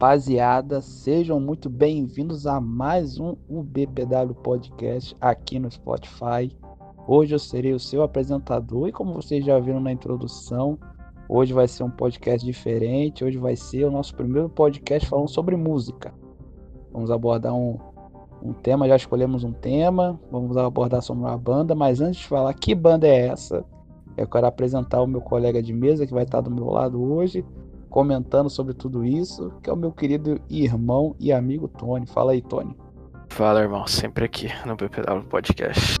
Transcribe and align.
Rapaziada, 0.00 0.80
sejam 0.80 1.38
muito 1.38 1.68
bem-vindos 1.68 2.46
a 2.46 2.58
mais 2.58 3.20
um 3.20 3.36
UBPW 3.46 4.34
Podcast 4.42 5.14
aqui 5.20 5.58
no 5.58 5.70
Spotify. 5.70 6.56
Hoje 7.06 7.34
eu 7.34 7.38
serei 7.38 7.74
o 7.74 7.78
seu 7.78 8.02
apresentador 8.02 8.88
e 8.88 8.92
como 8.92 9.12
vocês 9.12 9.44
já 9.44 9.58
viram 9.58 9.78
na 9.78 9.92
introdução, 9.92 10.78
hoje 11.28 11.52
vai 11.52 11.68
ser 11.68 11.82
um 11.82 11.90
podcast 11.90 12.46
diferente. 12.46 13.22
Hoje 13.22 13.36
vai 13.36 13.54
ser 13.54 13.84
o 13.84 13.90
nosso 13.90 14.14
primeiro 14.14 14.48
podcast 14.48 15.06
falando 15.06 15.28
sobre 15.28 15.54
música. 15.54 16.14
Vamos 16.90 17.10
abordar 17.10 17.54
um, 17.54 17.78
um 18.42 18.54
tema, 18.54 18.88
já 18.88 18.96
escolhemos 18.96 19.44
um 19.44 19.52
tema, 19.52 20.18
vamos 20.32 20.56
abordar 20.56 21.02
sobre 21.02 21.24
uma 21.24 21.36
banda, 21.36 21.74
mas 21.74 22.00
antes 22.00 22.22
de 22.22 22.26
falar 22.26 22.54
que 22.54 22.74
banda 22.74 23.06
é 23.06 23.26
essa, 23.26 23.62
eu 24.16 24.26
quero 24.26 24.46
apresentar 24.46 25.02
o 25.02 25.06
meu 25.06 25.20
colega 25.20 25.62
de 25.62 25.74
mesa 25.74 26.06
que 26.06 26.14
vai 26.14 26.24
estar 26.24 26.40
do 26.40 26.50
meu 26.50 26.70
lado 26.70 27.02
hoje 27.02 27.44
comentando 27.90 28.48
sobre 28.48 28.72
tudo 28.72 29.04
isso, 29.04 29.52
que 29.62 29.68
é 29.68 29.72
o 29.72 29.76
meu 29.76 29.90
querido 29.90 30.40
irmão 30.48 31.14
e 31.18 31.32
amigo 31.32 31.66
Tony. 31.66 32.06
Fala 32.06 32.32
aí, 32.32 32.40
Tony. 32.40 32.74
Fala, 33.28 33.60
irmão, 33.60 33.86
sempre 33.86 34.24
aqui 34.24 34.48
no 34.64 34.76
BPW 34.76 35.24
Podcast. 35.28 35.98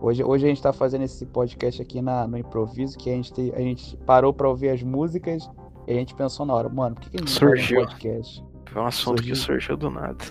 Hoje, 0.00 0.24
hoje 0.24 0.44
a 0.44 0.48
gente 0.48 0.58
está 0.58 0.72
fazendo 0.72 1.02
esse 1.02 1.26
podcast 1.26 1.82
aqui 1.82 2.00
na, 2.00 2.26
no 2.26 2.38
improviso, 2.38 2.96
que 2.96 3.10
a 3.10 3.14
gente, 3.14 3.52
a 3.54 3.60
gente 3.60 3.96
parou 3.98 4.32
para 4.32 4.48
ouvir 4.48 4.70
as 4.70 4.82
músicas 4.82 5.48
e 5.86 5.92
a 5.92 5.94
gente 5.94 6.14
pensou 6.14 6.46
na 6.46 6.54
hora, 6.54 6.68
mano, 6.68 6.94
por 6.94 7.02
que, 7.02 7.10
que 7.10 7.16
a 7.16 7.20
gente 7.20 7.30
surgiu. 7.30 7.80
faz 7.80 7.86
um 7.86 7.90
podcast? 7.90 8.44
Foi 8.66 8.82
um 8.82 8.86
assunto 8.86 9.18
surgiu. 9.18 9.34
que 9.34 9.40
surgiu 9.40 9.76
do 9.76 9.90
nada. 9.90 10.24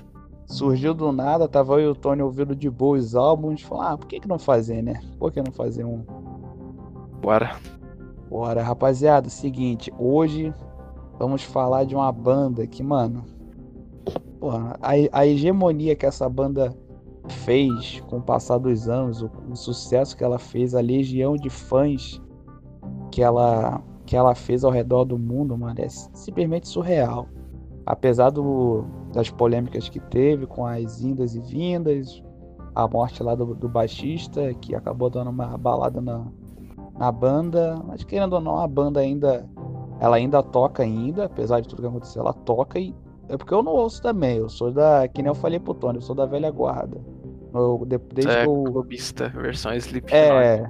Surgiu 0.46 0.94
do 0.94 1.12
nada, 1.14 1.48
tava 1.48 1.76
eu 1.76 1.80
e 1.80 1.88
o 1.88 1.96
Tony 1.96 2.22
ouvindo 2.22 2.54
de 2.54 2.70
boa 2.70 2.98
os 2.98 3.16
álbuns, 3.16 3.62
falou, 3.62 3.84
ah, 3.84 3.98
por 3.98 4.08
que, 4.08 4.20
que 4.20 4.28
não 4.28 4.40
fazer, 4.40 4.82
né? 4.82 5.02
Por 5.18 5.32
que 5.32 5.42
não 5.42 5.52
fazer 5.54 5.86
um? 5.86 6.04
Bora. 7.22 7.56
Bora, 8.32 8.64
rapaziada, 8.64 9.28
seguinte, 9.28 9.92
hoje 10.00 10.54
vamos 11.20 11.44
falar 11.44 11.84
de 11.84 11.94
uma 11.94 12.10
banda 12.14 12.66
que, 12.66 12.82
mano, 12.82 13.26
porra, 14.40 14.80
a, 14.82 14.92
a 15.12 15.28
hegemonia 15.28 15.98
que 15.98 16.06
essa 16.06 16.30
banda 16.30 16.74
fez 17.28 18.00
com 18.08 18.20
o 18.20 18.22
passar 18.22 18.58
dos 18.58 18.88
anos, 18.88 19.22
o, 19.22 19.30
o, 19.50 19.56
sucesso 19.58 20.16
que 20.16 20.24
ela 20.24 20.40
fez, 20.40 20.74
a 20.74 20.80
legião 20.80 21.36
de 21.36 21.50
fãs 21.50 22.22
que 23.12 23.22
ela, 23.22 23.84
que 24.06 24.16
ela 24.16 24.34
fez 24.34 24.64
ao 24.64 24.72
redor 24.72 25.04
do 25.04 25.20
mundo, 25.20 25.58
mano, 25.58 25.82
é 25.82 25.90
simplesmente 25.90 26.70
surreal. 26.70 27.28
Apesar 27.86 28.30
do, 28.30 28.86
das 29.12 29.30
polêmicas 29.30 29.90
que 29.90 30.00
teve 30.00 30.48
com 30.48 30.66
as 30.66 31.02
indas 31.02 31.36
e 31.36 31.42
vindas, 31.42 32.24
a 32.74 32.88
morte 32.88 33.22
lá 33.22 33.36
do, 33.36 33.54
do 33.54 33.68
baixista, 33.68 34.54
que 34.54 34.74
acabou 34.74 35.10
dando 35.10 35.32
uma 35.32 35.58
balada 35.58 36.00
na, 36.00 36.26
na 37.02 37.12
banda, 37.12 37.82
mas 37.84 38.04
querendo 38.04 38.34
ou 38.34 38.42
não, 38.42 38.60
a 38.60 38.68
banda 38.68 39.00
ainda 39.00 39.44
ela 40.00 40.18
ainda 40.18 40.44
toca 40.44 40.84
ainda, 40.84 41.26
apesar 41.26 41.60
de 41.60 41.68
tudo 41.68 41.82
que 41.82 41.88
aconteceu, 41.88 42.22
ela 42.22 42.32
toca 42.32 42.78
e 42.80 42.94
é 43.28 43.36
porque 43.36 43.52
eu 43.52 43.64
não 43.64 43.72
ouço 43.72 44.04
também, 44.04 44.38
eu 44.38 44.48
sou 44.48 44.72
da, 44.72 45.08
que 45.08 45.20
nem 45.20 45.30
eu 45.30 45.36
falei 45.36 45.60
pro 45.60 45.74
Tony, 45.74 45.98
eu 45.98 46.02
sou 46.02 46.16
da 46.16 46.28
velha 46.28 46.52
guarda. 46.52 47.02
Eu, 47.54 47.88
desde 48.14 48.32
é, 48.32 48.48
o 48.48 48.66
clubista, 48.66 49.30
versão 49.30 49.74
Slipknot. 49.74 50.16
É, 50.16 50.70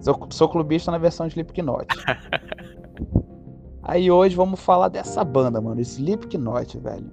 sou, 0.00 0.26
sou 0.30 0.48
clubista 0.48 0.92
na 0.92 0.98
versão 0.98 1.26
Slipknot. 1.26 1.86
Aí 3.82 4.08
hoje 4.12 4.36
vamos 4.36 4.60
falar 4.60 4.88
dessa 4.88 5.24
banda, 5.24 5.60
mano, 5.60 5.80
Slipknot, 5.80 6.78
velho. 6.78 7.10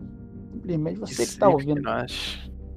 Simplesmente 0.51 0.99
você 0.99 1.25
que 1.25 1.37
tá 1.39 1.49
ouvindo. 1.49 1.81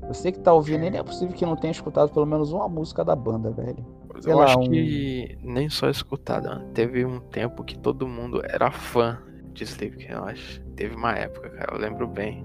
Você 0.09 0.33
que 0.33 0.41
tá 0.41 0.53
ouvindo, 0.53 0.81
nem 0.81 0.99
é 0.99 1.03
possível 1.03 1.35
que 1.35 1.45
não 1.45 1.57
tenha 1.57 1.73
escutado 1.73 2.11
pelo 2.11 2.27
menos 2.27 2.53
uma 2.53 2.69
música 2.69 3.05
da 3.05 3.15
banda, 3.15 3.51
velho. 3.51 3.85
Sei 4.25 4.33
eu 4.33 4.39
lá, 4.39 4.47
acho 4.47 4.59
um... 4.59 4.71
que 4.71 5.37
nem 5.43 5.69
só 5.69 5.91
escutado, 5.91 6.49
né? 6.49 6.67
teve 6.73 7.05
um 7.05 7.21
tempo 7.21 7.63
que 7.63 7.79
todo 7.79 8.09
mundo 8.09 8.41
era 8.43 8.71
fã 8.71 9.19
de 9.53 9.65
Slipknot. 9.65 10.65
Teve 10.75 10.97
uma 10.97 11.13
época, 11.13 11.51
cara, 11.51 11.75
eu 11.75 11.79
lembro 11.79 12.09
bem. 12.09 12.43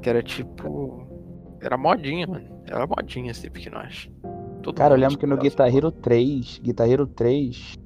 Que 0.00 0.08
era 0.08 0.22
tipo. 0.22 1.04
Era 1.60 1.76
modinha, 1.76 2.24
mano. 2.24 2.46
Era 2.68 2.86
modinha 2.86 3.32
Slipknot. 3.32 4.12
Todo 4.62 4.76
cara, 4.76 4.94
eu 4.94 4.98
lembro 5.00 5.18
que 5.18 5.26
no 5.26 5.36
Guitar 5.36 5.74
Hero 5.74 5.90
3, 5.90 6.60
Guitar 6.62 6.88
Hero 6.88 7.04
3, 7.04 7.76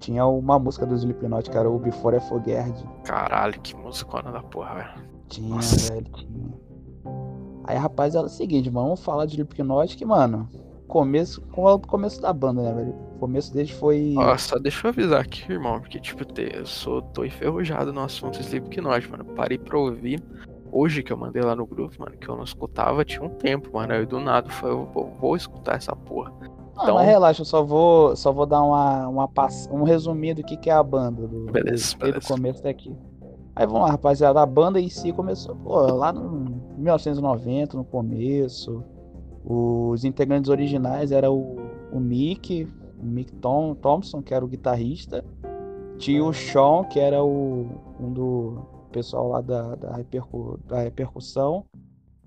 tinha 0.00 0.26
uma 0.26 0.58
música 0.58 0.84
do 0.84 0.96
Slipknot, 0.96 1.48
era 1.56 1.70
o 1.70 1.78
Before 1.78 2.16
I 2.16 2.20
Forget. 2.20 2.74
Caralho, 3.04 3.60
que 3.60 3.76
musicona 3.76 4.32
da 4.32 4.42
porra, 4.42 4.74
velho. 4.74 5.08
Tinha, 5.28 5.54
Nossa. 5.54 5.94
velho, 5.94 6.06
tinha. 6.14 6.52
Aí, 7.62 7.76
rapaz, 7.76 8.16
é 8.16 8.20
o 8.20 8.28
seguinte, 8.28 8.68
mano, 8.72 8.88
vamos 8.88 9.04
falar 9.04 9.24
de 9.24 9.34
Slipknot 9.34 9.96
que, 9.96 10.04
mano, 10.04 10.48
começo, 10.86 11.40
com 11.52 11.64
o 11.64 11.78
começo 11.78 12.20
da 12.20 12.32
banda, 12.32 12.62
né, 12.62 12.72
velho? 12.72 12.94
O 13.16 13.18
começo 13.18 13.52
deles 13.52 13.70
foi. 13.70 14.12
Nossa, 14.14 14.58
deixa 14.58 14.86
eu 14.86 14.90
avisar 14.90 15.20
aqui, 15.20 15.52
irmão, 15.52 15.80
porque, 15.80 16.00
tipo, 16.00 16.24
eu 16.40 16.66
sou, 16.66 17.02
tô 17.02 17.24
enferrujado 17.24 17.92
no 17.92 18.00
assunto 18.00 18.40
Slipknot, 18.40 19.10
mano. 19.10 19.24
Parei 19.24 19.58
pra 19.58 19.78
ouvir. 19.78 20.22
Hoje 20.72 21.02
que 21.02 21.12
eu 21.12 21.16
mandei 21.16 21.42
lá 21.42 21.54
no 21.54 21.66
grupo, 21.66 21.94
mano, 21.98 22.16
que 22.16 22.28
eu 22.28 22.36
não 22.36 22.44
escutava, 22.44 23.04
tinha 23.04 23.22
um 23.22 23.28
tempo, 23.28 23.70
mano. 23.72 23.92
Aí 23.92 24.04
do 24.04 24.20
nada 24.20 24.48
foi, 24.50 24.70
eu 24.70 24.86
vou, 24.92 25.14
vou 25.18 25.36
escutar 25.36 25.76
essa 25.76 25.94
porra. 25.94 26.32
Ah, 26.76 26.82
então... 26.82 26.94
mas 26.96 27.06
relaxa, 27.06 27.40
eu 27.40 27.46
só 27.46 27.62
vou, 27.62 28.14
só 28.14 28.32
vou 28.32 28.44
dar 28.44 28.62
uma, 28.62 29.08
uma 29.08 29.28
pass... 29.28 29.68
um 29.72 29.82
resumido 29.82 30.42
do 30.42 30.46
que, 30.46 30.56
que 30.56 30.68
é 30.68 30.74
a 30.74 30.82
banda. 30.82 31.26
Do, 31.26 31.50
beleza, 31.50 31.96
do, 31.96 32.00
beleza. 32.00 32.20
do 32.20 32.26
começo 32.26 32.62
daqui. 32.62 32.94
Aí 33.54 33.66
vamos 33.66 33.82
lá, 33.82 33.90
rapaziada. 33.92 34.42
A 34.42 34.44
banda 34.44 34.78
em 34.78 34.90
si 34.90 35.12
começou 35.12 35.56
pô, 35.56 35.80
lá 35.94 36.12
no 36.12 36.74
1990, 36.76 37.74
no 37.74 37.84
começo. 37.84 38.84
Os 39.46 40.04
integrantes 40.04 40.50
originais 40.50 41.12
eram 41.12 41.38
o, 41.38 41.56
o 41.92 42.00
Mick, 42.00 42.66
o 43.00 43.06
Mick 43.06 43.32
Tom, 43.34 43.74
Thompson, 43.74 44.20
que 44.20 44.34
era 44.34 44.44
o 44.44 44.48
guitarrista. 44.48 45.24
Tinha 45.98 46.24
o 46.24 46.32
Sean, 46.32 46.84
que 46.84 46.98
era 46.98 47.22
o, 47.22 47.66
um 48.00 48.12
do 48.12 48.66
pessoal 48.90 49.28
lá 49.28 49.40
da, 49.40 49.76
da, 49.76 49.96
repercu, 49.96 50.58
da 50.66 50.80
repercussão. 50.80 51.64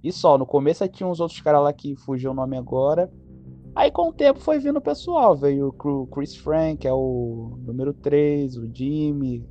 E 0.02 0.12
só, 0.12 0.38
no 0.38 0.46
começo 0.46 0.88
tinha 0.88 1.08
uns 1.08 1.20
outros 1.20 1.42
caras 1.42 1.62
lá 1.62 1.74
que 1.74 1.96
fugiu 1.96 2.32
o 2.32 2.34
nome 2.34 2.58
agora. 2.58 3.12
Aí 3.76 3.92
com 3.92 4.10
o 4.10 4.14
tempo 4.14 4.40
foi 4.40 4.58
vindo 4.58 4.78
o 4.78 4.82
pessoal. 4.82 5.36
Veio 5.36 5.76
o 5.78 6.08
Chris 6.08 6.36
Frank, 6.36 6.78
que 6.78 6.88
é 6.88 6.94
o 6.94 7.58
número 7.66 7.94
3, 7.94 8.56
o 8.56 8.70
Jimmy, 8.74 9.46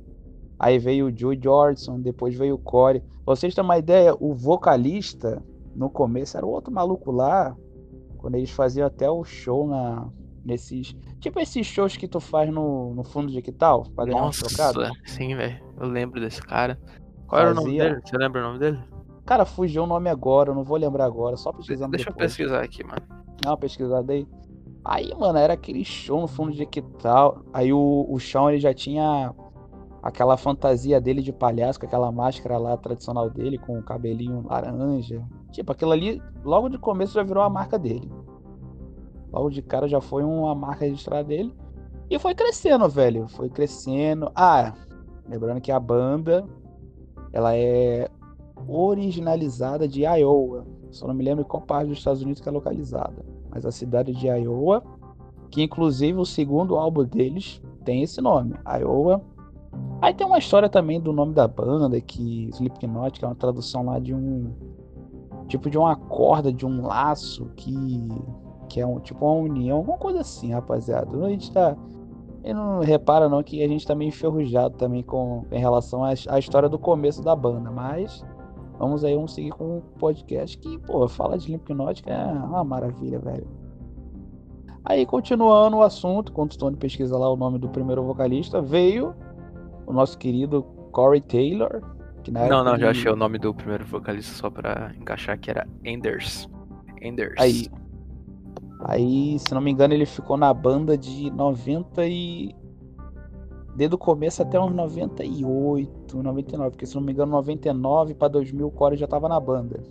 Aí 0.59 0.77
veio 0.77 1.07
o 1.07 1.17
Joe 1.17 1.39
Jordison, 1.41 2.01
depois 2.01 2.37
veio 2.37 2.55
o 2.55 2.59
Corey. 2.59 3.01
Pra 3.23 3.35
vocês 3.35 3.55
terem 3.55 3.65
uma 3.65 3.77
ideia, 3.77 4.13
o 4.19 4.33
vocalista, 4.33 5.41
no 5.79 5.89
começo, 5.89 6.35
era 6.35 6.45
o 6.45 6.49
outro 6.49 6.73
maluco 6.73 7.09
lá, 7.09 7.55
quando 8.17 8.35
eles 8.35 8.51
faziam 8.51 8.85
até 8.85 9.09
o 9.09 9.23
show 9.23 9.65
na, 9.65 10.09
nesses. 10.43 10.93
Tipo 11.21 11.39
esses 11.39 11.65
shows 11.65 11.95
que 11.95 12.05
tu 12.05 12.19
faz 12.19 12.51
no, 12.51 12.93
no 12.93 13.03
fundo 13.03 13.31
de 13.31 13.41
quital, 13.41 13.85
pra 13.95 14.03
ganhar 14.03 14.19
Nossa, 14.19 14.45
um 14.45 14.91
sim, 15.05 15.33
velho. 15.35 15.63
Eu 15.79 15.87
lembro 15.87 16.19
desse 16.19 16.41
cara. 16.41 16.77
Qual 17.25 17.41
Fazia... 17.41 17.45
era 17.45 17.51
o 17.51 17.55
nome 17.55 17.77
dele? 17.77 18.01
Você 18.03 18.17
lembra 18.17 18.41
o 18.41 18.43
nome 18.43 18.59
dele? 18.59 18.79
Cara, 19.25 19.45
fugiu 19.45 19.83
o 19.83 19.87
nome 19.87 20.09
agora, 20.09 20.49
eu 20.49 20.55
não 20.55 20.65
vou 20.65 20.75
lembrar 20.75 21.05
agora, 21.05 21.37
só 21.37 21.53
pesquisando 21.53 21.91
Deixa 21.91 22.09
depois. 22.09 22.23
eu 22.23 22.27
pesquisar 22.27 22.61
aqui, 22.61 22.83
mano. 22.83 23.01
Não, 23.45 23.55
pesquisada 23.55 24.11
aí. 24.11 24.27
Aí, 24.83 25.13
mano, 25.17 25.37
era 25.37 25.53
aquele 25.53 25.85
show 25.85 26.19
no 26.19 26.27
fundo 26.27 26.51
de 26.51 26.65
quital. 26.65 27.41
Aí 27.53 27.71
o, 27.71 28.05
o 28.09 28.19
chão 28.19 28.49
ele 28.49 28.59
já 28.59 28.73
tinha 28.73 29.33
aquela 30.01 30.37
fantasia 30.37 30.99
dele 30.99 31.21
de 31.21 31.31
palhaço, 31.31 31.79
com 31.79 31.85
aquela 31.85 32.11
máscara 32.11 32.57
lá 32.57 32.77
tradicional 32.77 33.29
dele, 33.29 33.57
com 33.57 33.77
o 33.77 33.83
cabelinho 33.83 34.45
laranja. 34.47 35.23
Tipo, 35.51 35.71
aquilo 35.71 35.91
ali, 35.91 36.21
logo 36.43 36.69
de 36.69 36.77
começo 36.77 37.13
já 37.13 37.23
virou 37.23 37.43
a 37.43 37.49
marca 37.49 37.77
dele. 37.77 38.09
Logo 39.31 39.49
de 39.49 39.61
cara 39.61 39.87
já 39.87 40.01
foi 40.01 40.23
uma 40.23 40.55
marca 40.55 40.85
registrada 40.85 41.23
dele. 41.23 41.53
E 42.09 42.17
foi 42.17 42.33
crescendo, 42.33 42.89
velho. 42.89 43.27
Foi 43.27 43.49
crescendo. 43.49 44.31
Ah, 44.33 44.73
lembrando 45.27 45.61
que 45.61 45.71
a 45.71 45.79
banda 45.79 46.47
ela 47.31 47.55
é 47.55 48.09
originalizada 48.67 49.87
de 49.87 50.01
Iowa. 50.01 50.65
Só 50.91 51.07
não 51.07 51.13
me 51.13 51.23
lembro 51.23 51.45
qual 51.45 51.61
parte 51.61 51.89
dos 51.89 51.99
Estados 51.99 52.21
Unidos 52.21 52.41
que 52.41 52.49
é 52.49 52.51
localizada. 52.51 53.23
Mas 53.51 53.65
a 53.65 53.71
cidade 53.71 54.13
de 54.13 54.27
Iowa, 54.27 54.83
que 55.51 55.61
inclusive 55.61 56.17
o 56.17 56.25
segundo 56.25 56.75
álbum 56.75 57.03
deles 57.03 57.61
tem 57.85 58.03
esse 58.03 58.21
nome, 58.21 58.55
Iowa 58.79 59.21
Aí 60.01 60.13
tem 60.13 60.25
uma 60.25 60.37
história 60.37 60.69
também 60.69 60.99
do 60.99 61.11
nome 61.11 61.33
da 61.33 61.47
banda, 61.47 61.99
que 61.99 62.49
Slipknot, 62.53 63.19
que 63.19 63.25
é 63.25 63.27
uma 63.27 63.35
tradução 63.35 63.85
lá 63.85 63.99
de 63.99 64.13
um. 64.13 64.53
Tipo 65.47 65.69
de 65.69 65.77
uma 65.77 65.95
corda, 65.95 66.53
de 66.53 66.65
um 66.65 66.85
laço 66.85 67.51
que. 67.55 68.07
Que 68.69 68.79
é 68.79 68.85
um 68.85 68.99
tipo 68.99 69.25
uma 69.25 69.33
união, 69.33 69.77
alguma 69.77 69.97
coisa 69.97 70.21
assim, 70.21 70.51
rapaziada. 70.51 71.17
A 71.25 71.29
gente 71.29 71.51
tá. 71.51 71.75
E 72.43 72.53
não 72.53 72.79
repara 72.79 73.27
não 73.27 73.43
que 73.43 73.61
a 73.61 73.67
gente 73.67 73.85
tá 73.85 73.93
meio 73.93 74.09
enferrujado 74.09 74.77
também 74.77 75.03
com, 75.03 75.43
em 75.51 75.59
relação 75.59 76.03
à, 76.03 76.13
história 76.39 76.69
do 76.69 76.79
começo 76.79 77.21
da 77.21 77.35
banda, 77.35 77.69
mas 77.69 78.23
vamos 78.77 79.03
aí, 79.03 79.13
vamos 79.13 79.33
seguir 79.33 79.51
com 79.51 79.77
um 79.77 79.81
podcast 79.99 80.57
que, 80.57 80.77
pô, 80.79 81.05
fala 81.09 81.37
de 81.37 81.43
Slipknot 81.43 82.01
é 82.05 82.15
uma 82.15 82.63
maravilha, 82.63 83.19
velho. 83.19 83.45
Aí, 84.85 85.05
continuando 85.05 85.77
o 85.77 85.83
assunto, 85.83 86.31
quando 86.31 86.51
o 86.51 86.53
Stone 86.53 86.77
pesquisa 86.77 87.17
lá 87.17 87.29
o 87.29 87.35
nome 87.35 87.59
do 87.59 87.67
primeiro 87.67 88.03
vocalista, 88.03 88.61
veio 88.61 89.13
o 89.89 89.93
nosso 89.93 90.17
querido 90.17 90.63
Corey 90.91 91.19
Taylor. 91.21 91.81
Que 92.23 92.31
na 92.31 92.47
não, 92.47 92.63
não, 92.63 92.77
já 92.77 92.91
achei 92.91 93.11
o 93.11 93.15
nome 93.15 93.39
do 93.39 93.53
primeiro 93.53 93.85
vocalista 93.85 94.33
só 94.35 94.49
pra 94.49 94.93
encaixar 94.99 95.37
que 95.39 95.49
era 95.49 95.67
Enders. 95.83 96.47
Enders. 97.01 97.35
Aí, 97.39 97.67
aí, 98.81 99.39
se 99.39 99.53
não 99.53 99.61
me 99.61 99.71
engano, 99.71 99.93
ele 99.93 100.05
ficou 100.05 100.37
na 100.37 100.53
banda 100.53 100.97
de 100.97 101.31
90 101.31 102.05
e 102.05 102.55
desde 103.75 103.95
o 103.95 103.97
começo 103.97 104.41
até 104.41 104.59
uns 104.59 104.73
98, 104.73 106.21
99, 106.21 106.71
porque 106.71 106.85
se 106.85 106.95
não 106.95 107.01
me 107.01 107.13
engano, 107.13 107.31
99 107.31 108.13
pra 108.13 108.27
2000 108.27 108.67
o 108.67 108.71
Corey 108.71 108.97
já 108.97 109.07
tava 109.07 109.27
na 109.27 109.39
banda. 109.39 109.81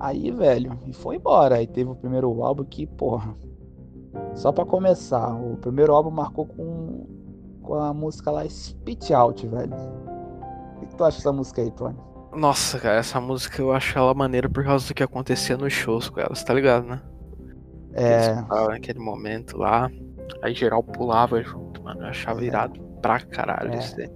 Aí, 0.00 0.30
velho, 0.30 0.78
e 0.86 0.92
foi 0.92 1.16
embora. 1.16 1.56
Aí 1.56 1.66
teve 1.66 1.90
o 1.90 1.96
primeiro 1.96 2.42
álbum 2.42 2.64
que, 2.64 2.86
porra. 2.86 3.34
Só 4.34 4.52
pra 4.52 4.64
começar, 4.64 5.34
o 5.34 5.56
primeiro 5.56 5.92
álbum 5.92 6.10
marcou 6.10 6.46
com, 6.46 7.17
com 7.68 7.74
a 7.74 7.92
música 7.92 8.30
lá 8.30 8.48
Spit 8.48 9.12
Out, 9.12 9.46
velho. 9.46 9.74
O 9.74 10.80
que, 10.80 10.86
que 10.86 10.96
tu 10.96 11.04
acha 11.04 11.18
dessa 11.18 11.32
música 11.32 11.60
aí, 11.60 11.70
Tony? 11.70 11.96
Nossa, 12.34 12.78
cara, 12.78 12.96
essa 12.96 13.20
música 13.20 13.60
eu 13.60 13.72
acho 13.72 13.98
ela 13.98 14.14
maneira 14.14 14.48
por 14.48 14.64
causa 14.64 14.88
do 14.88 14.94
que 14.94 15.02
acontecia 15.02 15.56
nos 15.56 15.72
shows 15.72 16.08
com 16.08 16.18
elas, 16.20 16.42
tá 16.42 16.54
ligado, 16.54 16.86
né? 16.86 17.00
É. 17.92 18.34
Naquele 18.68 18.98
momento 18.98 19.56
lá. 19.58 19.90
Aí 20.42 20.54
geral 20.54 20.82
pulava 20.82 21.42
junto, 21.42 21.82
mano. 21.82 22.02
Eu 22.02 22.06
achava 22.08 22.40
É. 22.40 22.44
irado 22.44 22.80
pra 23.02 23.20
caralho 23.20 23.72
É. 23.72 23.78
isso 23.78 23.96
daí. 23.96 24.10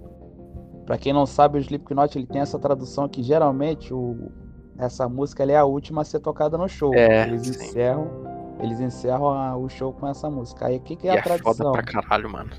Pra 0.85 0.97
quem 0.97 1.13
não 1.13 1.25
sabe, 1.25 1.57
o 1.57 1.61
Slipknot 1.61 2.17
ele 2.17 2.27
tem 2.27 2.41
essa 2.41 2.59
tradução 2.59 3.07
que 3.07 3.23
geralmente 3.23 3.93
o, 3.93 4.31
essa 4.77 5.07
música 5.07 5.43
ela 5.43 5.51
é 5.53 5.57
a 5.57 5.65
última 5.65 6.01
a 6.01 6.05
ser 6.05 6.19
tocada 6.19 6.57
no 6.57 6.67
show. 6.67 6.93
É, 6.93 7.27
eles 7.27 7.47
sim. 7.47 7.49
encerram, 7.65 8.07
eles 8.59 8.79
encerram 8.79 9.29
a- 9.29 9.55
o 9.57 9.67
show 9.69 9.91
com 9.93 10.07
essa 10.07 10.29
música. 10.29 10.67
Aí 10.67 10.77
o 10.77 10.81
que, 10.81 10.95
que 10.95 11.07
E 11.07 11.09
é 11.09 11.13
a 11.13 11.15
é 11.15 11.37
foda 11.39 11.71
pra 11.71 11.83
caralho, 11.83 12.29
mano. 12.31 12.51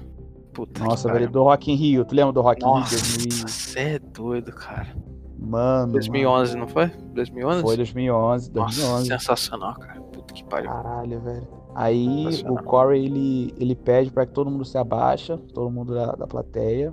Puta 0.55 0.85
Nossa, 0.85 1.13
velho, 1.13 1.29
do 1.29 1.43
Rock 1.43 1.71
in 1.73 1.75
Rio. 1.75 2.05
Tu 2.05 2.15
lembra 2.15 2.33
do 2.33 2.41
Rock 2.41 2.63
in 2.63 2.67
Rio 2.67 2.79
Nossa, 2.79 2.97
2000? 2.97 3.49
você 3.49 3.81
é 3.81 3.99
doido, 3.99 4.53
cara. 4.53 4.97
Mano, 5.39 5.93
2011, 5.93 6.57
não 6.57 6.69
foi? 6.69 6.87
mano. 6.87 7.13
2011? 7.15 7.63
Foi 7.63 7.77
2011, 7.77 8.53
Nossa, 8.53 8.77
2011. 8.81 9.09
sensacional, 9.09 9.75
cara. 9.75 10.01
Puta 10.01 10.33
que 10.33 10.45
pariu. 10.45 10.71
Caralho, 10.71 11.21
velho. 11.21 11.49
Aí 11.75 12.43
o. 12.49 12.55
Corey 12.63 13.05
ele, 13.05 13.55
ele 13.59 13.75
pede 13.75 14.11
pra 14.11 14.25
que 14.25 14.33
todo 14.33 14.49
mundo 14.51 14.65
se 14.65 14.79
abaixa, 14.79 15.37
todo 15.53 15.71
mundo 15.71 15.93
da, 15.93 16.13
da 16.13 16.27
plateia. 16.27 16.93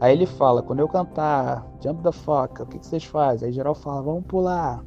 Aí 0.00 0.12
ele 0.12 0.26
fala, 0.26 0.62
quando 0.62 0.80
eu 0.80 0.88
cantar 0.88 1.66
Jump 1.82 2.02
the 2.02 2.12
Fuck, 2.12 2.62
o 2.62 2.66
que, 2.66 2.78
que 2.78 2.86
vocês 2.86 3.04
fazem? 3.04 3.46
Aí 3.48 3.52
geral 3.52 3.74
fala, 3.74 4.02
vamos 4.02 4.24
pular. 4.26 4.84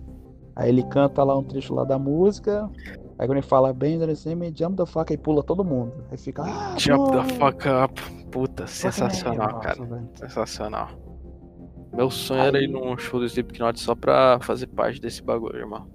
Aí 0.56 0.70
ele 0.70 0.84
canta 0.84 1.24
lá 1.24 1.38
um 1.38 1.44
trecho 1.44 1.74
lá 1.74 1.84
da 1.84 1.98
música. 1.98 2.70
Aí 3.22 3.28
quando 3.28 3.38
ele 3.38 3.46
fala 3.46 3.72
bem, 3.72 4.00
me 4.36 4.52
Jump 4.52 4.78
the 4.78 4.86
Fuck, 4.88 5.14
aí 5.14 5.18
pula 5.18 5.44
todo 5.44 5.64
mundo. 5.64 5.94
Aí 6.10 6.18
fica. 6.18 6.42
Ah, 6.42 6.74
Jump 6.76 7.12
the 7.12 7.18
pô, 7.38 7.46
fuck 7.46 7.68
up. 7.70 8.02
Puta, 8.32 8.66
sensacional, 8.66 9.60
cara. 9.60 9.78
Sensacional. 10.16 10.88
Meu 11.94 12.10
sonho 12.10 12.42
era 12.42 12.58
Aí- 12.58 12.64
ir 12.64 12.68
num 12.68 12.98
show 12.98 13.20
do 13.20 13.28
Slipknot 13.28 13.80
só 13.80 13.94
pra 13.94 14.40
fazer 14.42 14.66
parte 14.66 15.00
desse 15.00 15.22
bagulho, 15.22 15.56
irmão. 15.60 15.86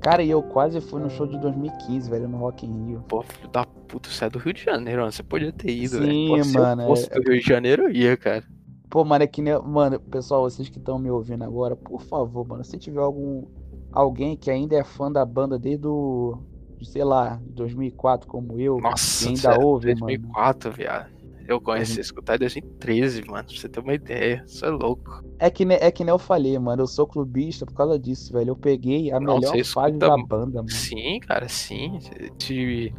Cara, 0.00 0.24
e 0.24 0.30
eu 0.30 0.42
quase 0.42 0.80
fui 0.80 1.00
no 1.00 1.08
show 1.08 1.24
de 1.24 1.38
2015, 1.38 2.10
velho, 2.10 2.28
no 2.28 2.38
Rock 2.38 2.66
in 2.66 2.86
Rio. 2.88 3.04
Pô, 3.06 3.22
filho 3.22 3.48
da 3.48 3.64
puta, 3.64 4.08
você 4.10 4.24
é 4.24 4.28
do 4.30 4.40
Rio 4.40 4.52
de 4.52 4.64
Janeiro, 4.64 5.02
mano. 5.02 5.12
Você 5.12 5.22
podia 5.22 5.52
ter 5.52 5.70
ido, 5.70 5.98
Sim, 5.98 6.00
velho. 6.00 6.28
Pô, 6.38 6.42
se 6.42 6.52
mano, 6.58 6.82
eu 6.82 6.86
fosse 6.88 7.08
é- 7.12 7.20
do 7.20 7.30
Rio 7.30 7.40
de 7.40 7.46
Janeiro, 7.46 7.82
eu 7.84 7.90
ia, 7.92 8.16
cara. 8.16 8.42
Pô, 8.90 9.04
mano, 9.04 9.22
é 9.22 9.26
que 9.28 9.40
nem. 9.40 9.56
Mano, 9.62 10.00
pessoal, 10.00 10.42
vocês 10.42 10.68
que 10.68 10.78
estão 10.78 10.98
me 10.98 11.12
ouvindo 11.12 11.44
agora, 11.44 11.76
por 11.76 12.02
favor, 12.02 12.44
mano, 12.44 12.64
se 12.64 12.76
tiver 12.76 12.98
algum. 13.00 13.44
Alguém 13.92 14.36
que 14.36 14.50
ainda 14.50 14.74
é 14.74 14.82
fã 14.82 15.12
da 15.12 15.24
banda 15.24 15.56
desde 15.56 15.86
o. 15.86 16.36
de, 16.78 16.88
sei 16.88 17.04
lá, 17.04 17.40
2004, 17.50 18.28
como 18.28 18.60
eu, 18.60 18.78
Nossa, 18.78 19.28
ainda 19.28 19.40
sério, 19.40 19.62
ouve, 19.62 19.94
mano. 19.94 20.06
2004, 20.06 20.72
viado. 20.72 21.16
Eu 21.48 21.60
comecei 21.60 21.98
a 21.98 22.00
escutar 22.00 22.34
em 22.34 22.38
2013, 22.40 23.22
mano. 23.24 23.44
Pra 23.44 23.56
você 23.56 23.68
ter 23.68 23.80
uma 23.80 23.94
ideia. 23.94 24.42
Isso 24.46 24.64
é 24.64 24.68
louco. 24.68 25.22
É 25.38 25.48
que, 25.48 25.64
nem, 25.64 25.78
é 25.80 25.90
que 25.92 26.02
nem 26.02 26.10
eu 26.12 26.18
falei, 26.18 26.58
mano, 26.58 26.82
eu 26.82 26.86
sou 26.88 27.06
clubista 27.06 27.64
por 27.64 27.74
causa 27.74 27.98
disso, 27.98 28.32
velho. 28.32 28.50
Eu 28.50 28.56
peguei 28.56 29.12
a 29.12 29.20
Não, 29.20 29.36
melhor 29.36 29.50
fase 29.50 29.60
escuta 29.60 29.98
da 29.98 30.16
banda, 30.16 30.56
mano. 30.56 30.70
Sim, 30.70 31.20
cara, 31.20 31.48
sim. 31.48 32.00
De, 32.36 32.92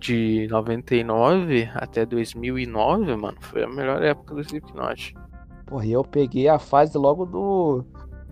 de 0.00 0.48
99 0.50 1.70
até 1.74 2.04
2009, 2.04 3.14
mano, 3.16 3.36
foi 3.40 3.62
a 3.62 3.68
melhor 3.68 4.02
época 4.02 4.34
do 4.34 4.40
Slipknot. 4.40 5.14
Porra, 5.66 5.86
e 5.86 5.92
eu 5.92 6.04
peguei 6.04 6.48
a 6.48 6.58
fase 6.58 6.98
logo 6.98 7.24
do 7.24 7.84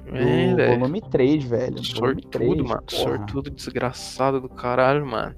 É, 0.06 0.54
velho. 0.54 0.78
volume 0.78 1.00
3, 1.00 1.44
velho. 1.44 1.84
Sortudo, 1.84 2.28
3, 2.28 2.56
mano. 2.56 2.66
porra. 2.66 2.82
Sortudo 2.88 3.50
desgraçado 3.50 4.40
do 4.40 4.48
caralho, 4.48 5.06
mano. 5.06 5.34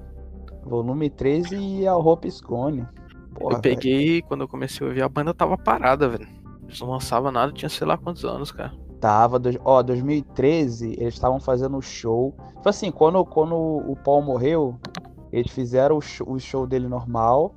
Volume 0.64 1.11
3 1.11 1.52
e 1.52 1.87
a 1.87 1.96
Hope 1.96 2.26
is 2.26 2.40
Gone. 2.40 2.87
Porra, 3.34 3.56
eu 3.56 3.61
peguei, 3.61 4.22
quando 4.22 4.43
eu 4.43 4.49
comecei 4.49 4.87
a 4.87 4.88
ouvir, 4.88 5.02
a 5.02 5.08
banda 5.08 5.34
tava 5.34 5.58
parada, 5.58 6.08
velho. 6.08 6.26
Eles 6.62 6.81
não 6.81 6.88
lançavam 6.90 7.31
nada, 7.31 7.52
tinha 7.52 7.69
sei 7.69 7.87
lá 7.87 7.99
quantos 7.99 8.25
anos, 8.25 8.50
cara. 8.50 8.72
Tava, 9.00 9.38
dois- 9.38 9.58
ó, 9.64 9.82
2013, 9.82 10.94
eles 10.99 11.14
estavam 11.14 11.38
fazendo 11.38 11.76
o 11.76 11.82
show. 11.82 12.34
Tipo 12.55 12.69
assim, 12.69 12.90
quando, 12.90 13.22
quando 13.26 13.55
o 13.55 13.94
Paul 14.02 14.22
morreu, 14.22 14.78
eles 15.31 15.52
fizeram 15.52 15.99
o 15.99 16.00
show, 16.00 16.31
o 16.31 16.38
show 16.40 16.67
dele 16.67 16.88
normal. 16.88 17.55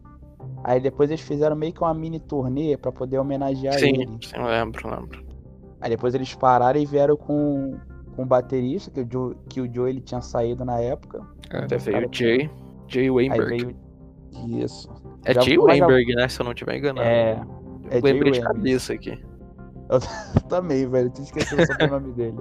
Aí 0.63 0.79
depois 0.81 1.09
eles 1.09 1.21
fizeram 1.21 1.55
meio 1.55 1.71
que 1.71 1.81
uma 1.81 1.93
mini 1.93 2.19
turnê 2.19 2.75
pra 2.75 2.91
poder 2.91 3.17
homenagear 3.19 3.75
sim, 3.79 3.87
ele. 4.01 4.17
sim, 4.21 4.37
lembro, 4.37 4.89
lembro. 4.89 5.26
Aí 5.81 5.89
depois 5.89 6.13
eles 6.15 6.33
pararam 6.33 6.79
e 6.79 6.85
vieram 6.85 7.15
com, 7.15 7.75
com 8.15 8.23
o 8.23 8.25
baterista, 8.25 8.89
que 8.91 9.01
o 9.01 9.07
Joe, 9.11 9.35
que 9.49 9.61
o 9.61 9.73
Joe 9.73 9.89
ele 9.89 10.01
tinha 10.01 10.21
saído 10.21 10.65
na 10.65 10.79
época. 10.79 11.21
Até 11.49 11.77
cara, 11.77 11.77
veio 11.77 12.07
o 12.09 12.13
Jay, 12.13 12.49
Jay 12.87 13.09
Weinberg. 13.11 13.47
veio. 13.65 13.75
Isso. 14.63 14.89
É 15.25 15.33
já- 15.33 15.41
Jay 15.41 15.57
mas 15.57 15.77
já- 15.77 15.85
Weinberg, 15.87 16.15
né? 16.15 16.27
Se 16.27 16.41
eu 16.41 16.45
não 16.45 16.53
tiver 16.53 16.77
enganado. 16.77 17.07
É. 17.07 17.33
eu 17.33 17.89
é 17.89 17.91
Jay 17.91 18.01
lembrei 18.01 18.31
de 18.31 18.39
Weinberg. 18.39 18.41
cabeça 18.41 18.93
aqui. 18.93 19.23
Também, 20.49 20.87
velho. 20.89 21.09
Tinha 21.09 21.25
esquecido 21.25 21.61
o 21.83 21.87
nome 21.87 22.11
dele. 22.13 22.37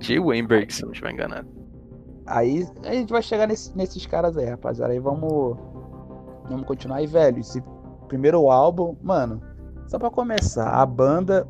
Jay 0.00 0.18
Weinberg, 0.18 0.72
se 0.72 0.82
eu 0.82 0.86
não 0.86 0.92
tiver 0.92 1.12
enganado. 1.12 1.48
Aí 2.26 2.66
a 2.84 2.94
gente 2.94 3.10
vai 3.12 3.22
chegar 3.22 3.46
nesse- 3.48 3.76
nesses 3.76 4.06
caras 4.06 4.36
aí, 4.36 4.46
rapaziada. 4.46 4.92
Aí 4.92 4.98
vamos. 5.00 5.56
Vamos 6.48 6.66
continuar 6.66 6.96
aí, 6.98 7.06
velho. 7.06 7.38
Esse 7.40 7.62
primeiro 8.08 8.50
álbum, 8.50 8.96
mano. 9.02 9.40
Só 9.86 9.98
pra 9.98 10.10
começar, 10.10 10.70
a 10.70 10.86
banda, 10.86 11.46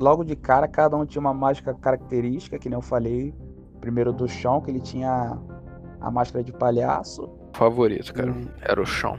logo 0.00 0.24
de 0.24 0.34
cara, 0.34 0.66
cada 0.66 0.96
um 0.96 1.04
tinha 1.04 1.20
uma 1.20 1.34
máscara 1.34 1.76
característica, 1.76 2.58
que 2.58 2.68
nem 2.68 2.76
eu 2.76 2.82
falei. 2.82 3.34
Primeiro 3.80 4.12
do 4.12 4.28
chão, 4.28 4.60
que 4.60 4.70
ele 4.70 4.80
tinha 4.80 5.38
a 6.00 6.10
máscara 6.10 6.42
de 6.44 6.52
palhaço. 6.52 7.28
Favorito, 7.54 8.12
cara. 8.12 8.30
Hum. 8.30 8.46
Era 8.60 8.80
o 8.80 8.86
Sean. 8.86 9.18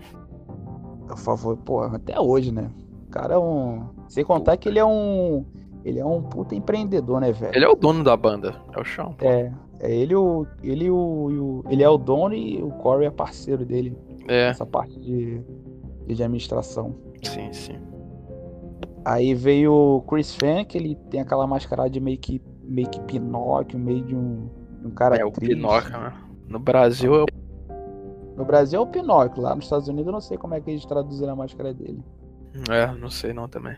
Por 1.07 1.17
favor, 1.17 1.57
pô, 1.57 1.81
até 1.81 2.19
hoje, 2.19 2.51
né? 2.51 2.69
O 3.07 3.09
cara 3.11 3.33
é 3.35 3.37
um. 3.39 3.85
Sem 4.07 4.23
contar 4.23 4.57
que 4.57 4.69
ele 4.69 4.79
é 4.79 4.85
um. 4.85 5.45
Ele 5.83 5.99
é 5.99 6.05
um 6.05 6.21
puta 6.21 6.53
empreendedor, 6.53 7.19
né, 7.19 7.31
velho? 7.31 7.55
Ele 7.55 7.65
é 7.65 7.69
o 7.69 7.75
dono 7.75 8.03
da 8.03 8.15
banda. 8.15 8.55
É 8.75 8.79
o 8.79 8.83
pô. 8.83 9.15
É, 9.19 9.51
é 9.79 9.91
ele 9.91 10.15
o. 10.15 10.45
Ele 10.63 10.89
o, 10.91 11.29
e 11.31 11.39
o- 11.39 11.63
Ele 11.69 11.83
é 11.83 11.89
o 11.89 11.97
dono 11.97 12.35
e 12.35 12.61
o 12.61 12.69
Corey 12.69 13.07
é 13.07 13.11
parceiro 13.11 13.65
dele. 13.65 13.97
É, 14.27 14.49
Essa 14.49 14.65
parte 14.65 14.97
de, 14.99 15.41
de 16.05 16.13
administração. 16.23 16.95
sim, 17.23 17.51
sim. 17.51 17.79
Aí 19.03 19.33
veio 19.33 19.73
o 19.73 20.01
Chris 20.01 20.35
Fan, 20.35 20.63
que 20.63 20.77
ele 20.77 20.95
tem 21.09 21.21
aquela 21.21 21.47
mascarada 21.47 21.89
de 21.89 21.99
meio 21.99 22.17
que, 22.17 22.41
meio 22.63 22.89
que 22.89 22.99
Pinóquio, 23.01 23.79
meio 23.79 24.03
de 24.03 24.15
um, 24.15 24.47
de 24.79 24.87
um 24.87 24.91
cara 24.91 25.17
É 25.17 25.25
o 25.25 25.31
triste. 25.31 25.55
Pinóquio, 25.55 25.91
né? 25.99 26.13
No 26.47 26.59
Brasil 26.59 27.15
é 27.15 27.23
o 27.23 27.25
No 28.37 28.45
Brasil 28.45 28.79
é 28.79 28.83
o 28.83 28.87
Pinóquio, 28.87 29.41
lá 29.41 29.55
nos 29.55 29.65
Estados 29.65 29.87
Unidos 29.87 30.07
eu 30.07 30.13
não 30.13 30.21
sei 30.21 30.37
como 30.37 30.53
é 30.53 30.61
que 30.61 30.69
eles 30.69 30.85
traduziram 30.85 31.33
a 31.33 31.35
máscara 31.35 31.73
dele. 31.73 32.03
É, 32.69 32.91
não 32.93 33.09
sei 33.09 33.33
não 33.33 33.47
também. 33.47 33.77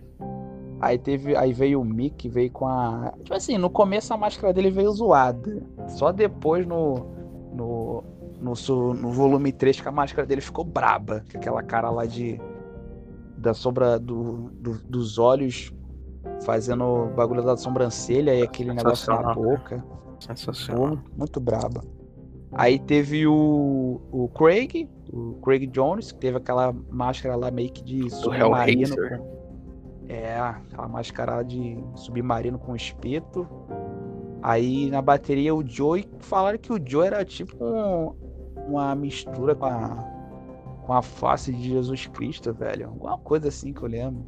Aí 0.82 0.98
teve, 0.98 1.36
aí 1.38 1.54
veio 1.54 1.80
o 1.80 1.86
Mick, 1.86 2.28
veio 2.28 2.52
com 2.52 2.68
a, 2.68 3.14
tipo 3.24 3.34
assim, 3.34 3.58
no 3.58 3.70
começo 3.70 4.14
a 4.14 4.18
máscara 4.18 4.52
dele 4.54 4.70
veio 4.70 4.92
zoada. 4.92 5.64
Só 5.88 6.12
depois 6.12 6.68
no 6.68 6.96
no 7.54 8.04
no, 8.42 8.94
no 8.94 9.12
volume 9.12 9.54
3 9.54 9.80
que 9.80 9.88
a 9.88 9.92
máscara 9.92 10.28
dele 10.28 10.42
ficou 10.42 10.66
braba, 10.66 11.24
com 11.32 11.38
aquela 11.38 11.64
cara 11.64 11.90
lá 11.90 12.06
de 12.06 12.40
da 13.44 13.54
sombra 13.54 14.00
do, 14.00 14.50
do- 14.54 14.82
dos 14.90 15.20
olhos 15.20 15.72
fazendo 16.44 16.84
o 16.84 17.08
bagulho 17.14 17.44
da 17.44 17.56
sobrancelha 17.56 18.34
e 18.34 18.42
aquele 18.42 18.74
negócio 18.74 19.14
na 19.14 19.34
boca. 19.34 19.86
Sensacional. 20.20 20.98
Pô, 20.98 20.98
muito 21.18 21.40
braba. 21.40 21.84
Aí 22.54 22.80
teve 22.80 23.26
o, 23.28 24.00
o 24.12 24.28
Craig, 24.30 24.88
o 25.12 25.34
Craig 25.44 25.68
Jones, 25.68 26.12
que 26.12 26.20
teve 26.20 26.38
aquela 26.38 26.74
máscara 26.90 27.36
lá 27.36 27.50
meio 27.52 27.72
que 27.72 27.84
de 27.84 28.10
submarino. 28.10 28.96
Com, 28.96 29.34
é, 30.08 30.40
aquela 30.40 30.88
máscara 30.88 31.44
de 31.44 31.78
submarino 31.96 32.58
com 32.60 32.76
espeto. 32.76 33.48
Aí 34.42 34.90
na 34.92 35.02
bateria 35.02 35.56
o 35.56 35.66
Joey, 35.66 36.06
falaram 36.20 36.58
que 36.58 36.72
o 36.72 36.80
Joe 36.84 37.08
era 37.08 37.24
tipo 37.26 37.56
um- 37.64 38.14
uma 38.68 38.94
mistura 38.96 39.56
com 39.56 39.66
a, 39.66 40.06
com 40.86 40.94
a 40.94 41.02
face 41.02 41.52
de 41.52 41.70
Jesus 41.70 42.08
Cristo, 42.08 42.54
velho. 42.54 42.88
Alguma 42.88 43.18
coisa 43.18 43.48
assim 43.48 43.74
que 43.74 43.82
eu 43.82 43.88
lembro. 43.88 44.26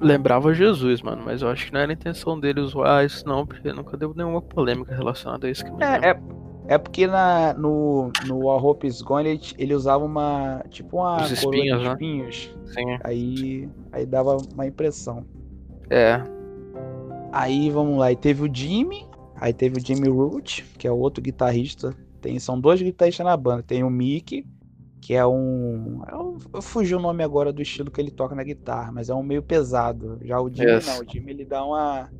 Lembrava 0.00 0.54
Jesus, 0.54 1.02
mano, 1.02 1.22
mas 1.24 1.42
eu 1.42 1.48
acho 1.48 1.66
que 1.66 1.72
não 1.72 1.80
era 1.80 1.90
a 1.90 1.94
intenção 1.94 2.38
dele 2.38 2.64
zoar 2.66 3.04
isso, 3.04 3.26
não, 3.26 3.44
porque 3.44 3.72
nunca 3.72 3.96
deu 3.96 4.14
nenhuma 4.14 4.40
polêmica 4.40 4.94
relacionada 4.94 5.48
a 5.48 5.50
isso. 5.50 5.64
É, 5.80 6.10
é, 6.10 6.20
é 6.68 6.78
porque 6.78 7.06
na, 7.06 7.52
no, 7.54 8.12
no 8.26 8.48
A 8.48 8.56
Hope 8.56 8.86
is 8.86 9.02
Gone 9.02 9.28
ele, 9.28 9.40
ele 9.58 9.74
usava 9.74 10.04
uma. 10.04 10.64
Tipo 10.70 10.98
uma 10.98 11.22
Os 11.22 11.32
espinhos, 11.32 11.80
de 11.80 11.86
né? 11.86 11.92
espinhos. 11.92 12.56
Sim. 12.66 12.98
Aí, 13.02 13.68
aí 13.90 14.06
dava 14.06 14.36
uma 14.54 14.66
impressão. 14.66 15.26
É, 15.90 16.22
Aí 17.32 17.70
vamos 17.70 17.98
lá, 17.98 18.10
e 18.10 18.16
teve 18.16 18.42
o 18.42 18.52
Jimmy, 18.52 19.06
aí 19.36 19.52
teve 19.52 19.78
o 19.78 19.84
Jimmy 19.84 20.08
Root, 20.08 20.64
que 20.78 20.86
é 20.86 20.90
o 20.90 20.96
outro 20.96 21.22
guitarrista. 21.22 21.94
Tem, 22.20 22.38
são 22.38 22.58
dois 22.58 22.80
guitarristas 22.80 23.24
na 23.24 23.36
banda. 23.36 23.62
Tem 23.62 23.84
o 23.84 23.90
Mickey, 23.90 24.44
que 25.00 25.14
é 25.14 25.26
um. 25.26 26.02
Eu, 26.52 26.62
fugi 26.62 26.94
o 26.94 27.00
nome 27.00 27.22
agora 27.22 27.52
do 27.52 27.62
estilo 27.62 27.90
que 27.90 28.00
ele 28.00 28.10
toca 28.10 28.34
na 28.34 28.42
guitarra, 28.42 28.90
mas 28.92 29.08
é 29.08 29.14
um 29.14 29.22
meio 29.22 29.42
pesado. 29.42 30.18
Já 30.22 30.40
o 30.40 30.48
Jimmy 30.50 30.72
Yes. 30.72 30.86
não, 30.86 31.00
o 31.00 31.10
Jimmy 31.10 31.30
ele 31.32 31.44
dá 31.44 31.64
uma. 31.64 32.10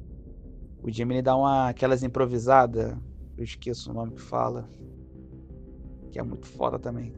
O 0.82 0.90
Jimmy 0.90 1.14
ele 1.16 1.22
dá 1.22 1.36
uma. 1.36 1.68
aquelas 1.68 2.02
improvisadas. 2.02 2.96
Eu 3.36 3.44
esqueço 3.44 3.90
o 3.90 3.94
nome 3.94 4.12
que 4.12 4.22
fala. 4.22 4.68
Que 6.10 6.18
é 6.18 6.22
muito 6.22 6.46
foda 6.46 6.78
também. 6.78 7.12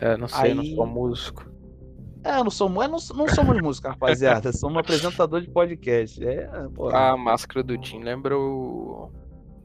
É, 0.00 0.16
não 0.16 0.28
sei, 0.28 0.52
eu 0.52 0.54
não 0.56 0.62
Aí- 0.62 0.74
sou 0.74 0.86
músico. 0.86 1.48
É, 2.24 2.42
não 2.42 2.50
sou, 2.50 2.68
mu- 2.68 2.82
eu 2.82 2.88
não, 2.88 2.98
não 3.14 3.28
somos 3.28 3.62
músicos, 3.62 3.90
rapaziada. 3.90 4.52
Somos 4.52 4.76
um 4.76 4.80
apresentador 4.80 5.40
de 5.40 5.48
podcast. 5.48 6.22
É, 6.24 6.46
pô. 6.74 6.88
A 6.90 7.16
máscara 7.16 7.62
do 7.62 7.82
Jim 7.82 8.00
lembra 8.02 8.36
o. 8.38 9.10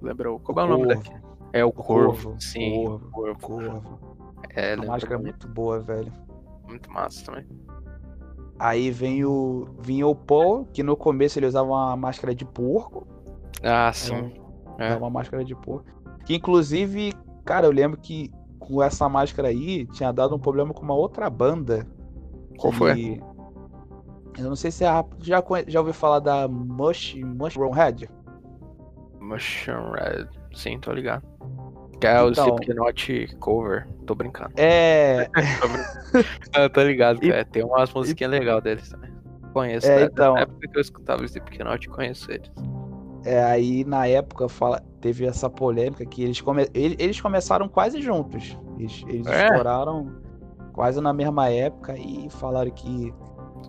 Lembra 0.01 0.31
o. 0.31 0.39
Como 0.39 0.59
é 0.59 0.63
o 0.63 0.67
nome 0.67 0.85
Corvo. 0.85 1.03
daqui? 1.03 1.15
É 1.51 1.65
o 1.65 1.71
Corvo. 1.71 2.23
Corvo, 2.23 2.35
Sim, 2.41 2.83
Corvo, 2.85 3.05
o 3.07 3.11
Corvo. 3.11 3.37
Corvo. 3.81 4.12
É, 4.49 4.73
A 4.73 4.75
lembra 4.75 4.87
máscara 4.91 5.15
é 5.15 5.17
muito, 5.23 5.47
boa, 5.47 5.79
velho. 5.79 6.11
muito 6.67 6.91
massa 6.91 7.25
também. 7.25 7.45
Aí 8.59 8.91
vem 8.91 9.25
o. 9.25 9.67
Vinha 9.79 10.07
o 10.07 10.15
Paul, 10.15 10.65
que 10.71 10.83
no 10.83 10.95
começo 10.95 11.39
ele 11.39 11.47
usava 11.47 11.67
uma 11.67 11.97
máscara 11.97 12.33
de 12.35 12.45
porco. 12.45 13.07
Ah, 13.63 13.91
sim. 13.93 14.33
É 14.77 14.89
É. 14.93 14.95
uma 14.95 15.09
máscara 15.09 15.43
de 15.43 15.55
porco. 15.55 15.85
Que 16.25 16.35
inclusive, 16.35 17.13
cara, 17.43 17.65
eu 17.65 17.71
lembro 17.71 17.99
que 17.99 18.31
com 18.59 18.81
essa 18.81 19.09
máscara 19.09 19.49
aí 19.49 19.85
tinha 19.87 20.11
dado 20.11 20.35
um 20.35 20.39
problema 20.39 20.73
com 20.73 20.83
uma 20.83 20.93
outra 20.93 21.29
banda. 21.29 21.85
Qual 22.57 22.71
que- 22.71 22.77
foi? 22.79 23.21
Eu 24.37 24.45
não 24.49 24.55
sei 24.55 24.71
se 24.71 24.85
a, 24.85 25.03
já, 25.19 25.43
já 25.67 25.79
ouviu 25.79 25.93
falar 25.93 26.19
da 26.19 26.47
Mush, 26.47 27.15
Mushroom 27.15 27.71
Head. 27.71 28.09
Mushroom 29.19 29.91
Red. 29.91 30.27
Sim, 30.53 30.79
tô 30.79 30.91
ligado. 30.91 31.23
Que 32.03 32.07
é 32.07 32.21
o 32.21 32.29
Então- 32.31 32.45
Slipknot 32.47 33.37
cover. 33.39 33.87
Tô 34.05 34.13
brincando. 34.13 34.51
É, 34.57 35.29
Ah, 36.53 36.67
tô 36.69 36.81
ligado, 36.83 37.23
E- 37.23 37.29
cara. 37.29 37.45
Tem 37.45 37.63
umas 37.63 37.93
musiquinhas 37.93 38.29
legais 38.31 38.61
deles 38.61 38.89
também. 38.89 39.09
Conheço, 39.53 39.87
É, 39.87 39.99
né? 40.01 40.09
então. 40.11 40.33
Na 40.33 40.41
época 40.41 40.67
que 40.67 40.77
eu 40.77 40.81
escutava 40.81 41.21
o 41.21 41.25
Slipknot, 41.25 41.87
conheço 41.89 42.29
eles. 42.29 42.51
é, 43.23 43.41
aí 43.41 43.85
na 43.85 44.05
época 44.05 44.49
fala, 44.49 44.81
teve 44.99 45.25
essa 45.25 45.49
polêmica 45.49 46.05
que 46.05 46.21
eles, 46.23 46.41
come, 46.41 46.67
ele- 46.73 46.97
eles 46.99 47.21
começaram 47.21 47.69
quase 47.69 48.01
juntos. 48.01 48.57
Eles, 48.77 49.01
eles 49.07 49.25
É. 49.27 49.45
estouraram 49.45 50.11
quase 50.73 50.99
na 50.99 51.13
mesma 51.13 51.49
época 51.49 51.95
e 51.97 52.27
falaram 52.31 52.69
que, 52.71 53.13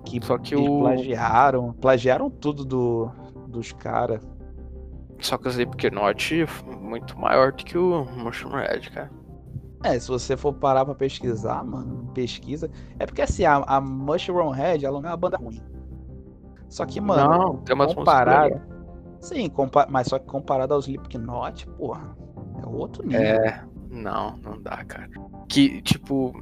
que 0.05 0.19
Só 0.27 0.39
que 0.39 0.57
eles 0.57 0.69
o- 0.69 0.81
plagiaram. 0.81 1.73
Plagiaram 1.75 2.29
tudo 2.29 2.65
do, 2.65 3.11
dos 3.47 3.71
caras. 3.71 4.21
Só 5.21 5.39
que 5.39 5.49
o 5.49 5.51
Slipknot 5.51 6.43
é 6.43 6.77
muito 6.77 7.19
maior 7.19 7.53
do 7.53 7.65
que 7.65 7.79
o 7.79 8.05
Mushroom 8.05 8.53
Red, 8.53 8.91
cara. 8.91 9.11
É, 9.85 9.99
se 9.99 10.09
você 10.09 10.37
for 10.37 10.55
parar 10.55 10.85
pra 10.85 10.95
pesquisar, 10.95 11.63
mano, 11.63 12.11
pesquisa. 12.15 12.71
É 12.99 13.05
porque 13.05 13.21
assim, 13.21 13.45
a, 13.45 13.57
a 13.67 13.81
Mushroom 13.81 14.51
Head, 14.51 14.85
ela 14.85 15.01
não 15.01 15.09
é 15.09 15.13
uma 15.13 15.17
banda 15.17 15.37
ruim. 15.37 15.61
Só 16.69 16.87
que, 16.87 17.01
mano, 17.01 17.29
não, 17.29 17.57
tem 17.59 17.75
umas 17.75 17.93
comparado. 17.93 18.61
Sim, 19.21 19.49
compa 19.49 19.87
mas 19.89 20.09
só 20.09 20.19
que 20.19 20.27
comparado 20.27 20.75
ao 20.75 20.81
Slipknot, 20.81 21.67
porra, 21.79 22.17
é 22.63 22.67
outro 22.67 23.07
nível. 23.07 23.21
É, 23.21 23.65
não, 23.91 24.39
não 24.39 24.61
dá, 24.61 24.85
cara. 24.85 25.11
Que, 25.49 25.83
tipo, 25.83 26.35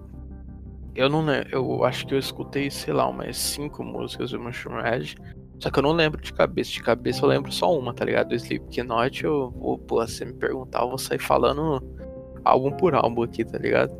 eu 0.94 1.08
não 1.08 1.24
lembro, 1.24 1.48
eu 1.50 1.84
acho 1.84 2.06
que 2.06 2.14
eu 2.14 2.18
escutei, 2.18 2.70
sei 2.70 2.94
lá, 2.94 3.08
umas 3.08 3.36
cinco 3.36 3.82
músicas 3.82 4.30
do 4.30 4.40
Mushroom 4.40 4.80
Red. 4.80 5.16
Só 5.62 5.70
que 5.70 5.78
eu 5.78 5.82
não 5.84 5.92
lembro 5.92 6.20
de 6.20 6.32
cabeça. 6.32 6.72
De 6.72 6.82
cabeça 6.82 7.24
eu 7.24 7.28
lembro 7.28 7.52
só 7.52 7.72
uma, 7.78 7.94
tá 7.94 8.04
ligado? 8.04 8.30
Do 8.30 8.34
Slipknot, 8.34 9.22
eu 9.24 9.50
vou, 9.52 9.78
pô, 9.78 10.04
se 10.08 10.14
você 10.16 10.24
me 10.24 10.32
perguntar, 10.32 10.80
eu 10.82 10.88
vou 10.88 10.98
sair 10.98 11.20
falando 11.20 11.80
álbum 12.44 12.72
por 12.72 12.96
álbum 12.96 13.22
aqui, 13.22 13.44
tá 13.44 13.58
ligado? 13.58 13.94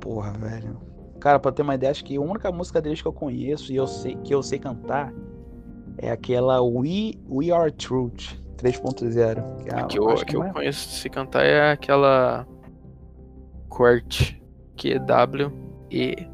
Porra, 0.00 0.32
velho. 0.32 0.80
Cara, 1.20 1.38
pra 1.38 1.52
ter 1.52 1.60
uma 1.60 1.74
ideia, 1.74 1.90
acho 1.90 2.02
que 2.02 2.16
a 2.16 2.20
única 2.20 2.50
música 2.50 2.80
deles 2.80 3.02
que 3.02 3.06
eu 3.06 3.12
conheço 3.12 3.70
e 3.72 3.76
eu 3.76 3.86
sei 3.86 4.16
que 4.24 4.34
eu 4.34 4.42
sei 4.42 4.58
cantar 4.58 5.12
é 5.98 6.10
aquela 6.10 6.62
We, 6.62 7.12
We 7.28 7.50
Are 7.52 7.70
Truth 7.70 8.32
3.0. 8.56 9.62
Que, 9.62 9.68
é, 9.68 9.74
A 9.80 9.84
que 9.84 9.98
eu, 9.98 10.08
a 10.08 10.24
que 10.24 10.34
eu 10.34 10.40
mais- 10.40 10.52
conheço 10.54 10.88
se 10.88 11.10
cantar 11.10 11.44
é 11.44 11.72
aquela 11.72 12.46
Quart, 13.68 14.32
que 14.76 14.92
é 14.94 14.98
W 14.98 15.52
E 15.90 16.26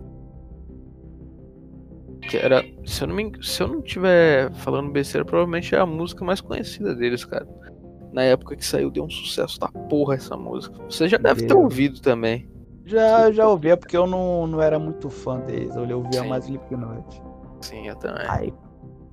que 2.28 2.36
era, 2.36 2.64
se 2.84 3.02
eu 3.02 3.08
não 3.08 3.14
me, 3.16 3.32
se 3.42 3.62
eu 3.62 3.68
não 3.68 3.82
tiver 3.82 4.52
falando 4.52 4.90
besteira, 4.90 5.24
provavelmente 5.24 5.74
é 5.74 5.78
a 5.78 5.86
música 5.86 6.24
mais 6.24 6.40
conhecida 6.40 6.94
deles, 6.94 7.24
cara. 7.24 7.46
Na 8.12 8.22
época 8.22 8.56
que 8.56 8.64
saiu 8.64 8.90
deu 8.90 9.04
um 9.04 9.10
sucesso 9.10 9.58
da 9.58 9.68
porra 9.68 10.14
essa 10.14 10.36
música. 10.36 10.76
Você 10.84 11.08
já 11.08 11.18
deve 11.18 11.42
ter 11.42 11.48
Deu. 11.48 11.60
ouvido 11.60 12.00
também. 12.00 12.48
Já, 12.84 13.30
já 13.30 13.46
ouvi, 13.48 13.68
é 13.68 13.76
porque 13.76 13.96
eu 13.96 14.06
não, 14.06 14.46
não 14.46 14.62
era 14.62 14.78
muito 14.78 15.10
fã 15.10 15.40
deles. 15.40 15.74
Eu 15.76 15.98
ouvia 15.98 16.22
Sim. 16.22 16.28
mais 16.28 16.44
Slipknot. 16.44 17.22
Sim, 17.60 17.86
eu 17.88 17.96
também. 17.96 18.24
Aí, 18.28 18.54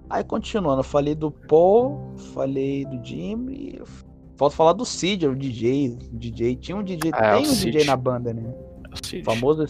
aí 0.10 0.24
continuando, 0.24 0.80
eu 0.80 0.84
falei 0.84 1.14
do 1.14 1.30
Paul, 1.30 2.14
falei 2.34 2.86
do 2.86 3.04
Jimmy. 3.06 3.82
Falta 4.38 4.56
falar 4.56 4.74
do 4.74 4.86
Cid, 4.86 5.28
o 5.28 5.36
DJ. 5.36 5.98
O 6.14 6.18
DJ. 6.18 6.56
Tinha 6.56 6.78
um 6.78 6.84
DJ, 6.84 7.12
Ah, 7.14 7.26
é, 7.26 7.34
tem 7.36 7.46
o 7.46 7.50
um 7.50 7.54
DJ 7.54 7.72
Cid. 7.82 7.86
na 7.88 7.98
banda, 7.98 8.34
né? 8.34 8.54
O 8.94 9.06
Cid. 9.06 9.22
O 9.22 9.26
famoso 9.26 9.66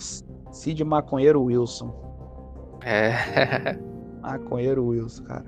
Cid 0.52 0.84
Maconheiro 0.84 1.42
Wilson. 1.42 2.05
É. 2.86 3.78
Maconheiro 4.22 4.86
Wilson, 4.86 5.24
cara. 5.24 5.46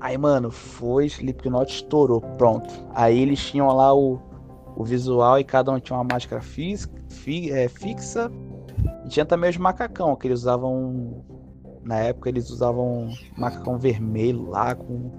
Aí, 0.00 0.18
mano, 0.18 0.50
foi, 0.50 1.06
Slipknot 1.06 1.72
estourou, 1.72 2.20
pronto. 2.20 2.68
Aí 2.94 3.18
eles 3.18 3.38
tinham 3.42 3.68
lá 3.68 3.94
o, 3.94 4.18
o 4.76 4.84
visual 4.84 5.38
e 5.38 5.44
cada 5.44 5.70
um 5.70 5.78
tinha 5.78 5.96
uma 5.96 6.04
máscara 6.04 6.42
fi- 6.42 7.50
é, 7.50 7.68
fixa. 7.68 8.30
E 9.04 9.08
tinha 9.08 9.24
também 9.24 9.50
os 9.50 9.56
macacão, 9.56 10.16
que 10.16 10.26
eles 10.26 10.40
usavam. 10.40 11.24
Na 11.82 11.98
época 11.98 12.28
eles 12.30 12.50
usavam 12.50 13.10
macacão 13.36 13.78
vermelho 13.78 14.48
lá, 14.48 14.74
com, 14.74 15.10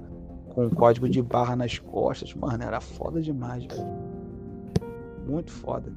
com 0.50 0.66
um 0.66 0.70
código 0.70 1.08
de 1.08 1.22
barra 1.22 1.56
nas 1.56 1.78
costas. 1.80 2.34
Mano, 2.34 2.64
era 2.64 2.82
foda 2.82 3.22
demais, 3.22 3.66
velho. 3.66 3.88
Muito 5.28 5.52
foda. 5.52 5.92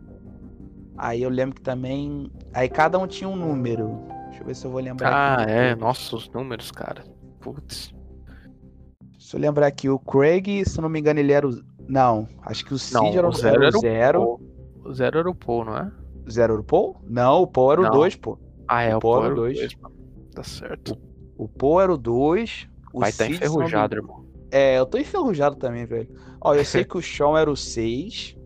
Aí 0.96 1.22
eu 1.22 1.30
lembro 1.30 1.56
que 1.56 1.62
também. 1.62 2.30
Aí 2.54 2.68
cada 2.68 2.98
um 2.98 3.06
tinha 3.06 3.28
um 3.28 3.36
número. 3.36 3.98
Deixa 4.38 4.42
eu 4.42 4.46
ver 4.46 4.54
se 4.54 4.64
eu 4.66 4.70
vou 4.70 4.80
lembrar. 4.80 5.12
Ah, 5.12 5.42
aqui. 5.42 5.50
é. 5.52 5.74
Nossa, 5.76 6.16
os 6.16 6.28
números, 6.30 6.70
cara. 6.70 7.02
Putz. 7.40 7.92
Se 9.18 9.36
eu 9.36 9.40
lembrar 9.40 9.66
aqui, 9.66 9.88
o 9.88 9.98
Craig, 9.98 10.64
se 10.64 10.80
não 10.80 10.88
me 10.88 11.00
engano, 11.00 11.18
ele 11.20 11.32
era 11.32 11.46
o. 11.46 11.60
Não, 11.88 12.28
acho 12.42 12.64
que 12.64 12.72
o 12.74 12.78
Cid 12.78 12.94
Não, 12.94 13.06
era 13.08 13.26
o 13.26 13.30
o 13.30 13.32
zero 13.34 13.62
era 13.64 13.76
o 13.76 13.80
zero. 13.80 14.18
Paul. 14.20 14.40
O 14.84 14.92
zero 14.92 15.18
era 15.18 15.30
o 15.30 15.34
Paul, 15.34 15.64
não 15.64 15.76
é? 15.76 15.90
Zero 16.30 16.52
era 16.54 16.60
o 16.60 16.64
Paul? 16.64 17.00
Não, 17.04 17.42
o 17.42 17.46
Paul 17.46 17.72
era 17.72 17.80
o 17.80 17.84
Não. 17.84 17.90
2, 17.90 18.16
pô. 18.16 18.38
Ah, 18.68 18.82
é, 18.82 18.94
O 18.94 18.98
o 18.98 19.00
Paul 19.00 19.14
Paul 19.14 19.24
era 19.24 19.34
o 19.34 19.36
o 19.36 19.40
dois. 19.40 19.58
2, 19.58 19.74
mano. 19.76 19.94
Tá 20.34 20.42
certo. 20.44 20.98
O 21.36 21.48
Paul 21.48 21.80
era 21.80 21.92
o 21.92 21.96
2. 21.98 22.68
O 22.92 23.00
Vai 23.00 23.12
tá 23.12 23.24
não 23.24 23.30
me- 23.30 23.36
enferrujado, 23.36 23.96
irmão. 23.96 24.24
É, 24.50 24.78
eu 24.78 24.86
tô 24.86 24.98
enferrujado 24.98 25.56
também, 25.56 25.84
velho. 25.84 26.08
Ó, 26.40 26.54
eu 26.54 26.64
sei 26.64 26.84
que 26.84 26.96
o 26.96 27.02
Sean 27.02 27.38
era 27.38 27.50
o 27.50 27.56
6. 27.56 28.36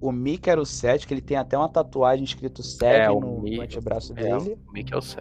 O 0.00 0.10
Mick 0.10 0.48
era 0.48 0.60
o 0.60 0.64
7, 0.64 1.06
que 1.06 1.12
ele 1.12 1.20
tem 1.20 1.36
até 1.36 1.58
uma 1.58 1.68
tatuagem 1.68 2.24
escrito 2.24 2.62
7 2.62 2.84
é, 2.84 3.08
no, 3.08 3.20
no 3.20 3.62
antebraço 3.62 4.12
é, 4.16 4.22
dele. 4.22 4.58
O 4.68 4.72
Mick 4.72 4.92
é 4.92 4.96
o 4.96 5.02
7. 5.02 5.20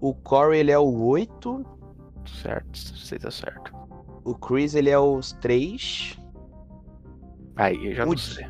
O 0.00 0.14
Corey, 0.14 0.60
ele 0.60 0.70
é 0.70 0.78
o 0.78 1.04
8. 1.04 1.64
Certo, 2.42 2.78
você 2.78 3.18
tá 3.18 3.30
certo. 3.30 3.72
O 4.24 4.34
Chris, 4.34 4.74
ele 4.74 4.90
é 4.90 4.98
o 4.98 5.18
3. 5.40 6.18
Aí, 7.56 7.86
eu 7.86 7.94
já 7.94 8.04
o, 8.04 8.06
não 8.06 8.16
sei. 8.16 8.46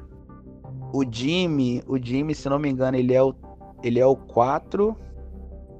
O 0.92 1.04
Jimmy, 1.08 1.82
o 1.86 1.98
Jimmy, 1.98 2.34
se 2.34 2.48
não 2.48 2.58
me 2.58 2.68
engano, 2.68 2.96
ele 2.96 3.14
é 3.14 3.22
o, 3.22 3.34
ele 3.82 4.00
é 4.00 4.06
o 4.06 4.16
4. 4.16 4.96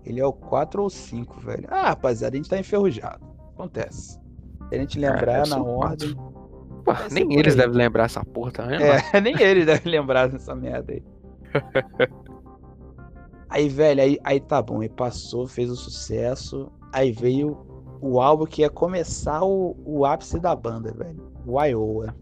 Ele 0.04 0.20
é 0.20 0.26
o 0.26 0.32
4 0.32 0.82
ou 0.82 0.90
5, 0.90 1.40
velho. 1.40 1.66
Ah, 1.68 1.88
rapaziada, 1.88 2.34
a 2.34 2.36
gente 2.36 2.50
tá 2.50 2.58
enferrujado. 2.58 3.24
Acontece. 3.54 4.20
Se 4.68 4.74
a 4.74 4.78
gente 4.78 4.98
lembrar 4.98 5.46
é, 5.46 5.48
na 5.48 5.62
ordem. 5.62 6.14
4. 6.14 6.33
Pô, 6.84 6.92
nem 7.10 7.38
eles 7.38 7.54
devem 7.54 7.76
lembrar 7.76 8.04
essa 8.04 8.24
porra 8.24 8.50
também, 8.52 8.78
mano. 8.78 9.02
É, 9.12 9.20
nem 9.20 9.40
ele 9.40 9.64
deve 9.64 9.88
lembrar 9.88 10.28
dessa 10.28 10.54
merda 10.54 10.92
aí. 10.92 11.02
Aí, 13.54 13.68
velho, 13.68 14.02
aí, 14.02 14.18
aí 14.24 14.40
tá 14.40 14.60
bom, 14.60 14.80
aí 14.80 14.88
passou, 14.88 15.46
fez 15.46 15.70
o 15.70 15.76
sucesso. 15.76 16.72
Aí 16.92 17.12
veio 17.12 17.56
o 18.00 18.20
álbum 18.20 18.46
que 18.46 18.62
ia 18.62 18.68
começar 18.68 19.44
o, 19.44 19.76
o 19.84 20.04
ápice 20.04 20.40
da 20.40 20.56
banda, 20.56 20.92
velho. 20.92 21.22
O 21.46 21.62
Iowa. 21.62 22.12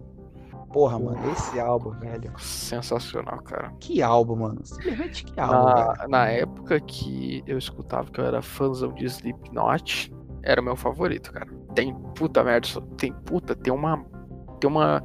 Porra, 0.73 0.99
mano, 0.99 1.33
esse 1.33 1.59
álbum, 1.59 1.91
velho. 1.93 2.33
Sensacional, 2.39 3.41
cara. 3.43 3.73
Que 3.81 4.03
álbum, 4.03 4.37
mano. 4.37 4.61
Simplesmente 4.63 5.25
que 5.25 5.41
álbum, 5.41 5.75
velho. 5.75 5.87
Na, 5.87 6.09
na 6.09 6.29
época 6.29 6.79
que 6.81 7.43
eu 7.47 7.57
escutava 7.57 8.11
que 8.11 8.21
eu 8.21 8.27
era 8.27 8.43
fãzão 8.43 8.93
de 8.93 9.07
Slipknot, 9.07 10.13
era 10.43 10.61
o 10.61 10.65
meu 10.65 10.77
favorito, 10.77 11.33
cara. 11.33 11.49
Tem 11.75 11.95
puta 12.15 12.45
merda, 12.45 12.69
tem 12.99 13.13
puta, 13.13 13.55
tem 13.55 13.73
uma. 13.73 14.05
Tem 14.63 14.71
uma. 14.71 15.03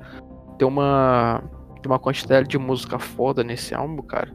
Tem 0.59 0.67
uma. 0.67 1.43
Tem 1.81 1.91
uma 1.91 1.97
quantidade 1.97 2.47
de 2.47 2.59
música 2.59 2.99
foda 2.99 3.43
nesse 3.43 3.73
álbum, 3.73 4.03
cara. 4.03 4.31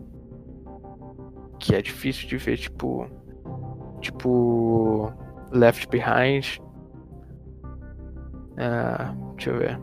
Que 1.60 1.76
é 1.76 1.80
difícil 1.80 2.28
de 2.28 2.36
ver, 2.36 2.58
tipo. 2.58 3.06
Tipo. 4.00 5.12
Left 5.52 5.88
Behind. 5.88 6.58
Ah, 8.58 9.14
deixa 9.36 9.50
eu 9.50 9.58
ver. 9.58 9.80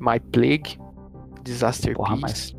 My 0.00 0.18
Plague. 0.32 0.78
Disaster 1.42 1.94
Porra, 1.94 2.18
Peace. 2.20 2.56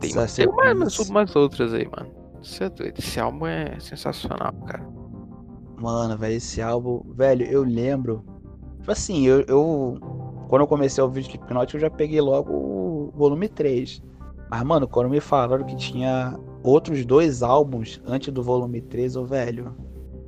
Tem, 0.00 0.18
Essa 0.18 0.42
tem 0.42 0.52
mais, 0.52 0.76
mais, 0.76 1.10
mais 1.10 1.36
outras 1.36 1.72
aí, 1.72 1.88
mano. 1.88 2.12
Você 2.42 2.64
é 2.64 2.68
doido. 2.68 2.98
Esse 2.98 3.20
álbum 3.20 3.46
é 3.46 3.78
sensacional, 3.78 4.52
cara. 4.66 4.84
Mano, 5.76 6.18
velho, 6.18 6.34
esse 6.34 6.60
álbum. 6.60 7.00
Velho, 7.14 7.46
eu 7.46 7.62
lembro. 7.62 8.24
Tipo 8.86 8.92
assim, 8.92 9.26
eu. 9.26 9.40
eu- 9.48 9.98
quando 10.48 10.62
eu 10.62 10.66
comecei 10.68 11.02
a 11.02 11.04
ouvir 11.04 11.22
Slipknot, 11.22 11.74
eu 11.74 11.80
já 11.80 11.90
peguei 11.90 12.20
logo 12.20 12.52
o 12.52 13.12
volume 13.16 13.48
3. 13.48 14.00
Mas, 14.48 14.62
mano, 14.62 14.86
quando 14.86 15.10
me 15.10 15.18
falaram 15.18 15.64
que 15.64 15.74
tinha 15.74 16.38
outros 16.62 17.04
dois 17.04 17.42
álbuns 17.42 18.00
antes 18.06 18.32
do 18.32 18.44
volume 18.44 18.80
3, 18.80 19.16
ô, 19.16 19.24
velho. 19.24 19.74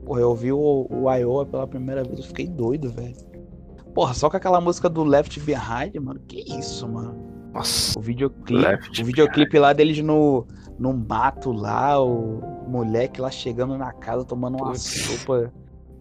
Porra, 0.05 0.23
eu 0.23 0.31
ouvi 0.31 0.51
o, 0.51 0.89
o 0.91 1.09
Iowa 1.15 1.47
pela 1.47 1.69
primeira 1.69 2.03
vez, 2.03 2.19
eu 2.19 2.25
fiquei 2.25 2.49
doido, 2.49 2.91
velho. 2.91 3.15
Porra, 3.95 4.13
só 4.13 4.29
com 4.29 4.37
aquela 4.37 4.61
música 4.61 4.89
do 4.89 5.05
Left 5.05 5.39
Behind, 5.39 5.95
mano. 6.03 6.19
Que 6.27 6.41
isso, 6.59 6.89
mano. 6.89 7.15
Nossa. 7.55 7.97
O 7.97 8.03
videoclipe, 8.03 8.55
Left 8.61 9.01
o 9.01 9.05
videoclipe 9.05 9.57
lá 9.57 9.73
deles 9.73 10.03
no, 10.03 10.45
no 10.81 10.93
mato 10.93 11.53
lá, 11.53 12.03
o 12.03 12.41
moleque 12.67 13.21
lá 13.21 13.31
chegando 13.31 13.79
na 13.79 13.93
casa 13.93 14.25
tomando 14.25 14.57
uma 14.57 14.73
Putz. 14.73 14.83
sopa 14.83 15.53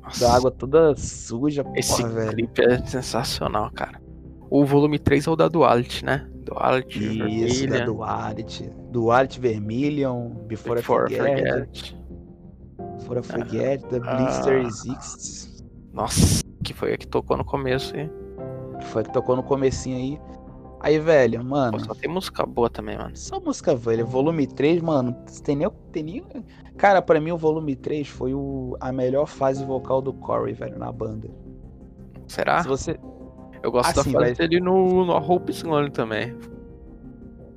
Nossa. 0.08 0.26
da 0.26 0.36
água 0.36 0.52
toda 0.52 0.96
suja, 0.96 1.66
Esse 1.76 2.02
porra, 2.02 2.14
velho. 2.14 2.32
clipe 2.32 2.62
é 2.64 2.86
sensacional, 2.86 3.70
cara. 3.72 4.02
O 4.50 4.66
volume 4.66 4.98
3 4.98 5.28
é 5.28 5.30
o 5.32 5.36
da 5.36 5.48
Duality, 5.48 6.06
né? 6.06 6.28
Duality, 6.46 7.00
Isso, 7.00 7.68
da 7.68 7.74
Vermilion, 7.76 7.86
Duality. 7.86 8.72
Duality 8.92 9.40
Vermilion, 9.42 10.30
Before, 10.48 10.76
Before 10.76 11.14
I 11.14 11.18
Forget, 11.18 11.20
Forget. 11.20 11.98
Before 12.98 13.20
I 13.20 13.24
Forget, 13.24 13.84
The 13.90 14.02
Ah. 14.04 14.16
Blister 14.16 14.62
Exists. 14.66 15.64
Nossa, 15.94 16.42
que 16.64 16.74
foi 16.74 16.94
a 16.94 16.98
que 16.98 17.08
tocou 17.08 17.36
no 17.36 17.44
começo, 17.44 17.96
hein? 17.98 18.10
Foi 18.92 19.02
a 19.02 19.06
que 19.06 19.12
tocou 19.12 19.36
no 19.36 19.44
comecinho 19.44 19.98
aí. 19.98 20.20
Aí, 20.80 21.00
velho, 21.00 21.44
mano, 21.44 21.78
Pô, 21.80 21.84
só 21.86 21.94
tem 21.96 22.10
música 22.10 22.46
boa 22.46 22.70
também, 22.70 22.98
mano. 22.98 23.16
só 23.16 23.40
música 23.40 23.76
velha. 23.76 24.06
Volume 24.06 24.46
3, 24.46 24.82
mano, 24.82 25.14
tem 25.44 25.56
nem, 25.56 25.68
tem 25.92 26.04
nem... 26.04 26.24
Cara, 26.78 27.02
pra 27.02 27.20
mim 27.20 27.32
o 27.32 27.38
volume 27.38 27.76
3 27.76 28.08
foi 28.08 28.34
o, 28.36 28.78
a 28.80 28.92
melhor 28.92 29.26
fase 29.26 29.66
vocal 29.66 30.02
do 30.02 30.14
Corey, 30.14 30.54
velho, 30.54 30.78
na 30.78 30.92
banda. 30.92 31.28
Será? 32.28 32.62
Se 32.62 32.68
você... 32.68 33.00
Eu 33.64 33.72
gosto 33.72 34.00
assim, 34.00 34.12
da 34.12 34.20
fase 34.20 34.34
vai- 34.36 34.48
dele 34.48 34.60
no, 34.62 35.04
no 35.04 35.18
Hope 35.18 35.52
is 35.52 35.64
Gone 35.64 35.90
também. 35.90 36.36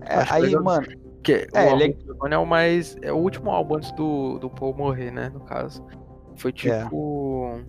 É, 0.01 0.15
Acho 0.15 0.35
aí, 0.35 0.43
legal. 0.43 0.63
mano, 0.65 0.87
Que 1.23 1.47
É, 1.53 1.67
o 1.75 1.77
ele 1.79 1.95
é- 2.31 2.35
é 2.35 2.39
o 2.39 2.47
mais. 2.47 2.97
É 3.03 3.13
o 3.13 3.17
último 3.17 3.51
álbum 3.51 3.75
antes 3.77 3.93
do, 3.93 4.39
do 4.39 4.49
Paul 4.49 4.73
morrer, 4.75 5.11
né? 5.11 5.29
No 5.29 5.41
caso. 5.41 5.85
Foi 6.37 6.51
É. 6.51 6.55
tipo. 6.55 7.61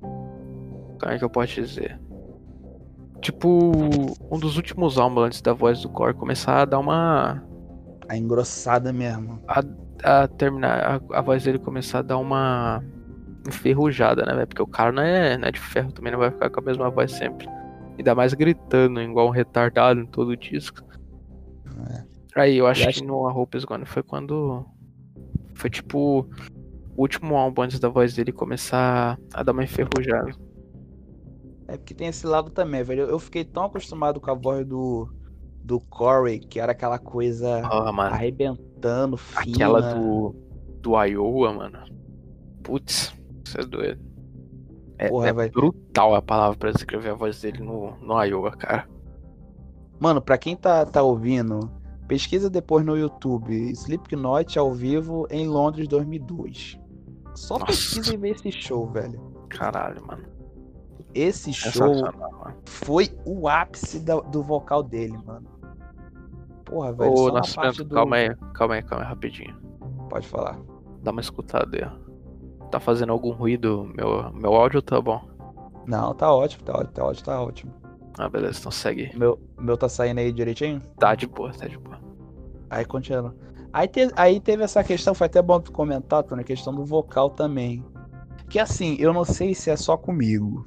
Como 0.00 1.12
é 1.12 1.16
que 1.18 1.24
eu 1.24 1.30
posso 1.30 1.54
dizer? 1.54 2.00
Tipo, 3.20 3.72
um 4.30 4.38
dos 4.38 4.56
últimos 4.56 4.96
álbuns 4.98 5.26
antes 5.26 5.42
da 5.42 5.52
voz 5.52 5.82
do 5.82 5.88
Core 5.90 6.14
começar 6.14 6.62
a 6.62 6.64
dar 6.64 6.78
uma. 6.78 7.42
a 8.08 8.16
engrossada 8.16 8.92
mesmo. 8.92 9.40
a 10.02 10.26
terminar. 10.28 11.02
A, 11.12 11.18
a 11.18 11.20
voz 11.20 11.44
dele 11.44 11.58
começar 11.58 11.98
a 11.98 12.02
dar 12.02 12.16
uma 12.18 12.82
enferrujada, 13.46 14.24
né, 14.24 14.34
velho? 14.34 14.46
Porque 14.46 14.62
o 14.62 14.66
cara 14.66 14.90
não 14.92 15.02
é, 15.02 15.36
não 15.36 15.48
é 15.48 15.52
de 15.52 15.60
ferro 15.60 15.92
também, 15.92 16.12
não 16.12 16.18
vai 16.18 16.30
ficar 16.30 16.48
com 16.50 16.60
a 16.60 16.62
mesma 16.64 16.90
voz 16.90 17.12
sempre. 17.12 17.46
Ainda 17.98 18.14
mais 18.14 18.32
gritando, 18.32 19.00
igual 19.02 19.26
um 19.26 19.30
retardado 19.30 20.00
em 20.00 20.06
todo 20.06 20.28
o 20.30 20.36
disco. 20.36 20.82
Aí, 22.34 22.56
eu 22.56 22.66
acho 22.66 22.84
É. 22.84 22.88
acho- 22.88 23.00
que 23.00 23.06
no 23.06 23.26
A 23.28 23.32
Hope 23.32 23.58
is 23.58 23.64
Gone 23.64 23.84
foi 23.84 24.02
quando. 24.02 24.64
Foi 25.54 25.68
tipo. 25.68 26.26
O 26.96 27.02
último 27.02 27.36
álbum 27.36 27.62
antes 27.62 27.78
da 27.80 27.88
voz 27.88 28.14
dele 28.14 28.32
começar 28.32 29.18
a 29.32 29.42
dar 29.42 29.52
uma 29.52 29.62
enferrujada. 29.64 30.30
É 31.70 31.76
porque 31.76 31.94
tem 31.94 32.08
esse 32.08 32.26
lado 32.26 32.50
também, 32.50 32.82
velho. 32.82 33.04
Eu 33.04 33.18
fiquei 33.20 33.44
tão 33.44 33.66
acostumado 33.66 34.20
com 34.20 34.28
a 34.28 34.34
voz 34.34 34.66
do, 34.66 35.08
do 35.62 35.78
Corey, 35.78 36.40
que 36.40 36.58
era 36.58 36.72
aquela 36.72 36.98
coisa 36.98 37.62
Ah, 37.64 37.90
arrebentando, 38.06 39.16
fina. 39.16 39.54
Aquela 39.54 39.94
do. 39.94 40.34
Do 40.80 41.00
Iowa, 41.04 41.52
mano. 41.52 41.78
Putz, 42.64 43.14
isso 43.46 43.60
é 43.60 43.64
doido. 43.64 44.00
É, 44.98 45.08
Porra, 45.08 45.28
é 45.28 45.48
brutal 45.48 46.14
a 46.16 46.20
palavra 46.20 46.58
pra 46.58 46.72
descrever 46.72 47.10
a 47.10 47.14
voz 47.14 47.40
dele 47.40 47.62
no, 47.62 47.96
no 47.98 48.20
Iowa, 48.24 48.50
cara. 48.50 48.88
Mano, 50.00 50.20
pra 50.20 50.36
quem 50.36 50.56
tá, 50.56 50.84
tá 50.84 51.02
ouvindo, 51.02 51.70
pesquisa 52.08 52.50
depois 52.50 52.84
no 52.84 52.96
YouTube 52.96 53.70
Slipknot 53.70 54.58
ao 54.58 54.72
vivo 54.72 55.24
em 55.30 55.46
Londres 55.46 55.86
2002. 55.86 56.80
Só 57.36 57.54
Nossa. 57.54 57.66
pesquisa 57.66 58.12
e 58.12 58.16
vê 58.16 58.30
esse 58.30 58.50
show, 58.50 58.90
velho. 58.90 59.20
Caralho, 59.48 60.04
mano. 60.04 60.39
Esse 61.14 61.52
show 61.52 61.92
foi 62.64 63.08
o 63.24 63.48
ápice 63.48 63.98
da- 64.00 64.20
do 64.20 64.42
vocal 64.42 64.82
dele, 64.82 65.18
mano. 65.26 65.46
Porra, 66.64 66.92
velho. 66.92 67.12
Ô, 67.12 67.30
Nascimento, 67.32 67.84
do... 67.84 67.94
calma 67.94 68.16
aí, 68.16 68.34
calma 68.54 68.74
aí, 68.74 68.82
calma 68.82 69.04
aí, 69.04 69.08
rapidinho. 69.08 69.56
Pode 70.08 70.26
falar. 70.26 70.58
Dá 71.02 71.10
uma 71.10 71.20
escutada 71.20 71.76
aí, 71.76 71.84
ó. 71.84 72.66
Tá 72.68 72.78
fazendo 72.78 73.12
algum 73.12 73.32
ruído? 73.32 73.90
Meu, 73.96 74.32
meu 74.32 74.54
áudio 74.54 74.80
tá 74.80 75.00
bom? 75.00 75.20
Não, 75.86 76.14
tá 76.14 76.32
ótimo, 76.32 76.62
tá 76.62 76.72
ótimo, 76.74 76.92
tá 76.92 77.04
ótimo, 77.04 77.24
tá 77.26 77.42
ótimo. 77.42 77.72
Ah, 78.18 78.28
beleza, 78.28 78.58
então 78.60 78.70
segue. 78.70 79.10
Meu, 79.16 79.38
meu 79.58 79.76
tá 79.76 79.88
saindo 79.88 80.18
aí 80.20 80.30
direitinho? 80.32 80.80
Tá 80.98 81.14
de 81.14 81.26
boa, 81.26 81.52
tá 81.52 81.66
de 81.66 81.76
boa. 81.78 81.98
Aí 82.68 82.84
continua. 82.84 83.34
Aí, 83.72 83.88
te- 83.88 84.12
aí 84.14 84.38
teve 84.40 84.62
essa 84.62 84.84
questão, 84.84 85.14
foi 85.14 85.26
até 85.26 85.40
bom 85.42 85.60
tu 85.60 85.72
comentar, 85.72 86.22
Tony, 86.22 86.42
a 86.42 86.44
questão 86.44 86.72
do 86.74 86.84
vocal 86.84 87.30
também. 87.30 87.84
Que 88.48 88.58
assim, 88.58 88.96
eu 89.00 89.12
não 89.12 89.24
sei 89.24 89.54
se 89.54 89.70
é 89.70 89.76
só 89.76 89.96
comigo. 89.96 90.66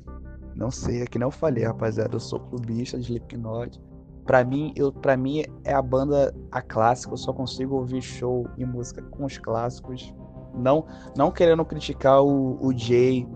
Não 0.56 0.70
sei, 0.70 1.02
é 1.02 1.06
que 1.06 1.18
nem 1.18 1.26
eu 1.26 1.32
falei, 1.32 1.64
rapaziada. 1.64 2.16
Eu 2.16 2.20
sou 2.20 2.40
clubista 2.40 2.98
de 2.98 3.06
Slipknot. 3.06 3.80
Pra 4.26 4.44
mim, 4.44 4.74
eu, 4.76 4.92
pra 4.92 5.18
mim 5.18 5.44
é 5.66 5.74
a 5.74 5.82
banda 5.82 6.34
a 6.52 6.62
clássica, 6.62 7.14
eu 7.14 7.18
só 7.18 7.34
consigo 7.34 7.76
ouvir 7.76 8.02
show 8.02 8.48
e 8.58 8.66
música 8.66 9.02
com 9.02 9.26
os 9.26 9.38
clássicos. 9.38 10.14
Não, 10.56 10.86
não 11.18 11.32
querendo 11.32 11.66
criticar 11.66 12.22
o, 12.24 12.58
o 12.66 12.78
Jay 12.78 13.28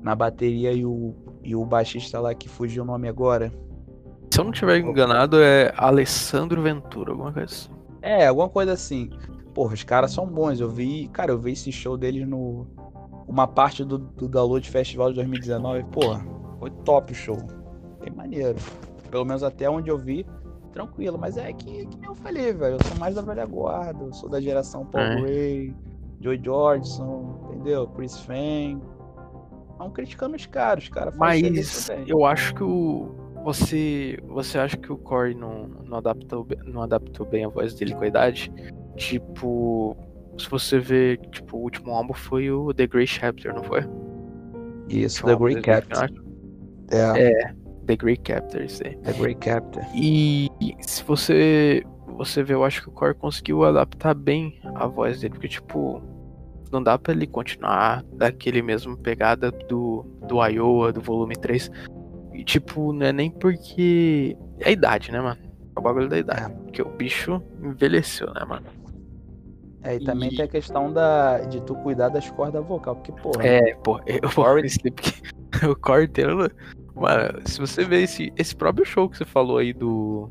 na 0.00 0.14
bateria 0.16 0.72
e 0.72 0.84
o, 0.84 1.14
e 1.44 1.54
o 1.54 1.64
baixista 1.64 2.18
lá 2.18 2.34
que 2.34 2.48
fugiu 2.48 2.82
o 2.82 2.86
nome 2.86 3.08
agora. 3.08 3.52
Se 4.32 4.40
eu 4.40 4.44
não 4.44 4.50
tiver 4.50 4.78
enganado, 4.78 5.40
é 5.40 5.72
Alessandro 5.76 6.62
Ventura, 6.62 7.12
alguma 7.12 7.32
coisa 7.32 7.46
assim. 7.46 7.70
É, 8.00 8.26
alguma 8.26 8.48
coisa 8.48 8.72
assim. 8.72 9.10
Porra, 9.54 9.74
os 9.74 9.84
caras 9.84 10.10
são 10.10 10.26
bons. 10.26 10.58
Eu 10.58 10.70
vi, 10.70 11.08
cara, 11.08 11.30
eu 11.30 11.38
vi 11.38 11.52
esse 11.52 11.70
show 11.70 11.96
deles 11.96 12.26
no. 12.26 12.66
Uma 13.28 13.46
parte 13.46 13.84
do, 13.84 13.98
do 13.98 14.28
Download 14.28 14.68
Festival 14.68 15.10
de 15.10 15.16
2019. 15.16 15.84
Porra, 15.84 16.24
foi 16.62 16.70
top 16.84 17.10
o 17.10 17.14
show. 17.14 17.36
Bem 18.00 18.12
maneiro. 18.14 18.56
Pelo 19.10 19.24
menos 19.24 19.42
até 19.42 19.68
onde 19.68 19.90
eu 19.90 19.98
vi, 19.98 20.24
tranquilo. 20.72 21.18
Mas 21.18 21.36
é 21.36 21.52
que, 21.52 21.86
que 21.86 21.96
nem 21.98 22.08
eu 22.08 22.14
falei, 22.14 22.52
velho. 22.52 22.76
Eu 22.76 22.84
sou 22.84 22.98
mais 22.98 23.16
da 23.16 23.22
velha 23.22 23.44
guarda. 23.44 24.04
Eu 24.04 24.12
sou 24.12 24.28
da 24.28 24.40
geração 24.40 24.86
Paul 24.86 25.02
É. 25.02 25.20
Gray, 25.20 25.74
Joy 26.20 26.40
Jordison, 26.42 27.50
entendeu? 27.50 27.88
Chris 27.88 28.16
Fang. 28.20 28.80
Não 29.76 29.90
criticando 29.90 30.36
os 30.36 30.46
caras, 30.46 30.84
os 30.84 30.90
caras 30.90 31.16
fazem 31.16 31.50
Mas 31.50 31.90
eu 32.06 32.24
acho 32.24 32.54
que 32.54 32.62
o. 32.62 33.10
Você, 33.42 34.20
você 34.28 34.56
acha 34.56 34.76
que 34.76 34.92
o 34.92 34.96
Corey 34.96 35.34
não, 35.34 35.66
não, 35.84 35.98
adaptou, 35.98 36.46
não 36.64 36.80
adaptou 36.80 37.26
bem 37.26 37.44
a 37.44 37.48
voz 37.48 37.74
dele 37.74 37.92
com 37.92 38.04
a 38.04 38.06
idade? 38.06 38.52
Tipo, 38.94 39.96
se 40.38 40.48
você 40.48 40.78
ver, 40.78 41.18
tipo, 41.32 41.56
o 41.56 41.62
último 41.62 41.90
álbum 41.90 42.14
foi 42.14 42.52
o 42.52 42.72
The 42.72 42.86
Grey 42.86 43.08
Chapter, 43.08 43.52
não 43.52 43.64
foi? 43.64 43.80
Isso, 44.88 45.26
The 45.26 45.34
Grey 45.34 45.56
dele, 45.56 46.21
Acho. 46.90 47.20
É, 47.20 47.54
The 47.86 47.96
Grey 47.96 48.18
Chapter, 48.26 48.64
isso 48.64 48.82
aí. 48.86 48.96
The 48.98 49.12
Grey 49.12 49.34
Captain. 49.34 49.84
E 49.94 50.48
se 50.80 51.02
você 51.04 51.82
você 52.06 52.42
vê, 52.42 52.54
eu 52.54 52.62
acho 52.62 52.82
que 52.82 52.88
o 52.88 52.92
Core 52.92 53.14
conseguiu 53.14 53.64
adaptar 53.64 54.14
bem 54.14 54.60
a 54.74 54.86
voz 54.86 55.20
dele, 55.20 55.34
porque 55.34 55.48
tipo, 55.48 56.02
não 56.70 56.82
dá 56.82 56.98
pra 56.98 57.12
ele 57.12 57.26
continuar 57.26 58.04
daquele 58.12 58.62
mesmo 58.62 58.96
pegada 58.96 59.50
do 59.50 60.06
do 60.28 60.44
Iowa, 60.46 60.92
do 60.92 61.00
volume 61.00 61.34
3. 61.34 61.70
E 62.32 62.44
tipo, 62.44 62.92
não 62.92 63.06
é 63.06 63.12
nem 63.12 63.30
porque 63.30 64.36
é 64.60 64.68
a 64.68 64.72
idade, 64.72 65.10
né, 65.10 65.20
mano? 65.20 65.40
É 65.74 65.78
o 65.78 65.82
bagulho 65.82 66.08
da 66.08 66.18
idade, 66.18 66.54
porque 66.64 66.82
o 66.82 66.88
bicho 66.88 67.42
envelheceu, 67.62 68.32
né, 68.32 68.44
mano? 68.46 68.66
É, 69.82 69.96
e 69.96 70.04
também 70.04 70.30
E- 70.32 70.36
tem 70.36 70.44
a 70.44 70.48
questão 70.48 70.92
da, 70.92 71.40
de 71.40 71.60
tu 71.62 71.74
cuidar 71.76 72.08
das 72.08 72.30
cordas 72.30 72.64
vocal, 72.64 72.96
porque, 72.96 73.12
porra, 73.12 73.44
É, 73.46 73.74
pô, 73.76 74.00
eu 74.06 74.28
vou 74.30 74.44
Corey- 74.44 74.68
o 75.70 75.76
Core 75.76 76.04
inteiro, 76.04 76.36
mano, 76.94 77.40
se 77.44 77.58
você 77.60 77.84
ver 77.84 78.02
esse 78.02 78.32
esse 78.36 78.54
próprio 78.54 78.84
show 78.84 79.08
que 79.08 79.18
você 79.18 79.24
falou 79.24 79.58
aí 79.58 79.72
do 79.72 80.30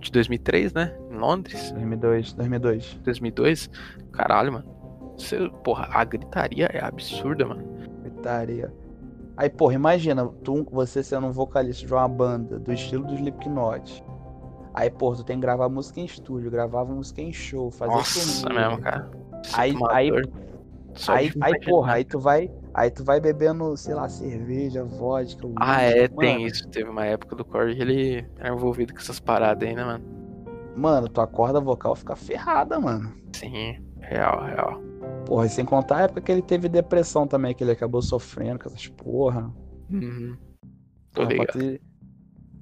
de 0.00 0.10
2003, 0.10 0.72
né, 0.72 0.96
em 1.10 1.16
Londres, 1.16 1.72
2002, 1.72 2.32
2002. 2.32 2.98
2002, 3.04 3.70
caralho, 4.12 4.52
mano. 4.54 4.64
Você, 5.18 5.36
porra, 5.62 5.86
a 5.92 6.02
gritaria 6.04 6.70
é 6.72 6.82
absurda, 6.82 7.44
mano. 7.44 7.62
Gritaria. 8.02 8.72
Aí, 9.36 9.50
porra, 9.50 9.74
imagina, 9.74 10.26
tu, 10.42 10.66
você 10.72 11.02
sendo 11.02 11.26
um 11.26 11.32
vocalista 11.32 11.86
de 11.86 11.92
uma 11.92 12.08
banda 12.08 12.58
do 12.58 12.72
estilo 12.72 13.04
do 13.06 13.14
Slipknot. 13.14 14.02
Aí, 14.72 14.90
porra, 14.90 15.16
tu 15.16 15.24
tem 15.24 15.36
que 15.36 15.42
gravar 15.42 15.68
música 15.68 16.00
em 16.00 16.04
estúdio, 16.04 16.50
gravar 16.50 16.84
música 16.84 17.20
em 17.20 17.32
show, 17.32 17.70
fazer 17.70 17.92
Nossa, 17.92 18.48
turnê. 18.48 18.58
mesmo, 18.60 18.80
cara. 18.80 19.10
Aí- 19.54 19.74
aí- 19.90 20.10
só 20.94 21.14
Aí, 21.14 21.32
aí, 21.40 21.60
porra, 21.60 21.92
aí 21.94 22.04
tu 22.04 22.18
vai, 22.18 22.50
aí 22.74 22.90
tu 22.90 23.04
vai 23.04 23.20
bebendo, 23.20 23.76
sei 23.76 23.94
lá, 23.94 24.08
cerveja, 24.08 24.84
vodka, 24.84 25.46
Ah, 25.58 25.80
é, 25.82 26.08
tem 26.08 26.34
mano. 26.34 26.46
isso. 26.46 26.68
Teve 26.68 26.88
uma 26.90 27.04
época 27.06 27.34
do 27.34 27.44
Corey 27.44 27.74
que 27.74 27.82
ele 27.82 28.26
era 28.38 28.54
envolvido 28.54 28.92
com 28.92 29.00
essas 29.00 29.18
paradas 29.18 29.68
aí, 29.68 29.74
né, 29.74 29.84
mano? 29.84 30.04
mano, 30.76 31.08
tua 31.08 31.26
corda 31.26 31.60
vocal 31.60 31.94
fica 31.94 32.16
ferrada, 32.16 32.78
mano. 32.80 33.12
Sim, 33.34 33.76
real, 34.00 34.42
real. 34.44 34.80
Porra, 35.26 35.46
e 35.46 35.48
sem 35.50 35.64
contar 35.64 35.98
a 35.98 36.02
época 36.02 36.20
que 36.22 36.32
ele 36.32 36.42
teve 36.42 36.68
depressão 36.68 37.26
também, 37.26 37.54
que 37.54 37.62
ele 37.62 37.72
acabou 37.72 38.00
sofrendo 38.00 38.60
com 38.60 38.68
essas 38.68 38.88
porra. 38.88 39.52
Uhum. 39.90 40.36
Tô 41.12 41.22
Porra, 41.22 41.32
ligado. 41.32 41.80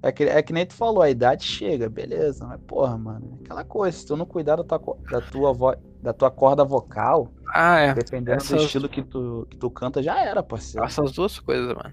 É 0.03 0.13
que, 0.13 0.25
é 0.25 0.41
que 0.43 0.53
nem 0.53 0.65
tu 0.65 0.75
falou, 0.75 1.03
a 1.03 1.11
idade 1.11 1.45
chega, 1.45 1.89
beleza. 1.89 2.47
Mas, 2.47 2.61
porra, 2.67 2.97
mano, 2.97 3.37
é 3.41 3.45
aquela 3.45 3.65
coisa, 3.65 3.97
se 3.99 4.07
tu 4.07 4.17
não 4.17 4.25
cuidar 4.27 4.57
da 4.57 4.65
tua, 4.65 4.97
da 5.11 5.21
tua, 5.21 5.53
vo... 5.53 5.75
da 6.01 6.13
tua 6.13 6.31
corda 6.31 6.65
vocal, 6.65 7.33
Ah, 7.53 7.79
é. 7.81 7.95
dependendo 7.95 8.39
do 8.39 8.43
essas- 8.45 8.63
estilo 8.63 8.89
que 8.89 9.03
tu, 9.03 9.47
que 9.51 9.57
tu 9.57 9.69
canta, 9.71 10.01
já 10.03 10.25
era, 10.25 10.41
parceiro. 10.43 10.87
Essas 10.87 11.11
duas 11.13 11.41
coisas, 11.41 11.75
mano. 11.75 11.93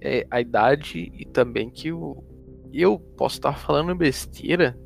É 0.00 0.26
a 0.30 0.40
idade 0.40 1.12
e 1.14 1.24
também 1.26 1.68
que 1.70 1.92
o. 1.92 2.22
Eu 2.72 2.98
posso 2.98 3.36
estar 3.36 3.54
falando 3.58 3.94
besteira, 3.94 4.78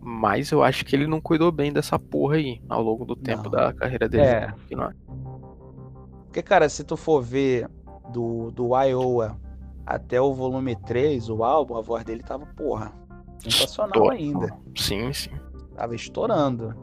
mas 0.00 0.50
eu 0.50 0.62
acho 0.62 0.84
que 0.84 0.94
ele 0.94 1.06
não 1.06 1.20
cuidou 1.20 1.50
bem 1.52 1.72
dessa 1.72 1.98
porra 1.98 2.36
aí 2.36 2.60
ao 2.68 2.82
longo 2.82 3.04
do 3.04 3.14
tempo 3.16 3.44
Não. 3.44 3.50
da 3.50 3.72
carreira 3.72 4.08
dele. 4.08 4.24
É. 4.24 4.54
Que 4.68 4.74
não- 4.76 4.92
Porque, 6.24 6.42
cara, 6.42 6.68
se 6.68 6.82
tu 6.84 6.96
for 6.96 7.22
ver 7.22 7.68
do, 8.12 8.50
do 8.50 8.76
Iowa 8.82 9.36
até 9.86 10.20
o 10.20 10.32
volume 10.32 10.74
3, 10.76 11.28
o 11.28 11.44
álbum, 11.44 11.76
a 11.76 11.82
voz 11.82 12.04
dele 12.04 12.22
tava, 12.22 12.46
porra, 12.56 12.92
sensacional 13.38 14.10
ainda. 14.10 14.56
Sim, 14.76 15.12
sim. 15.12 15.30
Tava 15.74 15.94
estourando. 15.94 16.74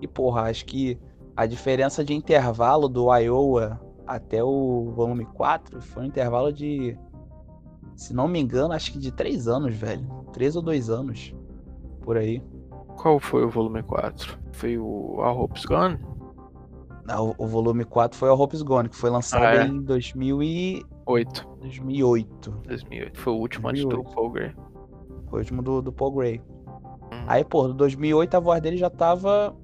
E, 0.00 0.06
porra, 0.06 0.42
acho 0.42 0.64
que 0.66 0.98
a 1.36 1.46
diferença 1.46 2.04
de 2.04 2.12
intervalo 2.14 2.88
do 2.88 3.14
Iowa 3.14 3.80
até 4.06 4.42
o 4.44 4.92
volume 4.94 5.24
4 5.26 5.80
foi 5.80 6.02
um 6.02 6.06
intervalo 6.06 6.52
de. 6.52 6.96
Se 7.94 8.12
não 8.12 8.28
me 8.28 8.38
engano, 8.40 8.74
acho 8.74 8.92
que 8.92 8.98
de 8.98 9.10
3 9.10 9.48
anos, 9.48 9.74
velho. 9.74 10.06
3 10.32 10.56
ou 10.56 10.62
2 10.62 10.90
anos. 10.90 11.34
Por 12.02 12.16
aí. 12.18 12.42
Qual 13.00 13.18
foi 13.18 13.44
o 13.44 13.50
volume 13.50 13.82
4? 13.82 14.38
Foi 14.52 14.76
o 14.78 15.20
A 15.22 15.32
Hope's 15.32 15.64
Gone? 15.64 15.98
Não, 17.06 17.34
O, 17.38 17.44
o 17.44 17.46
volume 17.46 17.84
4 17.84 18.18
foi 18.18 18.28
a 18.28 18.34
Hope's 18.34 18.62
Gone, 18.62 18.88
que 18.88 18.96
foi 18.96 19.08
lançado 19.10 19.44
Ah, 19.44 19.54
é? 19.56 19.66
em 19.66 19.80
2000 19.82 20.42
e... 20.42 20.84
8. 21.06 21.48
2008. 21.60 22.50
2008. 22.66 23.18
Foi 23.20 23.32
o 23.32 23.36
último 23.36 23.68
antes 23.68 23.82
do 23.82 23.88
2008. 23.90 24.14
Paul 24.14 24.30
Gray. 24.30 24.52
Foi 25.30 25.38
o 25.38 25.42
último 25.42 25.62
do, 25.62 25.82
do 25.82 25.92
Paul 25.92 26.10
Gray. 26.12 26.40
Hum. 27.12 27.24
Aí, 27.26 27.44
pô, 27.44 27.68
do 27.68 27.74
2008 27.74 28.34
a 28.36 28.40
voz 28.40 28.60
dele 28.60 28.76
já 28.76 28.90
tava 28.90 29.54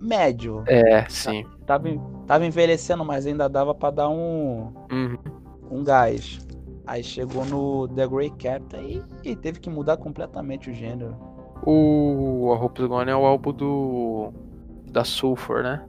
médio. 0.00 0.62
É, 0.66 1.06
sim. 1.08 1.44
Tava, 1.66 1.88
tava 2.26 2.46
envelhecendo, 2.46 3.04
mas 3.04 3.26
ainda 3.26 3.48
dava 3.48 3.74
pra 3.74 3.90
dar 3.90 4.08
um, 4.08 4.72
Uhum. 4.90 5.16
um 5.70 5.84
gás. 5.84 6.38
Aí 6.86 7.02
chegou 7.04 7.44
no 7.44 7.86
The 7.88 8.06
Grey 8.08 8.30
Captain 8.30 9.02
e, 9.24 9.30
e 9.30 9.36
teve 9.36 9.60
que 9.60 9.70
mudar 9.70 9.96
completamente 9.98 10.70
o 10.70 10.74
gênero. 10.74 11.16
O 11.64 12.50
A 12.52 12.64
Hope's 12.64 12.86
Gone 12.86 13.10
é 13.10 13.14
o 13.16 13.24
álbum 13.26 13.52
do. 13.52 14.32
Da 14.90 15.04
Sulfur, 15.04 15.62
né? 15.62 15.84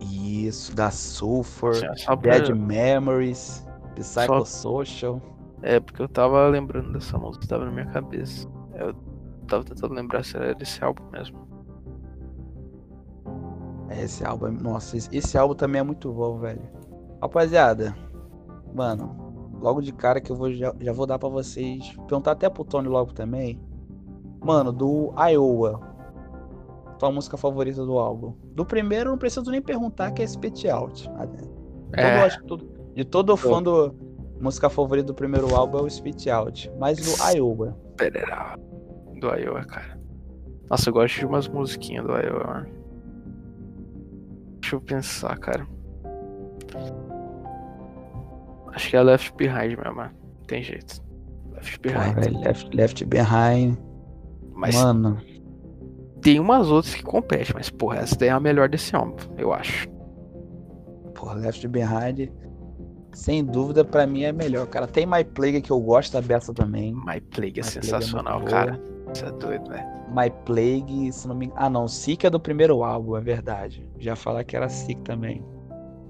Isso, 0.00 0.76
da 0.76 0.90
Sulfur, 0.90 1.72
pra- 2.04 2.16
Dead 2.16 2.50
Memories, 2.54 3.65
Psychosocial. 4.02 5.20
É, 5.62 5.80
porque 5.80 6.02
eu 6.02 6.08
tava 6.08 6.46
lembrando 6.48 6.92
dessa 6.92 7.16
música, 7.18 7.46
tava 7.46 7.64
na 7.64 7.70
minha 7.70 7.86
cabeça. 7.86 8.48
Eu 8.74 8.94
tava 9.46 9.64
tentando 9.64 9.94
lembrar 9.94 10.24
se 10.24 10.36
era 10.36 10.54
desse 10.54 10.82
álbum 10.84 11.02
mesmo. 11.10 11.46
Esse 13.90 14.24
álbum, 14.24 14.48
é- 14.48 14.50
nossa, 14.50 14.96
esse, 14.96 15.38
álbum 15.38 15.54
também 15.54 15.80
é 15.80 15.84
muito 15.84 16.12
bom, 16.12 16.38
velho. 16.38 16.60
Rapaziada, 17.22 17.96
mano, 18.74 19.50
logo 19.60 19.80
de 19.80 19.92
cara 19.92 20.20
que 20.20 20.30
eu 20.30 20.36
vou 20.36 20.52
já, 20.52 20.74
já 20.80 20.92
vou 20.92 21.06
dar 21.06 21.18
pra 21.18 21.28
vocês, 21.28 21.92
perguntar 22.06 22.32
até 22.32 22.50
pro 22.50 22.64
Tony 22.64 22.88
logo 22.88 23.12
também. 23.12 23.60
Mano, 24.44 24.72
do 24.72 25.12
Iowa, 25.30 25.80
tua 26.98 27.10
música 27.10 27.36
favorita 27.36 27.84
do 27.84 27.98
álbum. 27.98 28.34
Do 28.54 28.66
primeiro 28.66 29.10
não 29.10 29.18
preciso 29.18 29.50
nem 29.50 29.62
perguntar 29.62 30.10
que 30.10 30.22
é 30.22 30.26
Spit 30.26 30.68
Out. 30.68 31.08
Todo, 31.08 31.30
É, 31.94 32.22
acho 32.24 32.40
que 32.40 32.46
todo- 32.46 32.66
de 32.96 33.04
todo 33.04 33.36
fã 33.36 33.62
do 33.62 33.94
música 34.40 34.70
favorita 34.70 35.08
do 35.08 35.14
primeiro 35.14 35.54
álbum 35.54 35.78
é 35.78 35.82
o 35.82 35.90
Spit 35.90 36.30
Out, 36.30 36.72
mas 36.78 36.96
do 36.96 37.36
Iowa. 37.36 37.76
Pereira. 37.94 38.58
Do 39.20 39.28
Iowa, 39.28 39.62
cara. 39.64 40.00
Nossa, 40.70 40.88
eu 40.88 40.94
gosto 40.94 41.18
de 41.18 41.26
umas 41.26 41.46
musiquinhas 41.46 42.06
do 42.06 42.12
Iowa, 42.12 42.44
mano. 42.46 42.66
Deixa 44.60 44.76
eu 44.76 44.80
pensar, 44.80 45.38
cara. 45.38 45.66
Acho 48.72 48.90
que 48.90 48.96
é 48.96 49.02
Left 49.02 49.34
Behind 49.36 49.76
mesmo, 49.76 49.94
mano. 49.94 50.14
Não 50.38 50.46
tem 50.46 50.62
jeito. 50.62 51.02
Left 51.52 51.80
Behind. 51.80 52.14
velho, 52.14 52.40
Left, 52.40 52.76
Left 52.76 53.04
Behind. 53.04 53.76
Mas 54.54 54.74
Mano, 54.74 55.18
tem 56.22 56.40
umas 56.40 56.70
outras 56.70 56.94
que 56.94 57.02
competem, 57.02 57.54
mas 57.54 57.68
porra, 57.68 57.98
essa 57.98 58.16
daí 58.16 58.30
é 58.30 58.32
a 58.32 58.40
melhor 58.40 58.70
desse 58.70 58.96
álbum, 58.96 59.16
eu 59.36 59.52
acho. 59.52 59.86
Porra, 61.14 61.34
Left 61.34 61.68
Behind, 61.68 62.30
sem 63.16 63.42
dúvida, 63.42 63.82
pra 63.82 64.06
mim 64.06 64.24
é 64.24 64.32
melhor, 64.32 64.66
cara. 64.66 64.86
Tem 64.86 65.06
My 65.06 65.24
Plague 65.24 65.62
que 65.62 65.70
eu 65.70 65.80
gosto 65.80 66.12
da 66.12 66.20
beça 66.20 66.52
também. 66.52 66.92
My 66.92 67.00
Plague 67.00 67.14
é 67.14 67.14
My 67.14 67.30
Plague 67.30 67.60
é 67.60 67.62
sensacional, 67.62 68.42
cara. 68.42 68.78
Isso 69.12 69.24
é 69.24 69.32
doido, 69.32 69.70
velho. 69.70 69.86
My 70.14 70.30
Plague, 70.44 71.10
se 71.10 71.26
não 71.26 71.34
me 71.34 71.46
engano. 71.46 71.60
Ah, 71.60 71.70
não, 71.70 71.88
Sick 71.88 72.26
é 72.26 72.30
do 72.30 72.38
primeiro 72.38 72.84
álbum, 72.84 73.16
é 73.16 73.20
verdade. 73.22 73.88
Já 73.98 74.14
falar 74.14 74.44
que 74.44 74.54
era 74.54 74.68
Sick 74.68 75.00
também. 75.00 75.42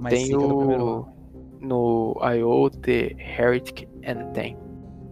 Mas 0.01 0.15
Tem 0.15 0.27
Sick 0.27 0.35
é 0.35 0.49
do 0.49 0.59
primeiro 0.59 0.85
o. 0.85 0.89
álbum. 0.89 1.13
No 1.61 2.21
I.O. 2.23 2.71
The 2.71 3.15
Heretic 3.19 3.89
Anthem. 4.05 4.59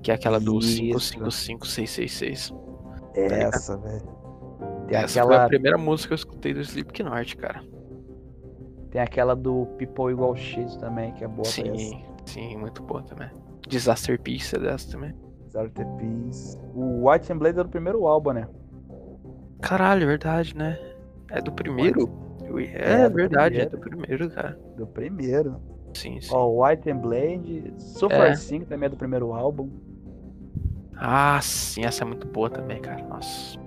Que 0.02 0.10
é 0.10 0.14
aquela 0.14 0.40
do 0.40 0.58
Isso. 0.58 0.98
555666. 1.12 2.52
Essa, 3.14 3.76
velho. 3.78 4.02
Essa 4.88 5.22
foi 5.22 5.32
a 5.32 5.36
aquela, 5.36 5.48
primeira 5.48 5.78
música 5.78 6.08
que 6.08 6.14
eu 6.14 6.16
escutei 6.16 6.52
do 6.52 6.60
Slipknot, 6.60 7.36
cara. 7.36 7.62
Tem 8.94 9.02
aquela 9.02 9.34
do 9.34 9.66
People 9.76 10.12
Igual 10.12 10.36
Shit 10.36 10.78
também, 10.78 11.12
que 11.14 11.24
é 11.24 11.26
boa. 11.26 11.44
Sim, 11.44 12.04
sim, 12.26 12.56
muito 12.56 12.80
boa 12.80 13.02
também. 13.02 13.28
Disaster 13.66 14.20
Piece 14.20 14.54
é 14.54 14.60
dessa 14.60 14.92
também. 14.92 15.12
The 15.50 15.84
Peace. 15.98 16.56
O 16.72 17.10
White 17.10 17.32
and 17.32 17.38
Blade 17.38 17.58
é 17.58 17.64
do 17.64 17.68
primeiro 17.68 18.06
álbum, 18.06 18.30
né? 18.30 18.48
Caralho, 19.60 20.04
é 20.04 20.06
verdade, 20.06 20.56
né? 20.56 20.78
É 21.28 21.42
do 21.42 21.50
primeiro? 21.50 22.08
Ui, 22.48 22.66
É, 22.66 23.00
É, 23.02 23.08
do 23.08 23.16
verdade, 23.16 23.60
é 23.60 23.66
primeiro. 23.66 23.70
do 23.70 23.80
primeiro, 23.80 24.30
cara. 24.30 24.58
Do 24.76 24.86
primeiro. 24.86 25.60
Sim, 25.92 26.20
sim. 26.20 26.30
Ó, 26.32 26.64
White 26.64 26.88
and 26.88 26.98
Blade. 26.98 27.74
Super 27.78 28.30
É. 28.30 28.36
Sing 28.36 28.60
também 28.64 28.86
é 28.86 28.90
do 28.90 28.96
primeiro 28.96 29.32
álbum. 29.32 29.70
Ah, 30.96 31.40
sim, 31.42 31.84
essa 31.84 32.04
é 32.04 32.06
muito 32.06 32.28
boa 32.28 32.48
também, 32.48 32.80
cara. 32.80 33.02
Nossa. 33.08 33.58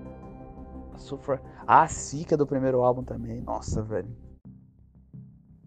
Super... 0.96 1.42
Ah, 1.68 1.86
Sick 1.86 2.34
é 2.34 2.38
do 2.38 2.48
primeiro 2.48 2.82
álbum 2.82 3.04
também. 3.04 3.42
Nossa, 3.42 3.82
velho. 3.82 4.08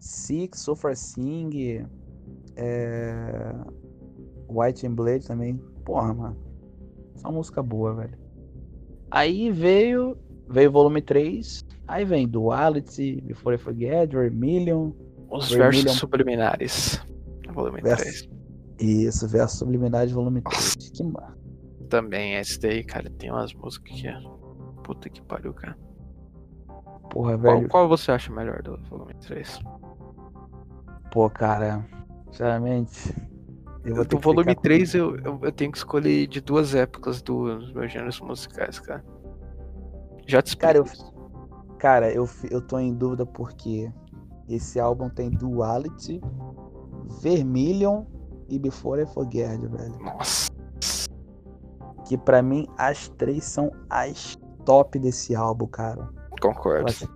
Sick, 0.01 0.57
Super 0.57 0.95
Sing. 0.97 1.85
É... 2.57 3.53
White 4.49 4.85
and 4.85 4.95
Blade 4.95 5.25
também. 5.27 5.57
Porra, 5.85 6.13
mano. 6.13 6.37
Só 7.15 7.31
música 7.31 7.61
boa, 7.63 7.93
velho. 7.95 8.17
Aí 9.09 9.51
veio. 9.51 10.17
Veio 10.49 10.69
o 10.69 10.73
volume 10.73 11.01
3. 11.01 11.65
Aí 11.87 12.03
vem 12.03 12.27
Duality, 12.27 13.21
Before 13.21 13.55
I 13.55 13.59
Forget, 13.59 14.11
Vermilion. 14.11 14.91
Os 15.29 15.49
Vermilion. 15.49 15.83
versos 15.83 15.99
subliminares. 15.99 17.01
Volume 17.53 17.81
Verso- 17.81 18.03
3. 18.03 18.29
Isso, 18.79 19.27
Verso 19.27 19.57
Subliminares, 19.57 20.11
volume 20.11 20.41
3. 20.41 20.75
Nossa. 20.75 20.91
Que 20.93 21.03
ma- 21.03 21.35
Também, 21.89 22.35
esse 22.35 22.59
daí, 22.59 22.83
cara, 22.83 23.09
tem 23.11 23.29
umas 23.31 23.53
músicas 23.53 23.93
que 23.99 24.07
é. 24.07 24.17
Puta 24.83 25.09
que 25.09 25.21
pariu, 25.21 25.53
cara. 25.53 25.77
Porra, 27.09 27.37
Qual, 27.37 27.57
velho. 27.57 27.69
qual 27.69 27.87
você 27.87 28.11
acha 28.11 28.33
melhor 28.33 28.61
do 28.63 28.77
volume 28.89 29.13
3? 29.15 29.59
Pô, 31.11 31.29
cara. 31.29 31.85
Sinceramente. 32.31 33.13
Eu 33.83 33.95
vou 33.95 34.05
Do 34.05 34.19
volume 34.19 34.43
ficar 34.51 34.55
com- 34.55 34.61
3 34.61 34.93
eu, 34.95 35.15
eu, 35.17 35.39
eu 35.41 35.51
tenho 35.51 35.71
que 35.71 35.77
escolher 35.77 36.27
de 36.27 36.39
duas 36.39 36.75
épocas 36.75 37.21
dos 37.21 37.73
meus 37.73 37.91
gêneros 37.91 38.19
musicais, 38.21 38.79
cara. 38.79 39.03
Já 40.27 40.41
te 40.41 40.47
explico. 40.49 40.61
Cara, 40.67 40.77
eu-. 40.77 41.11
Cara, 41.79 42.11
eu, 42.13 42.29
eu 42.51 42.61
tô 42.61 42.77
em 42.77 42.93
dúvida 42.93 43.25
porque 43.25 43.91
esse 44.47 44.79
álbum 44.79 45.09
tem 45.09 45.31
Duality, 45.31 46.21
Vermilion 47.21 48.05
e 48.47 48.59
Before 48.59 49.01
I 49.01 49.05
Forget, 49.07 49.59
velho. 49.67 49.97
Nossa. 49.99 50.49
Que 52.07 52.17
pra 52.17 52.41
mim 52.43 52.67
as 52.77 53.09
três 53.09 53.43
são 53.45 53.71
as 53.89 54.37
top 54.63 54.99
desse 54.99 55.33
álbum, 55.35 55.65
cara. 55.65 56.07
Concordo. 56.39 56.83
Mas, 56.83 57.09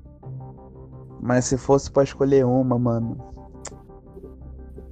mas 1.22 1.46
se 1.46 1.58
fosse 1.58 1.92
pra 1.92 2.04
escolher 2.04 2.44
uma, 2.46 2.80
mano. 2.80 3.35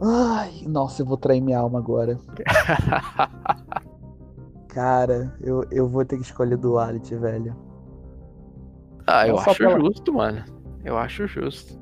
Ai, 0.05 0.63
nossa, 0.67 1.01
eu 1.01 1.05
vou 1.05 1.17
trair 1.17 1.41
minha 1.41 1.59
alma 1.59 1.79
agora. 1.79 2.19
Cara, 4.69 5.33
eu, 5.41 5.63
eu 5.71 5.87
vou 5.87 6.03
ter 6.03 6.17
que 6.17 6.23
escolher 6.23 6.57
Duality, 6.57 7.15
velho. 7.15 7.55
ah, 9.05 9.27
eu 9.27 9.35
Não 9.35 9.43
só 9.43 9.51
acho 9.51 9.59
pela- 9.59 9.79
justo, 9.79 10.13
mano. 10.13 10.43
Eu 10.83 10.97
acho 10.97 11.27
justo. 11.27 11.79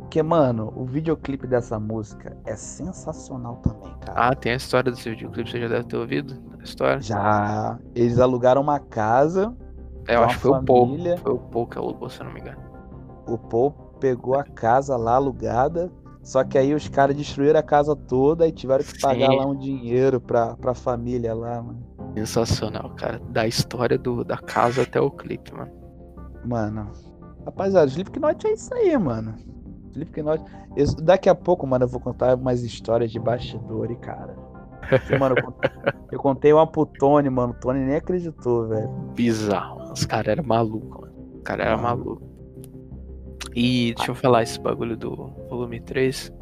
Porque, 0.00 0.22
mano, 0.22 0.72
o 0.76 0.84
videoclipe 0.84 1.46
dessa 1.46 1.78
música 1.78 2.36
é 2.44 2.54
sensacional 2.56 3.56
também, 3.56 3.92
cara. 4.04 4.28
Ah, 4.30 4.34
tem 4.34 4.52
a 4.52 4.56
história 4.56 4.90
desse 4.92 5.10
videoclipe, 5.10 5.50
você 5.50 5.60
já 5.60 5.68
deve 5.68 5.84
ter 5.84 5.96
ouvido 5.96 6.34
a 6.60 6.62
história? 6.62 7.00
Já. 7.00 7.78
Eles 7.94 8.18
alugaram 8.18 8.60
uma 8.62 8.78
casa 8.78 9.54
Eu 10.06 10.20
Uma 10.20 10.26
acho 10.26 10.36
que 10.36 10.42
foi 10.42 10.50
o 10.52 10.64
Paul. 10.64 10.86
família. 10.86 11.18
Foi 11.18 11.32
o 11.32 11.38
Paul 11.38 11.66
que 11.66 11.78
alugou, 11.78 12.08
se 12.10 12.20
eu 12.20 12.26
não 12.26 12.32
me 12.32 12.40
engano. 12.40 12.58
O 13.26 13.38
Paul 13.38 13.70
pegou 14.00 14.34
a 14.38 14.44
casa 14.44 14.96
lá 14.96 15.14
alugada, 15.14 15.90
só 16.24 16.42
que 16.42 16.56
aí 16.56 16.74
os 16.74 16.88
caras 16.88 17.14
destruíram 17.14 17.60
a 17.60 17.62
casa 17.62 17.94
toda 17.94 18.48
e 18.48 18.52
tiveram 18.52 18.82
que 18.82 18.98
pagar 18.98 19.30
Sim. 19.30 19.36
lá 19.36 19.46
um 19.46 19.56
dinheiro 19.56 20.18
pra, 20.20 20.56
pra 20.56 20.72
família 20.74 21.34
lá, 21.34 21.62
mano. 21.62 21.84
Sensacional, 22.16 22.90
cara. 22.96 23.20
Da 23.28 23.46
história 23.46 23.98
do, 23.98 24.24
da 24.24 24.38
casa 24.38 24.82
até 24.82 24.98
o 25.00 25.10
clipe, 25.10 25.52
mano. 25.54 25.70
Mano, 26.44 26.90
rapaziada, 27.44 27.86
Slipknot 27.86 28.46
é 28.46 28.52
isso 28.54 28.72
aí, 28.74 28.96
mano. 28.96 29.34
Slipknot. 29.92 30.42
Isso- 30.76 30.96
daqui 30.96 31.28
a 31.28 31.34
pouco, 31.34 31.66
mano, 31.66 31.84
eu 31.84 31.88
vou 31.88 32.00
contar 32.00 32.36
umas 32.36 32.62
histórias 32.62 33.10
de 33.12 33.18
bastidor 33.20 33.90
e, 33.90 33.96
cara. 33.96 34.34
Porque, 34.88 35.16
mano, 35.18 35.34
eu 35.38 35.42
contei, 35.44 35.70
eu 36.12 36.18
contei 36.18 36.52
uma 36.52 36.66
pro 36.66 36.86
Tony, 36.86 37.28
mano. 37.30 37.52
O 37.52 37.60
Tony 37.60 37.80
nem 37.80 37.96
acreditou, 37.96 38.68
velho. 38.68 38.88
Bizarro. 39.14 39.78
mano. 39.80 39.92
Os 39.92 40.04
caras 40.06 40.28
eram 40.28 40.44
malucos, 40.44 41.00
mano. 41.00 41.12
Os 41.36 41.42
caras 41.42 41.66
eram 41.66 41.82
Maluco. 41.82 42.33
E 43.54 43.94
deixa 43.94 44.10
eu 44.10 44.14
falar 44.14 44.42
esse 44.42 44.58
bagulho 44.60 44.96
do 44.96 45.28
volume 45.48 45.80
3. 45.80 46.32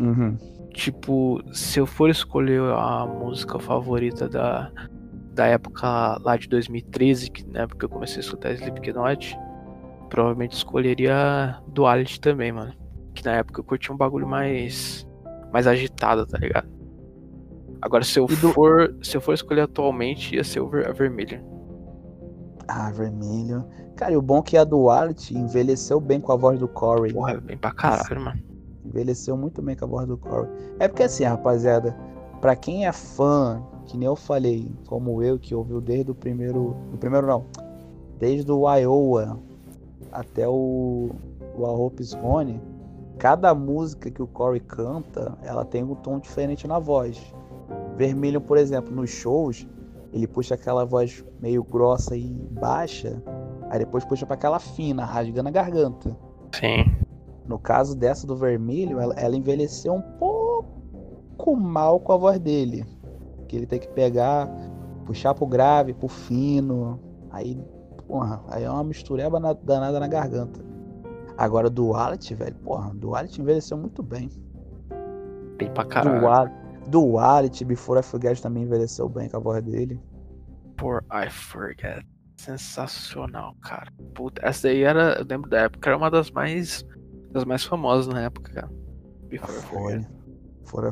Uhum. 0.00 0.36
Tipo, 0.72 1.40
se 1.52 1.80
eu 1.80 1.86
for 1.86 2.10
escolher 2.10 2.60
a 2.72 3.06
música 3.06 3.58
favorita 3.58 4.28
da, 4.28 4.70
da 5.34 5.46
época 5.46 6.18
lá 6.22 6.36
de 6.36 6.46
2013, 6.48 7.30
que 7.30 7.46
na 7.48 7.60
época 7.62 7.86
eu 7.86 7.88
comecei 7.88 8.18
a 8.18 8.20
escutar 8.20 8.52
Slipknot, 8.52 9.36
provavelmente 10.10 10.52
escolheria 10.52 11.56
Duality 11.68 12.20
também, 12.20 12.52
mano. 12.52 12.72
Que 13.14 13.24
na 13.24 13.32
época 13.36 13.60
eu 13.60 13.64
curti 13.64 13.90
um 13.92 13.96
bagulho 13.96 14.26
mais 14.28 15.06
mais 15.52 15.66
agitado, 15.66 16.26
tá 16.26 16.36
ligado? 16.38 16.68
Agora 17.80 18.04
se 18.04 18.18
eu 18.18 18.26
E 18.28 18.36
do- 18.36 18.52
for, 18.52 18.94
se 19.02 19.16
eu 19.16 19.20
for 19.20 19.32
escolher 19.32 19.62
atualmente, 19.62 20.34
ia 20.36 20.44
ser 20.44 20.60
o 20.60 20.68
Ver- 20.68 20.86
a 20.88 20.92
Vermelha. 20.92 21.42
Ah, 22.68 22.90
vermelho. 22.90 23.64
Cara, 23.98 24.12
e 24.12 24.16
o 24.16 24.22
bom 24.22 24.38
é 24.38 24.42
que 24.42 24.56
a 24.56 24.62
Duality 24.62 25.36
envelheceu 25.36 25.98
bem 25.98 26.20
com 26.20 26.30
a 26.30 26.36
voz 26.36 26.56
do 26.56 26.68
Corey. 26.68 27.12
Porra, 27.12 27.32
é 27.32 27.40
bem 27.40 27.58
pra 27.58 27.72
caralho, 27.72 28.20
mano. 28.20 28.40
Envelheceu 28.84 29.36
muito 29.36 29.60
bem 29.60 29.74
com 29.74 29.86
a 29.86 29.88
voz 29.88 30.06
do 30.06 30.16
Corey. 30.16 30.48
É 30.78 30.86
porque 30.86 31.02
assim, 31.02 31.24
rapaziada, 31.24 31.96
pra 32.40 32.54
quem 32.54 32.86
é 32.86 32.92
fã, 32.92 33.60
que 33.86 33.98
nem 33.98 34.06
eu 34.06 34.14
falei, 34.14 34.70
como 34.86 35.20
eu, 35.20 35.36
que 35.36 35.52
ouviu 35.52 35.80
desde 35.80 36.12
o 36.12 36.14
primeiro. 36.14 36.76
Do 36.92 36.96
primeiro 36.96 37.26
não. 37.26 37.46
Desde 38.20 38.52
o 38.52 38.72
Iowa 38.72 39.40
até 40.12 40.46
o, 40.46 41.10
o 41.56 41.66
A 41.66 41.72
Hope 41.72 42.00
Is 42.00 42.14
Gone, 42.14 42.62
cada 43.18 43.52
música 43.52 44.12
que 44.12 44.22
o 44.22 44.28
Corey 44.28 44.60
canta, 44.60 45.36
ela 45.42 45.64
tem 45.64 45.82
um 45.82 45.96
tom 45.96 46.20
diferente 46.20 46.68
na 46.68 46.78
voz. 46.78 47.34
Vermelho, 47.96 48.40
por 48.40 48.58
exemplo, 48.58 48.94
nos 48.94 49.10
shows, 49.10 49.66
ele 50.12 50.28
puxa 50.28 50.54
aquela 50.54 50.84
voz 50.84 51.24
meio 51.40 51.64
grossa 51.64 52.16
e 52.16 52.28
baixa, 52.52 53.20
aí 53.70 53.78
depois 53.78 54.04
puxa 54.04 54.26
pra 54.26 54.34
aquela 54.34 54.58
fina, 54.58 55.04
rasgando 55.04 55.48
a 55.48 55.52
garganta. 55.52 56.16
Sim. 56.54 56.84
No 57.46 57.58
caso 57.58 57.96
dessa 57.96 58.26
do 58.26 58.36
vermelho, 58.36 59.00
ela, 59.00 59.14
ela 59.14 59.34
envelheceu 59.36 59.94
um 59.94 60.02
pouco 60.02 61.56
mal 61.56 61.98
com 62.00 62.12
a 62.12 62.16
voz 62.16 62.38
dele. 62.38 62.84
Que 63.46 63.56
ele 63.56 63.66
tem 63.66 63.78
que 63.78 63.88
pegar, 63.88 64.48
puxar 65.06 65.34
pro 65.34 65.46
grave, 65.46 65.94
pro 65.94 66.08
fino. 66.08 67.00
Aí, 67.30 67.58
porra, 68.06 68.42
aí 68.48 68.64
é 68.64 68.70
uma 68.70 68.84
mistureba 68.84 69.40
na- 69.40 69.54
danada 69.54 69.98
na 69.98 70.06
garganta. 70.08 70.60
Agora 71.36 71.70
do 71.70 71.88
Wallet, 71.88 72.34
velho, 72.34 72.56
porra, 72.56 72.92
do 72.94 73.10
Wallet 73.10 73.40
envelheceu 73.40 73.76
muito 73.78 74.02
bem. 74.02 74.28
Bem 75.56 75.70
pra 75.72 75.84
Do 75.84 75.88
caralho. 75.88 76.24
Wallet, 76.24 76.52
do 76.88 77.04
Wallet, 77.04 77.64
Before 77.64 78.00
I 78.00 78.02
Forget 78.02 78.42
também 78.42 78.64
envelheceu 78.64 79.08
bem 79.08 79.28
com 79.28 79.36
a 79.36 79.40
voz 79.40 79.62
dele. 79.62 80.00
For 80.78 81.02
I 81.12 81.30
Forget. 81.30 82.04
Sensacional, 82.38 83.54
cara. 83.62 83.92
Puta, 84.14 84.40
essa 84.44 84.68
daí 84.68 84.82
era, 84.82 85.18
eu 85.18 85.26
lembro 85.28 85.50
da 85.50 85.62
época, 85.62 85.90
era 85.90 85.96
uma 85.96 86.10
das 86.10 86.30
mais 86.30 86.84
das 87.30 87.44
mais 87.44 87.64
famosas 87.64 88.06
na 88.06 88.22
época, 88.22 88.52
cara. 88.52 88.70
Before 89.28 89.60
Foi. 89.60 89.94
I 89.98 90.18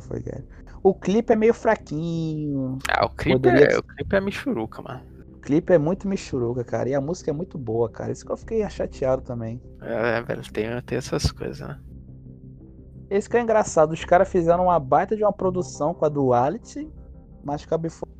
Forget. 0.01 0.45
O 0.83 0.95
clipe 0.95 1.33
é 1.33 1.37
meio 1.37 1.55
fraquinho. 1.55 2.79
Ah, 2.89 3.07
o 3.07 3.11
clipe, 3.11 3.41
Poderia 3.41 3.67
é, 3.75 3.79
o 3.79 3.83
clipe 3.83 4.17
é 4.17 4.21
michuruca, 4.21 4.83
mano. 4.83 5.03
O 5.35 5.41
clipe 5.41 5.73
é 5.73 5.79
muito 5.79 6.09
michuruca, 6.09 6.65
cara. 6.65 6.89
E 6.89 6.95
a 6.95 7.01
música 7.01 7.31
é 7.31 7.35
muito 7.35 7.59
boa, 7.59 7.91
cara. 7.91 8.13
Isso 8.13 8.25
que 8.25 8.33
eu 8.33 8.37
fiquei 8.37 8.69
chateado 8.69 9.23
também. 9.23 9.61
É, 9.81 10.23
velho, 10.23 10.43
tem, 10.53 10.83
tem 10.83 10.99
essas 10.99 11.31
coisas, 11.31 11.61
né? 11.61 11.79
Esse 13.11 13.29
que 13.29 13.37
é 13.37 13.41
engraçado. 13.41 13.93
Os 13.93 14.05
caras 14.05 14.29
fizeram 14.29 14.65
uma 14.65 14.79
baita 14.79 15.17
de 15.17 15.23
uma 15.23 15.33
produção 15.33 15.95
com 15.95 16.05
a 16.05 16.09
Duality, 16.09 16.91
mas 17.45 17.65
com 17.65 17.75
a 17.75 17.79
Before 17.79 18.11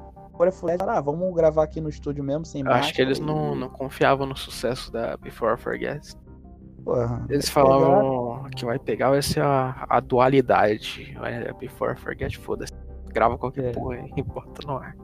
I 0.49 0.53
Forget, 0.53 0.83
ah, 0.83 1.01
vamos 1.01 1.35
gravar 1.35 1.65
aqui 1.65 1.81
no 1.81 1.89
estúdio 1.89 2.23
mesmo, 2.25 2.45
sem 2.45 2.63
Eu 2.65 2.71
acho 2.73 2.93
que 2.95 3.01
eles 3.03 3.19
não, 3.19 3.55
não 3.55 3.69
confiavam 3.69 4.27
no 4.27 4.37
sucesso 4.37 4.91
da 4.93 5.17
Before 5.17 5.55
I 5.55 5.57
Forget. 5.57 6.13
Porra, 6.85 7.25
Eles 7.29 7.49
falavam 7.49 8.45
que 8.57 8.65
vai 8.65 8.79
pegar 8.79 9.11
vai 9.11 9.21
ser 9.23 9.41
a, 9.41 9.87
a 9.89 9.99
dualidade. 10.01 11.17
Before 11.59 11.93
I 11.93 11.97
Forget, 11.97 12.39
foda-se. 12.39 12.73
Grava 13.13 13.37
qualquer 13.39 13.67
É. 13.67 13.73
porra 13.73 14.07
e 14.17 14.23
bota 14.23 14.67
no 14.67 14.77
ar. 14.77 14.97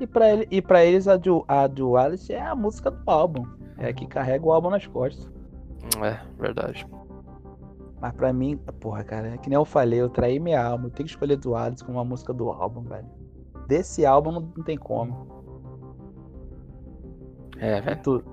E 0.00 0.06
pra, 0.06 0.30
ele, 0.30 0.48
e 0.50 0.62
pra 0.62 0.84
eles 0.84 1.06
a, 1.06 1.16
du, 1.16 1.44
a 1.46 1.66
Duality 1.66 2.32
é 2.32 2.40
a 2.40 2.54
música 2.54 2.90
do 2.90 3.10
álbum. 3.10 3.46
É 3.78 3.88
a 3.88 3.92
que 3.92 4.06
carrega 4.06 4.44
o 4.44 4.52
álbum 4.52 4.70
nas 4.70 4.86
costas. 4.86 5.30
É, 6.02 6.18
verdade. 6.40 6.86
Mas 8.00 8.12
pra 8.14 8.32
mim, 8.32 8.56
porra, 8.80 9.04
cara, 9.04 9.28
é 9.28 9.38
que 9.38 9.48
nem 9.48 9.56
eu 9.56 9.64
falei, 9.64 10.00
eu 10.00 10.08
traí 10.08 10.40
minha 10.40 10.60
alma. 10.64 10.86
Eu 10.86 10.90
tenho 10.90 11.06
que 11.06 11.12
escolher 11.12 11.36
Duality 11.36 11.84
como 11.84 11.98
uma 11.98 12.04
música 12.04 12.32
do 12.32 12.50
álbum, 12.50 12.82
velho. 12.82 13.06
Desse 13.72 14.04
álbum 14.04 14.32
não, 14.32 14.42
tem 14.64 14.76
como. 14.76 15.26
É, 17.56 17.78
E 17.78 17.80
velho. 17.80 18.02
tu, 18.02 18.24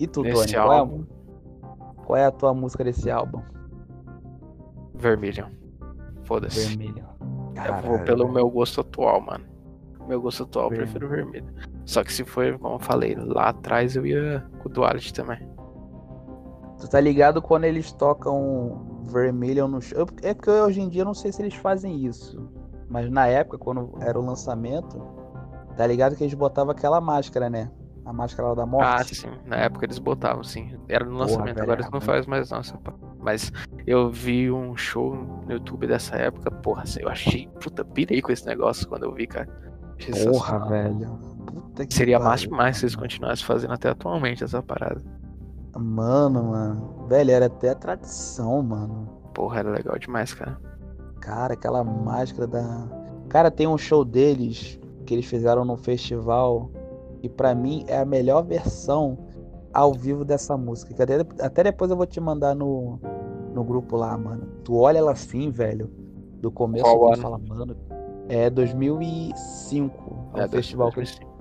e 0.00 0.06
tu 0.08 0.22
Desse 0.24 0.52
Tony, 0.52 0.54
qual 0.54 0.72
é, 0.72 0.76
a, 0.76 0.80
álbum. 0.80 1.04
qual 2.04 2.16
é 2.16 2.24
a 2.24 2.30
tua 2.32 2.52
música 2.52 2.82
desse 2.82 3.08
álbum? 3.08 3.42
Vermelho. 4.92 5.46
Foda-se. 6.24 6.66
Vermelho. 6.66 7.06
Eu 7.20 7.26
vou 7.26 7.52
Caralho, 7.54 8.04
pelo 8.04 8.28
meu 8.28 8.50
gosto 8.50 8.80
atual, 8.80 9.20
mano. 9.20 9.44
Meu 10.08 10.20
gosto 10.20 10.42
atual, 10.42 10.64
eu 10.72 10.78
prefiro 10.78 11.08
vermelho. 11.08 11.46
Só 11.84 12.02
que 12.02 12.12
se 12.12 12.24
for, 12.24 12.58
como 12.58 12.74
eu 12.74 12.80
falei, 12.80 13.14
lá 13.14 13.50
atrás 13.50 13.94
eu 13.94 14.04
ia 14.04 14.44
com 14.58 14.68
o 14.68 14.72
Duality 14.72 15.14
também. 15.14 15.48
Tu 16.80 16.90
tá 16.90 16.98
ligado 16.98 17.40
quando 17.40 17.62
eles 17.66 17.92
tocam 17.92 19.00
vermelho 19.04 19.68
no 19.68 19.80
show? 19.80 20.08
É 20.22 20.34
porque 20.34 20.50
hoje 20.50 20.80
em 20.80 20.88
dia 20.88 21.02
eu 21.02 21.06
não 21.06 21.14
sei 21.14 21.30
se 21.30 21.40
eles 21.40 21.54
fazem 21.54 22.04
isso. 22.04 22.61
Mas 22.92 23.10
na 23.10 23.26
época, 23.26 23.56
quando 23.56 23.94
era 24.00 24.20
o 24.20 24.24
lançamento, 24.24 25.00
tá 25.78 25.86
ligado 25.86 26.14
que 26.14 26.22
eles 26.22 26.34
botavam 26.34 26.72
aquela 26.72 27.00
máscara, 27.00 27.48
né? 27.48 27.70
A 28.04 28.12
máscara 28.12 28.48
lá 28.48 28.54
da 28.54 28.62
Ah, 28.64 28.66
morte. 28.66 29.14
sim. 29.14 29.30
Na 29.46 29.56
época 29.56 29.86
eles 29.86 29.98
botavam, 29.98 30.44
sim. 30.44 30.76
Era 30.88 31.04
no 31.06 31.12
Porra, 31.12 31.22
lançamento, 31.22 31.54
velho, 31.54 31.62
agora 31.62 31.80
eles 31.80 31.90
não 31.90 32.00
fazem 32.02 32.28
mais 32.28 32.50
pá. 32.50 32.92
Mas 33.18 33.50
eu 33.86 34.10
vi 34.10 34.50
um 34.50 34.76
show 34.76 35.14
no 35.14 35.52
YouTube 35.52 35.86
dessa 35.86 36.16
época, 36.16 36.50
porra, 36.50 36.84
eu 37.00 37.08
achei, 37.08 37.48
puta, 37.62 37.82
pirei 37.82 38.20
com 38.20 38.30
esse 38.30 38.44
negócio 38.44 38.86
quando 38.86 39.04
eu 39.04 39.14
vi, 39.14 39.26
cara. 39.26 39.48
Achei 39.98 40.26
Porra, 40.26 40.58
velho. 40.68 41.18
Puta 41.46 41.86
que 41.86 41.94
Seria 41.94 42.18
massa 42.18 42.46
demais 42.46 42.76
se 42.76 42.84
eles 42.84 42.94
continuassem 42.96 43.46
fazendo 43.46 43.72
até 43.72 43.88
atualmente 43.88 44.44
essa 44.44 44.62
parada. 44.62 45.00
Mano, 45.74 46.42
mano. 46.50 47.06
Velho, 47.08 47.30
era 47.30 47.46
até 47.46 47.70
a 47.70 47.74
tradição, 47.74 48.62
mano. 48.62 49.06
Porra, 49.32 49.60
era 49.60 49.70
legal 49.70 49.98
demais, 49.98 50.34
cara. 50.34 50.58
Cara, 51.22 51.54
aquela 51.54 51.82
máscara 51.84 52.46
da. 52.46 52.86
Cara, 53.28 53.50
tem 53.50 53.66
um 53.66 53.78
show 53.78 54.04
deles 54.04 54.78
que 55.06 55.14
eles 55.14 55.24
fizeram 55.26 55.64
no 55.64 55.76
festival. 55.76 56.68
E 57.22 57.28
pra 57.28 57.54
mim 57.54 57.84
é 57.86 57.98
a 57.98 58.04
melhor 58.04 58.42
versão 58.42 59.16
ao 59.72 59.94
vivo 59.94 60.24
dessa 60.24 60.56
música. 60.56 60.92
Que 60.92 61.02
até, 61.02 61.20
até 61.40 61.62
depois 61.62 61.90
eu 61.90 61.96
vou 61.96 62.04
te 62.06 62.18
mandar 62.20 62.54
no, 62.56 62.98
no 63.54 63.62
grupo 63.62 63.96
lá, 63.96 64.18
mano. 64.18 64.42
Tu 64.64 64.74
olha 64.74 64.98
ela 64.98 65.12
assim, 65.12 65.48
velho. 65.48 65.88
Do 66.40 66.50
começo 66.50 66.84
Qual 66.84 66.98
tu 66.98 67.12
ano? 67.12 67.22
fala, 67.22 67.38
mano. 67.38 67.76
É 68.28 68.50
2005. 68.50 70.30
É 70.34 70.40
um 70.40 70.42
É, 70.42 70.48
festival 70.48 70.88
que 70.90 70.96
2005. 70.96 71.32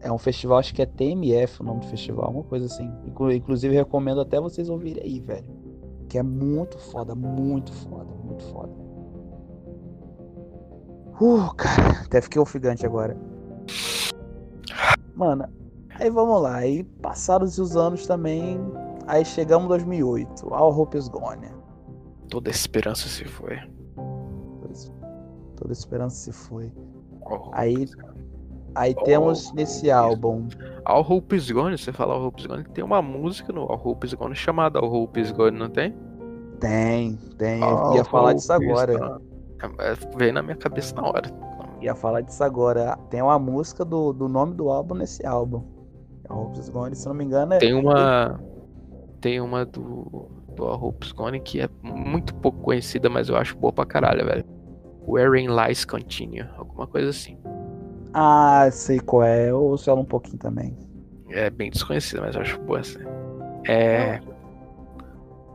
É 0.00 0.12
um 0.12 0.18
festival, 0.18 0.58
acho 0.58 0.74
que 0.74 0.82
é 0.82 0.86
TMF 0.86 1.60
o 1.60 1.64
nome 1.64 1.80
do 1.80 1.86
festival, 1.86 2.26
alguma 2.26 2.44
coisa 2.44 2.66
assim. 2.66 2.88
Inclu- 3.06 3.32
Inclusive, 3.32 3.74
recomendo 3.74 4.20
até 4.20 4.38
vocês 4.38 4.68
ouvirem 4.68 5.02
aí, 5.02 5.18
velho. 5.18 5.48
Que 6.08 6.18
é 6.18 6.22
muito 6.22 6.78
foda, 6.78 7.14
muito 7.14 7.72
foda, 7.72 8.10
muito 8.24 8.44
foda. 8.44 8.72
Uh, 11.20 11.52
cara, 11.56 12.02
até 12.04 12.20
fiquei 12.20 12.40
ofegante 12.40 12.86
agora. 12.86 13.16
Mano, 15.14 15.48
aí 15.90 16.08
vamos 16.08 16.40
lá. 16.40 16.56
Aí 16.56 16.84
passados 16.84 17.58
os 17.58 17.76
anos 17.76 18.06
também. 18.06 18.58
Aí 19.06 19.24
chegamos 19.24 19.64
em 19.64 19.68
2008. 19.68 20.54
All 20.54 20.78
Hope 20.78 20.96
is 20.96 21.08
Gone. 21.08 21.48
Toda 22.30 22.50
a 22.50 22.52
esperança 22.52 23.08
se 23.08 23.24
foi. 23.24 23.58
Toda 25.56 25.72
esperança 25.72 26.16
se 26.16 26.32
foi. 26.32 26.72
All 27.22 27.50
Aí, 27.52 27.82
Hope 27.82 27.96
Gone. 27.96 28.17
Aí 28.78 28.94
Oh, 28.96 29.02
temos 29.04 29.52
nesse 29.52 29.90
álbum. 29.90 30.48
All 30.84 31.02
Hope 31.08 31.36
is 31.36 31.50
Gone, 31.50 31.76
você 31.76 31.92
fala 31.92 32.14
All 32.14 32.24
Hope 32.24 32.40
is 32.40 32.46
Gone, 32.46 32.64
tem 32.64 32.84
uma 32.84 33.02
música 33.02 33.52
no 33.52 33.62
All 33.62 33.80
Hope 33.82 34.06
is 34.06 34.14
Gone 34.14 34.34
chamada 34.34 34.78
All 34.78 34.90
Hope 34.92 35.20
is 35.20 35.32
Gone, 35.32 35.58
não 35.58 35.68
tem? 35.68 35.94
Tem, 36.60 37.16
tem. 37.36 37.62
All 37.62 37.94
ia 37.94 38.04
falar 38.04 38.32
disso 38.34 38.52
Hope 38.52 38.64
is 38.64 38.70
agora. 38.70 39.20
É, 39.80 39.94
Veio 40.16 40.32
na 40.32 40.42
minha 40.42 40.56
cabeça 40.56 40.94
na 40.94 41.06
hora. 41.08 41.30
Ia 41.80 41.94
falar 41.94 42.20
disso 42.22 42.42
agora. 42.42 42.96
Tem 43.10 43.20
uma 43.22 43.38
música 43.38 43.84
do, 43.84 44.12
do 44.12 44.28
nome 44.28 44.54
do 44.54 44.70
álbum 44.70 44.94
nesse 44.94 45.24
álbum. 45.26 45.62
A 46.28 46.34
Hope 46.34 46.58
is 46.58 46.68
Gone, 46.68 46.94
se 46.94 47.06
não 47.06 47.14
me 47.14 47.24
engano, 47.24 47.54
é. 47.54 47.58
Tem 47.58 47.74
uma. 47.74 48.40
Tem 49.20 49.40
uma 49.40 49.64
do. 49.64 50.30
Do 50.54 50.66
A 50.66 50.74
Hope's 50.74 51.12
Gone 51.12 51.38
que 51.38 51.60
é 51.60 51.68
muito 51.82 52.34
pouco 52.34 52.58
conhecida, 52.58 53.08
mas 53.08 53.28
eu 53.28 53.36
acho 53.36 53.56
boa 53.56 53.72
pra 53.72 53.86
caralho, 53.86 54.24
velho. 54.26 54.44
Wherein 55.06 55.46
Lies 55.48 55.84
Continue, 55.84 56.44
alguma 56.56 56.86
coisa 56.86 57.10
assim. 57.10 57.38
Ah, 58.12 58.68
sei 58.72 58.98
qual 59.00 59.22
é. 59.24 59.50
Eu 59.50 59.62
ouço 59.62 59.88
ela 59.90 60.00
um 60.00 60.04
pouquinho 60.04 60.38
também. 60.38 60.76
É 61.30 61.50
bem 61.50 61.70
desconhecida, 61.70 62.22
mas 62.22 62.34
eu 62.34 62.40
acho 62.40 62.58
boa 62.62 62.80
assim. 62.80 62.98
É. 63.68 64.20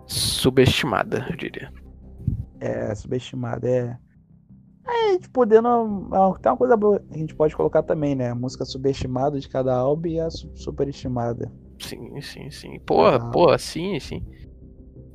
Subestimada, 0.06 1.26
eu 1.30 1.36
diria. 1.36 1.72
É, 2.60 2.94
subestimada. 2.96 3.68
É. 3.68 3.98
É, 4.86 5.10
a 5.10 5.12
gente 5.14 5.30
podendo. 5.30 6.10
é, 6.14 6.40
Tem 6.42 6.52
uma 6.52 6.58
coisa 6.58 6.76
boa 6.76 7.00
que 7.00 7.16
a 7.16 7.18
gente 7.18 7.34
pode 7.36 7.56
colocar 7.56 7.84
também, 7.84 8.16
né? 8.16 8.30
A 8.32 8.36
música 8.36 8.66
subestimada 8.66 9.40
de 9.40 9.48
cada 9.48 9.74
álbum 9.74 10.08
e 10.10 10.20
a 10.20 10.30
su- 10.30 10.52
superestimada. 10.56 11.52
Sim, 11.80 12.20
sim, 12.22 12.52
sim. 12.52 12.80
Porra, 12.86 13.16
Ah. 13.16 13.30
porra, 13.32 13.58
sim, 13.58 13.98
sim. 14.00 14.26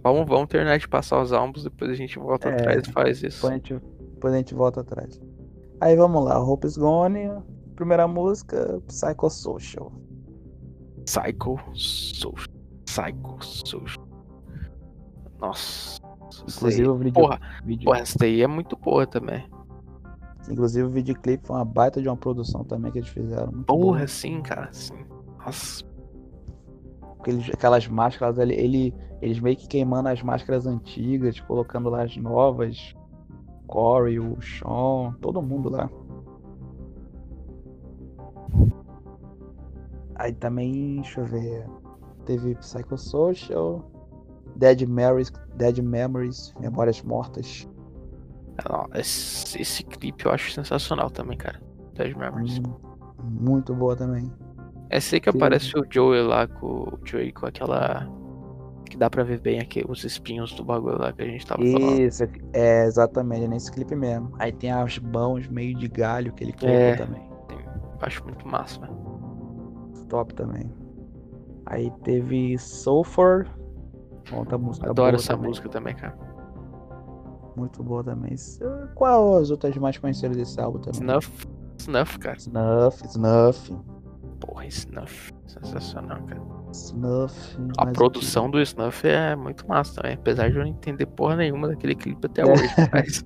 Vamos, 0.03 0.27
vamos 0.27 0.49
terminar 0.49 0.79
de 0.79 0.89
passar 0.89 1.21
os 1.21 1.33
álbuns, 1.33 1.65
depois 1.65 1.91
a 1.91 1.95
gente 1.95 2.19
volta 2.19 2.49
É. 2.49 2.53
atrás 2.55 2.87
e 2.89 2.93
faz 2.93 3.23
isso. 3.23 3.37
Depois 3.37 3.53
a 3.53 3.57
gente, 3.57 3.75
depois 4.15 4.35
a 4.35 4.37
gente 4.39 4.55
volta 4.55 4.81
atrás. 4.81 5.21
Aí 5.81 5.97
vamos 5.97 6.25
lá, 6.25 6.41
Hope 6.43 6.67
is 6.67 6.77
Gone. 6.77 7.31
Primeira 7.77 8.09
música, 8.09 8.81
Psychosocial. 8.89 9.93
Psycho 11.05 11.59
Social. 11.75 12.35
Psycho 12.85 13.39
Social. 13.45 14.09
Nossa. 15.41 16.01
Inclusive 16.43 16.73
sei. 16.85 16.87
o 16.89 16.95
vídeo, 16.97 17.13
Porra, 17.15 17.41
vídeo- 17.65 17.85
porra, 17.87 18.01
essa 18.01 18.19
daí 18.19 18.43
é 18.43 18.47
muito 18.47 18.77
boa 18.77 19.07
também. 19.07 19.49
inclusive 20.51 20.87
o 20.87 20.91
videoclipe 20.91 21.47
foi 21.47 21.57
uma 21.57 21.65
baita 21.65 22.01
de 22.03 22.09
uma 22.09 22.17
produção 22.17 22.65
também 22.65 22.91
que 22.91 22.99
eles 22.99 23.09
fizeram. 23.09 23.53
Muito 23.53 23.65
Porra, 23.67 23.99
boa. 23.99 24.07
sim, 24.09 24.41
cara, 24.43 24.69
sim. 24.73 24.95
Nossa. 25.39 25.85
Aqueles, 27.21 27.49
aquelas 27.51 27.87
máscaras 27.87 28.39
ali, 28.39 28.55
ele, 28.55 28.95
eles 29.23 29.39
meio 29.41 29.57
que 29.57 29.67
queimando 29.69 30.09
as 30.09 30.23
máscaras 30.23 30.67
antigas, 30.67 31.39
colocando 31.41 31.89
lá 31.89 32.03
as 32.03 32.17
novas. 32.17 32.95
Corey, 33.69 34.19
o 34.19 34.37
Sean, 34.41 35.13
todo 35.21 35.41
mundo 35.41 35.69
lá. 35.69 35.89
Aí 40.17 40.33
também, 40.33 40.97
deixa 40.97 41.21
eu 41.21 41.27
ver. 41.27 41.67
Teve 42.25 42.55
Psychosocial, 42.57 43.89
Dead 44.57 44.83
Memories, 44.83 45.33
Dead 45.55 45.79
Memories, 45.79 46.53
Memórias 46.61 47.01
Mortas. 47.03 47.69
Não, 48.69 48.89
Esse, 48.95 49.63
esse 49.63 49.85
clipe 49.85 50.27
eu 50.27 50.33
acho 50.33 50.51
sensacional 50.51 51.11
também, 51.11 51.39
cara. 51.39 51.61
Dead 51.95 52.17
Memories. 52.17 52.59
Hum, 52.59 52.75
muito 53.23 53.73
boa 53.75 53.95
também. 53.95 54.31
É 54.91 54.99
sei 54.99 55.21
que 55.21 55.31
Sim. 55.31 55.39
aparece 55.39 55.79
o 55.79 55.87
Joey 55.89 56.23
lá 56.23 56.47
com 56.47 56.67
o 56.67 56.99
Joey 57.05 57.33
com 57.33 57.47
aquela. 57.47 58.09
Que 58.89 58.97
dá 58.97 59.11
pra 59.11 59.23
ver 59.23 59.41
bem 59.41 59.61
aqui 59.61 59.85
os 59.89 60.03
espinhos 60.05 60.53
do 60.55 60.65
bagulho 60.65 60.99
lá 60.99 61.13
que 61.13 61.23
a 61.23 61.27
gente 61.27 61.47
tava 61.47 61.63
falando. 61.63 62.01
Isso, 62.01 62.25
é 62.53 62.85
exatamente, 62.87 63.45
é 63.45 63.49
nesse 63.49 63.71
clipe 63.71 63.95
mesmo. 63.95 64.33
Aí 64.39 64.51
tem 64.53 64.71
as 64.73 64.99
mãos 64.99 65.47
meio 65.49 65.77
de 65.77 65.89
galho 65.89 66.33
que 66.33 66.43
ele 66.45 66.53
quebrou 66.53 66.77
É. 66.77 66.97
também. 66.97 67.29
Eu 67.51 67.59
acho 68.01 68.25
muito 68.25 68.47
massa, 68.49 68.81
velho. 68.81 68.97
Top 70.09 70.33
também. 70.35 70.73
Aí 71.67 71.91
teve 72.03 72.57
Sulfur. 72.59 73.47
Outra 74.33 74.57
música 74.57 74.89
Adoro 74.91 75.17
essa 75.17 75.35
também. 75.35 75.49
música 75.49 75.69
também, 75.69 75.95
cara. 75.95 76.17
Muito 77.57 77.83
boa 77.83 78.03
também. 78.05 78.35
Qual 78.95 79.37
as 79.37 79.51
outras 79.51 79.77
mais 79.77 79.99
conhecidas 79.99 80.37
desse 80.37 80.61
álbum 80.61 80.79
também? 80.79 81.01
Snuff. 81.01 81.47
Snuff, 81.79 82.19
cara. 82.19 82.37
Snuff, 82.37 83.07
Snuff, 83.07 83.77
Porra, 84.41 84.67
Snuff. 84.67 85.33
Sensacional, 85.47 86.23
cara. 86.23 86.41
Snuff. 86.73 87.57
A 87.79 87.87
produção 87.87 88.51
do 88.51 88.61
Snuff 88.61 89.07
é 89.07 89.35
muito 89.37 89.67
massa 89.69 89.95
também. 90.01 90.15
Apesar 90.17 90.49
de 90.51 90.57
eu 90.57 90.63
não 90.63 90.69
entender 90.71 91.07
porra 91.07 91.37
nenhuma 91.37 91.69
daquele 91.69 91.95
clipe 91.95 92.27
até 92.27 92.43
É. 92.43 92.45
hoje. 92.53 92.63
Mas, 92.93 93.25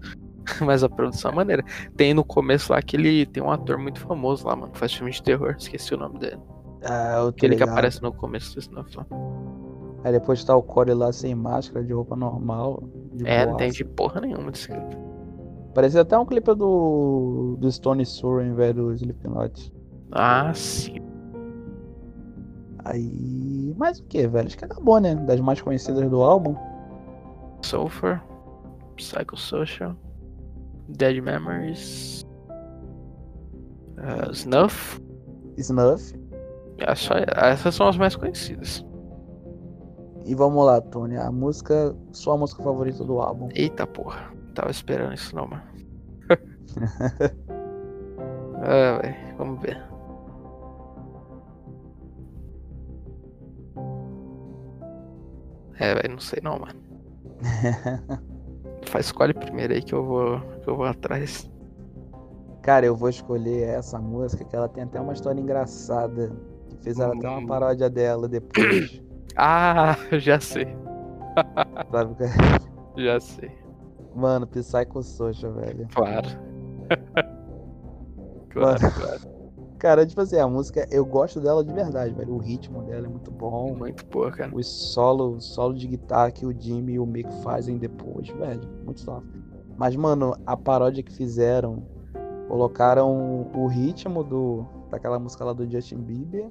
mas 0.61 0.83
a 0.83 0.89
produção 0.89 1.31
é 1.31 1.35
maneira. 1.37 1.63
Tem 1.97 2.13
no 2.13 2.25
começo 2.25 2.73
lá 2.73 2.83
que 2.83 2.97
ele 2.97 3.25
tem 3.27 3.41
um 3.43 3.51
ator 3.51 3.79
muito 3.79 4.01
famoso 4.01 4.45
lá, 4.47 4.57
mano. 4.57 4.73
que 4.73 4.79
Faz 4.79 4.93
filme 4.93 5.13
de 5.13 5.23
terror. 5.23 5.55
Esqueci 5.57 5.95
o 5.95 5.97
nome 5.97 6.19
dele. 6.19 6.35
aqui. 6.35 6.45
Ah, 6.93 7.19
eu 7.21 7.29
Aquele 7.29 7.55
que 7.55 7.61
ligado. 7.61 7.69
aparece 7.71 8.03
no 8.03 8.13
começo 8.13 8.53
do 8.55 8.59
Snuff 8.61 8.97
lá. 8.97 9.07
Aí 10.03 10.11
depois 10.13 10.43
tá 10.43 10.57
o 10.57 10.63
Corey 10.63 10.95
lá 10.95 11.13
sem 11.13 11.33
máscara, 11.35 11.85
de 11.85 11.93
roupa 11.93 12.17
normal. 12.17 12.83
de 13.15 13.25
É, 13.25 13.47
não 13.47 13.53
boaça. 13.53 13.65
entendi 13.67 13.85
porra 13.85 14.21
nenhuma 14.21 14.51
desse 14.51 14.67
clipe. 14.67 14.97
Parecia 15.75 16.01
até 16.01 16.19
um 16.19 16.27
clipe 16.27 16.53
do, 16.55 17.57
do 17.61 17.71
Stone 17.71 18.05
Sour, 18.05 18.43
velho, 18.55 18.75
do 18.87 18.93
Slipknot. 18.95 19.73
Ah, 20.11 20.53
sim. 20.53 20.97
Aí. 22.85 23.75
Mas 23.77 24.01
o 24.01 24.05
que, 24.05 24.27
velho? 24.27 24.47
Acho 24.47 24.59
que 24.59 24.65
acabou, 24.65 25.01
né? 25.01 25.15
Das 25.15 25.41
mais 25.41 25.61
conhecidas 25.61 26.09
do 26.11 26.23
álbum. 26.23 26.57
Sulfur. 27.63 28.21
Psychosocial. 28.97 29.97
Dead 30.89 31.23
Memories. 31.23 32.25
uh, 33.99 34.33
Snuff. 34.33 35.01
Snuff. 35.57 36.13
É 36.79 36.95
só, 36.95 37.15
essas 37.37 37.75
são 37.75 37.89
as 37.89 37.97
mais 37.97 38.17
conhecidas. 38.17 38.85
E 40.25 40.35
vamos 40.35 40.65
lá, 40.65 40.81
Tony. 40.81 41.17
A 41.17 41.31
música. 41.31 41.95
Sua 42.13 42.37
música 42.37 42.63
favorita 42.63 43.05
do 43.05 43.21
álbum. 43.21 43.49
Eita 43.55 43.87
porra. 43.87 44.33
Tava 44.55 44.71
esperando 44.71 45.15
isso 45.15 45.35
não, 45.35 45.47
mano. 45.47 45.63
ah, 48.63 48.99
velho. 49.01 49.37
Vamos 49.39 49.63
ver. 49.63 49.92
É, 55.79 55.95
velho, 55.95 56.11
não 56.13 56.21
sei 56.21 56.41
não, 56.43 56.59
mano. 56.59 56.81
Faz 58.87 59.07
escolhe 59.07 59.33
primeiro 59.35 59.73
aí 59.73 59.83
que 59.83 59.95
eu 59.95 60.05
vou, 60.05 60.41
que 60.63 60.69
eu 60.69 60.77
vou 60.77 60.85
atrás. 60.87 61.51
Cara, 62.63 62.87
eu 62.87 62.95
vou 62.95 63.09
escolher 63.09 63.69
essa 63.69 63.99
música 63.99 64.45
que 64.45 64.55
ela 64.55 64.69
tem 64.69 64.85
até 64.85 65.01
uma 65.01 65.13
história 65.13 65.41
engraçada. 65.41 66.31
Que 66.69 66.77
fizeram 66.85 67.13
até 67.19 67.29
Hum. 67.29 67.39
uma 67.39 67.47
paródia 67.49 67.89
dela 67.91 68.29
depois. 68.29 69.01
Ah, 69.35 69.97
já 70.19 70.39
sei, 70.39 70.67
sabe? 71.91 72.15
já 72.99 73.19
sei. 73.19 73.51
Mano, 74.15 74.47
Psycho 74.47 75.03
Social, 75.03 75.55
velho. 75.55 75.89
Claro. 75.95 76.29
claro, 78.51 78.83
Mano. 78.83 78.95
claro. 78.95 79.21
Cara, 79.83 80.07
tipo 80.07 80.21
assim, 80.21 80.37
a 80.39 80.47
música, 80.47 80.87
eu 80.93 81.05
gosto 81.05 81.41
dela 81.41 81.65
de 81.65 81.73
verdade, 81.73 82.15
velho. 82.15 82.35
O 82.35 82.39
ritmo 82.39 82.85
dela 82.85 83.05
é 83.05 83.11
muito 83.11 83.33
bom. 83.33 83.75
Muito 83.75 84.07
boa, 84.07 84.31
cara. 84.31 84.55
O 84.55 84.63
solo, 84.63 85.41
solo 85.41 85.75
de 85.75 85.89
guitarra 85.89 86.31
que 86.31 86.47
o 86.47 86.55
Jimmy 86.57 86.93
e 86.93 86.99
o 87.01 87.05
Mick 87.05 87.29
fazem 87.43 87.79
depois, 87.79 88.29
velho. 88.29 88.63
Muito 88.85 89.05
top. 89.05 89.27
Mas, 89.77 89.97
mano, 89.97 90.37
a 90.47 90.57
paródia 90.57 91.03
que 91.03 91.13
fizeram, 91.13 91.85
colocaram 92.47 93.51
o 93.53 93.67
ritmo 93.67 94.23
do, 94.23 94.65
daquela 94.89 95.19
música 95.19 95.45
lá 95.45 95.53
do 95.53 95.69
Justin 95.69 95.99
Bieber. 95.99 96.49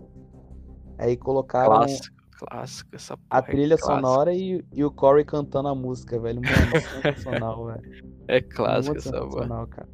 Aí 0.97 1.15
colocaram 1.15 1.71
Clássico, 1.71 2.17
clássico. 2.37 2.89
Essa 2.93 3.15
porra 3.15 3.27
a 3.29 3.37
é 3.37 3.41
trilha 3.43 3.77
clássica. 3.77 3.95
sonora 3.95 4.33
e, 4.33 4.61
e 4.73 4.83
o 4.83 4.91
Corey 4.91 5.23
cantando 5.23 5.69
a 5.69 5.73
música, 5.73 6.19
velho. 6.19 6.41
Mano, 6.41 6.81
sensacional, 7.01 7.63
velho. 7.71 8.11
É 8.27 8.41
clássico 8.41 8.93
Muito 8.93 9.07
essa 9.07 9.11
porra. 9.11 9.23
sensacional, 9.29 9.67
cara. 9.67 9.87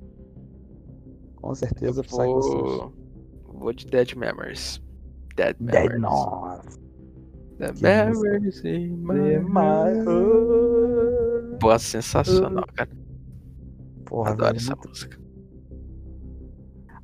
Com 1.36 1.50
Eu 1.50 1.56
certeza, 1.56 2.02
Social. 2.02 2.41
vou... 2.41 3.06
vou 3.58 3.73
de 3.73 3.85
Dead 3.87 4.13
Memories. 4.15 4.81
Dead 5.35 5.55
Dead 5.60 5.91
Memories. 5.99 6.79
Dead 7.60 7.75
Que 7.75 7.81
Memories 7.83 8.63
in 8.65 8.97
my 8.97 9.93
heart. 10.05 11.60
Pô, 11.60 11.77
sensacional, 11.79 12.65
cara. 12.75 12.89
Porra, 14.05 14.31
Adoro 14.31 14.55
essa 14.58 14.73
muito- 14.75 14.89
música. 14.89 15.17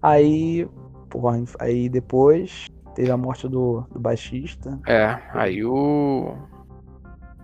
Aí, 0.01 0.67
porra, 1.09 1.43
aí 1.59 1.89
depois 1.89 2.67
teve 2.95 3.09
a 3.11 3.17
morte 3.17 3.47
do, 3.47 3.81
do 3.91 3.99
baixista. 3.99 4.79
É, 4.87 5.17
aí 5.31 5.63
o. 5.63 6.35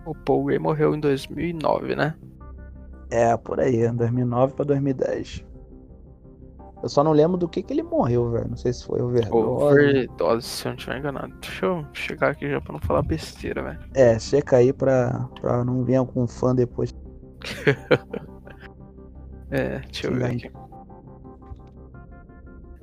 O 0.06 0.14
Paul 0.24 0.44
Gray 0.44 0.58
morreu 0.58 0.94
em 0.94 1.00
2009, 1.00 1.94
né? 1.94 2.14
É, 3.10 3.36
por 3.36 3.60
aí, 3.60 3.90
2009 3.92 4.54
pra 4.54 4.64
2010. 4.64 5.44
Eu 6.82 6.88
só 6.88 7.04
não 7.04 7.12
lembro 7.12 7.36
do 7.36 7.48
que 7.48 7.62
que 7.62 7.72
ele 7.72 7.82
morreu, 7.82 8.30
velho. 8.30 8.48
Não 8.48 8.56
sei 8.56 8.72
se 8.72 8.84
foi 8.84 9.02
overdose. 9.02 9.64
Overdose, 9.64 10.46
se 10.46 10.66
eu 10.66 10.70
não 10.70 10.76
estiver 10.76 10.98
enganado. 10.98 11.34
Deixa 11.40 11.66
eu 11.66 11.86
chegar 11.92 12.30
aqui 12.30 12.48
já 12.50 12.60
pra 12.60 12.72
não 12.72 12.80
falar 12.80 13.02
besteira, 13.02 13.62
velho. 13.62 13.78
É, 13.94 14.18
checa 14.18 14.56
aí 14.56 14.72
pra, 14.72 15.28
pra 15.40 15.64
não 15.64 15.84
vir 15.84 15.96
algum 15.96 16.26
fã 16.26 16.54
depois. 16.54 16.94
É, 19.52 19.80
deixa 19.80 20.06
eu 20.06 20.12
Sim, 20.12 20.18
ver 20.18 20.24
aí. 20.26 20.36
aqui. 20.36 20.50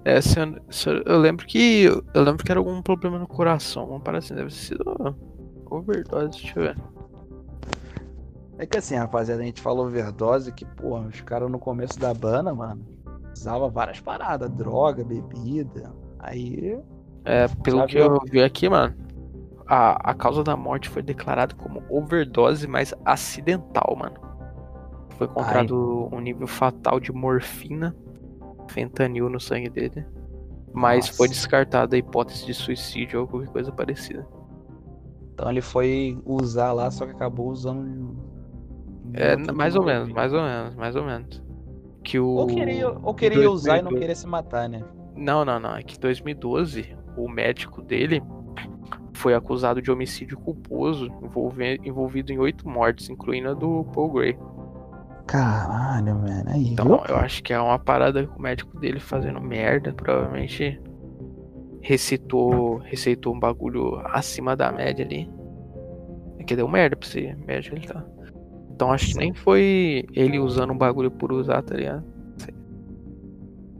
É, 0.04 0.22
se 0.22 0.38
eu, 0.40 0.56
se 0.70 0.90
eu, 0.90 1.02
eu 1.04 1.18
lembro 1.18 1.46
que. 1.46 1.86
Eu 2.14 2.24
lembro 2.24 2.44
que 2.44 2.52
era 2.52 2.60
algum 2.60 2.82
problema 2.82 3.18
no 3.18 3.28
coração. 3.28 3.88
Vamos 3.88 4.04
parar 4.04 4.18
assim, 4.18 4.36
deve 4.36 4.50
ter 4.50 4.56
sido 4.56 5.16
overdose, 5.66 6.42
deixa 6.42 6.60
eu 6.60 6.64
ver. 6.64 6.78
É 8.58 8.66
que 8.66 8.78
assim, 8.78 8.96
rapaziada, 8.96 9.42
a 9.42 9.46
gente 9.46 9.62
falou 9.62 9.86
overdose 9.86 10.52
que, 10.52 10.66
porra, 10.66 11.08
os 11.08 11.22
caras 11.22 11.50
no 11.50 11.60
começo 11.60 12.00
da 12.00 12.14
banda, 12.14 12.54
mano, 12.54 12.84
usava 13.38 13.70
várias 13.70 14.00
paradas, 14.00 14.50
droga, 14.52 15.04
bebida. 15.04 15.94
Aí 16.20 16.80
É, 17.24 17.48
pelo 17.64 17.86
que 17.86 17.98
eu 17.98 18.20
vi 18.30 18.42
aqui, 18.42 18.68
mano, 18.70 18.96
a, 19.68 20.12
a 20.12 20.14
causa 20.14 20.44
da 20.44 20.56
morte 20.56 20.90
foi 20.90 21.02
declarada 21.02 21.54
como 21.56 21.84
overdose, 21.90 22.68
mas 22.68 22.94
acidental, 23.06 23.96
mano. 23.98 24.16
Foi 25.18 25.28
encontrado 25.28 26.10
um 26.12 26.20
nível 26.20 26.48
fatal 26.48 27.00
de 27.00 27.12
morfina, 27.12 27.96
fentanil 28.70 29.30
no 29.30 29.40
sangue 29.40 29.70
dele. 29.70 30.06
Mas 30.74 31.08
foi 31.08 31.28
Nossa. 31.28 31.40
descartada 31.40 31.96
a 31.96 32.00
hipótese 32.00 32.46
de 32.46 32.54
suicídio 32.54 33.22
ou 33.22 33.28
qualquer 33.28 33.50
coisa 33.50 33.72
parecida. 33.72 34.28
Então 35.34 35.50
ele 35.50 35.62
foi 35.62 36.20
usar 36.26 36.72
lá, 36.72 36.90
só 36.92 37.06
que 37.06 37.12
acabou 37.12 37.50
usando. 37.50 38.16
É, 39.14 39.36
mais 39.54 39.76
ou 39.76 39.82
que 39.82 39.88
menos, 39.88 40.10
mais 40.10 40.34
ou 40.34 40.42
menos, 40.42 40.76
mais 40.76 40.96
ou 40.96 41.04
menos. 41.04 41.47
Que 42.04 42.20
o. 42.20 42.28
Ou 42.28 42.48
queria, 42.48 42.90
ou 42.90 43.14
queria 43.14 43.50
usar 43.52 43.78
e 43.80 43.82
não 43.82 43.92
2012 43.92 44.00
queria 44.00 44.16
se 44.16 44.28
matar, 44.28 44.70
né? 44.70 44.84
Não, 45.16 45.44
não, 45.44 45.60
não. 45.60 45.76
É 45.76 45.84
que 45.84 45.96
em 45.96 46.00
2012, 46.00 46.96
o 47.18 47.28
médico 47.28 47.82
dele 47.82 48.22
foi 49.14 49.34
acusado 49.34 49.82
de 49.82 49.92
homicídio 49.92 50.38
culposo, 50.38 51.10
envolvido 51.84 52.32
em 52.32 52.38
oito 52.38 52.70
mortes, 52.70 53.10
incluindo 53.10 53.50
a 53.50 53.54
do 53.54 53.84
Paul 53.94 54.12
Gray. 54.12 54.38
Caralho, 55.26 56.16
mano. 56.16 56.44
Aí, 56.48 56.70
Então, 56.72 56.86
viu? 56.86 57.02
eu 57.10 57.18
acho 57.18 57.44
que 57.44 57.52
é 57.52 57.60
uma 57.60 57.78
parada 57.80 58.26
com 58.26 58.40
o 58.40 58.42
médico 58.42 58.80
dele 58.80 59.00
fazendo 59.00 59.42
merda. 59.42 59.92
Provavelmente 59.92 60.80
recitou, 61.82 62.78
receitou 62.78 63.34
um 63.36 63.40
bagulho 63.40 64.00
acima 64.06 64.56
da 64.56 64.72
média 64.72 65.04
ali. 65.06 65.30
É 66.40 66.44
que 66.44 66.56
deu 66.56 66.68
merda 66.68 66.96
pra 66.96 67.08
esse 67.08 67.36
médico 67.46 67.76
ele 67.76 67.88
tá. 67.88 68.06
Então 68.78 68.92
acho 68.92 69.08
que 69.08 69.18
nem 69.18 69.34
foi 69.34 70.06
ele 70.14 70.38
usando 70.38 70.72
um 70.72 70.78
bagulho 70.78 71.10
por 71.10 71.32
usar, 71.32 71.64
tá 71.64 71.74
ligado? 71.76 72.04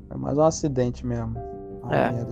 Foi 0.08 0.18
mais 0.18 0.36
um 0.36 0.42
acidente 0.42 1.06
mesmo. 1.06 1.38
É. 1.92 2.26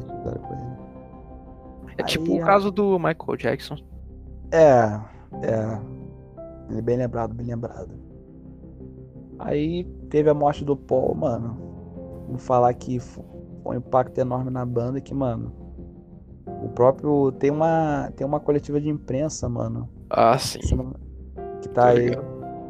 É 2.00 2.04
tipo 2.04 2.26
Aí, 2.26 2.40
o 2.40 2.42
ó. 2.42 2.46
caso 2.46 2.72
do 2.72 2.98
Michael 2.98 3.38
Jackson. 3.38 3.76
É, 4.52 5.00
é. 5.44 5.80
Ele 6.72 6.82
Bem 6.82 6.98
lembrado, 6.98 7.36
bem 7.36 7.46
lembrado. 7.46 7.92
Aí 9.38 9.84
teve 10.10 10.28
a 10.28 10.34
morte 10.34 10.66
do 10.66 10.76
Paul, 10.76 11.14
mano. 11.14 11.56
Vou 12.28 12.40
falar 12.40 12.74
que 12.74 13.00
fo- 13.00 13.24
foi 13.62 13.76
um 13.76 13.80
impacto 13.80 14.18
enorme 14.18 14.50
na 14.50 14.66
banda 14.66 15.00
que, 15.00 15.14
mano. 15.14 15.54
O 16.64 16.70
próprio. 16.70 17.32
Tem 17.34 17.52
uma. 17.52 18.12
Tem 18.16 18.26
uma 18.26 18.40
coletiva 18.40 18.82
de 18.82 18.90
imprensa, 18.90 19.48
mano. 19.48 19.88
Ah, 20.10 20.36
sim. 20.40 20.60
que 21.62 21.70
tá 21.70 21.90
aí. 21.90 22.10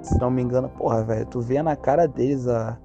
Se 0.05 0.19
não 0.19 0.29
me 0.29 0.41
engano, 0.43 0.69
porra, 0.69 1.03
velho. 1.03 1.25
Tu 1.25 1.41
vê 1.41 1.61
na 1.63 1.75
cara 1.75 2.07
deles 2.07 2.47
a, 2.47 2.77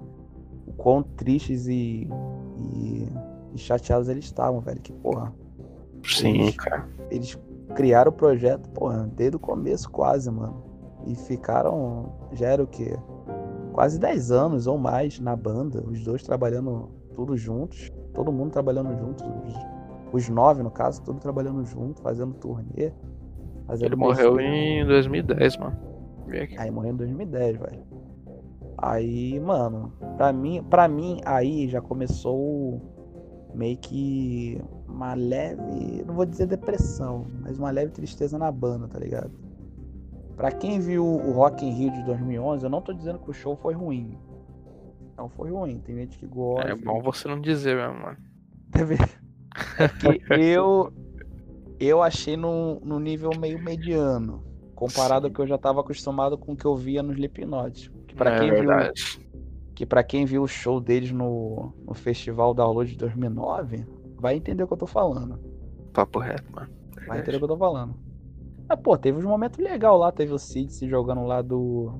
o 0.65 0.73
quão 0.73 1.03
tristes 1.03 1.67
e, 1.67 2.09
e, 2.57 3.07
e 3.53 3.57
chateados 3.57 4.09
eles 4.09 4.25
estavam, 4.25 4.59
velho. 4.59 4.81
Que, 4.81 4.91
porra, 4.91 5.31
Sim, 6.03 6.51
cara. 6.53 6.89
eles 7.11 7.37
criaram 7.75 8.09
o 8.09 8.13
projeto, 8.13 8.67
porra, 8.69 9.07
desde 9.15 9.35
o 9.35 9.39
começo 9.39 9.89
quase, 9.91 10.31
mano. 10.31 10.63
E 11.05 11.15
ficaram, 11.15 12.11
já 12.33 12.47
era 12.47 12.63
o 12.63 12.67
quê? 12.67 12.97
Quase 13.71 13.99
10 13.99 14.31
anos 14.31 14.65
ou 14.65 14.79
mais 14.79 15.19
na 15.19 15.35
banda, 15.35 15.83
os 15.87 16.03
dois 16.03 16.23
trabalhando 16.23 16.89
tudo 17.13 17.37
juntos, 17.37 17.91
todo 18.15 18.31
mundo 18.31 18.51
trabalhando 18.51 18.97
juntos, 18.97 19.23
os, 19.45 19.55
os 20.11 20.29
nove 20.29 20.63
no 20.63 20.71
caso, 20.71 21.03
tudo 21.03 21.19
trabalhando 21.19 21.63
junto, 21.65 22.01
fazendo 22.01 22.33
turnê. 22.33 22.91
Fazendo 23.67 23.85
Ele 23.85 23.95
morreu 23.95 24.39
em 24.39 24.83
2010, 24.87 25.57
mano. 25.57 25.90
Aí 26.57 26.71
morreu 26.71 26.93
em 26.93 26.97
2010, 26.97 27.57
velho. 27.57 27.83
Aí, 28.77 29.39
mano, 29.39 29.93
pra 30.17 30.33
mim, 30.33 30.63
pra 30.63 30.87
mim, 30.87 31.21
aí 31.25 31.67
já 31.67 31.81
começou 31.81 32.81
meio 33.53 33.77
que 33.77 34.59
uma 34.87 35.13
leve, 35.13 36.03
não 36.05 36.15
vou 36.15 36.25
dizer 36.25 36.47
depressão, 36.47 37.25
mas 37.41 37.57
uma 37.57 37.69
leve 37.69 37.91
tristeza 37.91 38.37
na 38.37 38.51
banda, 38.51 38.87
tá 38.87 38.97
ligado? 38.97 39.31
Pra 40.35 40.51
quem 40.51 40.79
viu 40.79 41.05
o 41.05 41.31
Rock 41.31 41.65
in 41.65 41.71
Rio 41.71 41.91
de 41.91 42.03
2011, 42.03 42.63
eu 42.63 42.69
não 42.69 42.81
tô 42.81 42.93
dizendo 42.93 43.19
que 43.19 43.29
o 43.29 43.33
show 43.33 43.55
foi 43.55 43.73
ruim. 43.73 44.17
Não 45.17 45.29
foi 45.29 45.51
ruim, 45.51 45.77
tem 45.79 45.95
gente 45.95 46.17
que 46.17 46.25
gosta. 46.25 46.69
É 46.69 46.75
bom 46.75 47.01
você 47.01 47.27
não 47.27 47.39
dizer 47.39 47.75
mesmo, 47.75 48.01
mano. 48.01 48.17
Teve... 48.71 48.95
É 49.77 49.87
que 49.87 50.21
eu 50.33 50.91
eu 51.79 52.01
achei 52.01 52.37
num, 52.37 52.79
num 52.83 52.99
nível 52.99 53.31
meio 53.39 53.61
mediano, 53.61 54.43
comparado 54.81 55.27
ao 55.27 55.31
que 55.31 55.39
eu 55.39 55.45
já 55.45 55.59
tava 55.59 55.79
acostumado 55.81 56.35
com 56.35 56.53
o 56.53 56.55
que 56.55 56.65
eu 56.65 56.75
via 56.75 57.03
no 57.03 57.13
Slipknot. 57.13 57.91
Que 58.07 58.15
pra 58.15 58.31
é 58.35 58.39
quem 58.39 58.49
viu 58.49 58.65
verdade. 58.65 59.29
que 59.75 59.85
para 59.85 60.03
quem 60.03 60.25
viu 60.25 60.41
o 60.41 60.47
show 60.47 60.81
deles 60.81 61.11
no, 61.11 61.71
no 61.85 61.93
Festival 61.93 62.51
Download 62.55 62.89
de 62.89 62.97
2009, 62.97 63.85
vai 64.17 64.35
entender 64.35 64.63
o 64.63 64.67
que 64.67 64.73
eu 64.73 64.77
tô 64.77 64.87
falando. 64.87 65.39
Papo 65.93 66.17
reto, 66.17 66.51
mano. 66.51 66.67
Vai 67.07 67.19
entender 67.19 67.35
o 67.35 67.39
que 67.39 67.43
eu 67.43 67.49
tô 67.49 67.57
falando. 67.57 67.93
Mas, 68.67 68.79
pô, 68.79 68.97
teve 68.97 69.19
uns 69.19 69.23
momentos 69.23 69.59
legais 69.59 69.99
lá. 69.99 70.11
Teve 70.11 70.33
o 70.33 70.39
Cid 70.39 70.73
se 70.73 70.89
jogando 70.89 71.27
lá 71.27 71.43
do, 71.43 71.91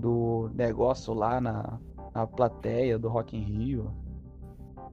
do 0.00 0.50
negócio 0.52 1.14
lá 1.14 1.40
na, 1.40 1.78
na 2.12 2.26
plateia 2.26 2.98
do 2.98 3.08
Rock 3.08 3.36
in 3.36 3.42
Rio. 3.42 3.94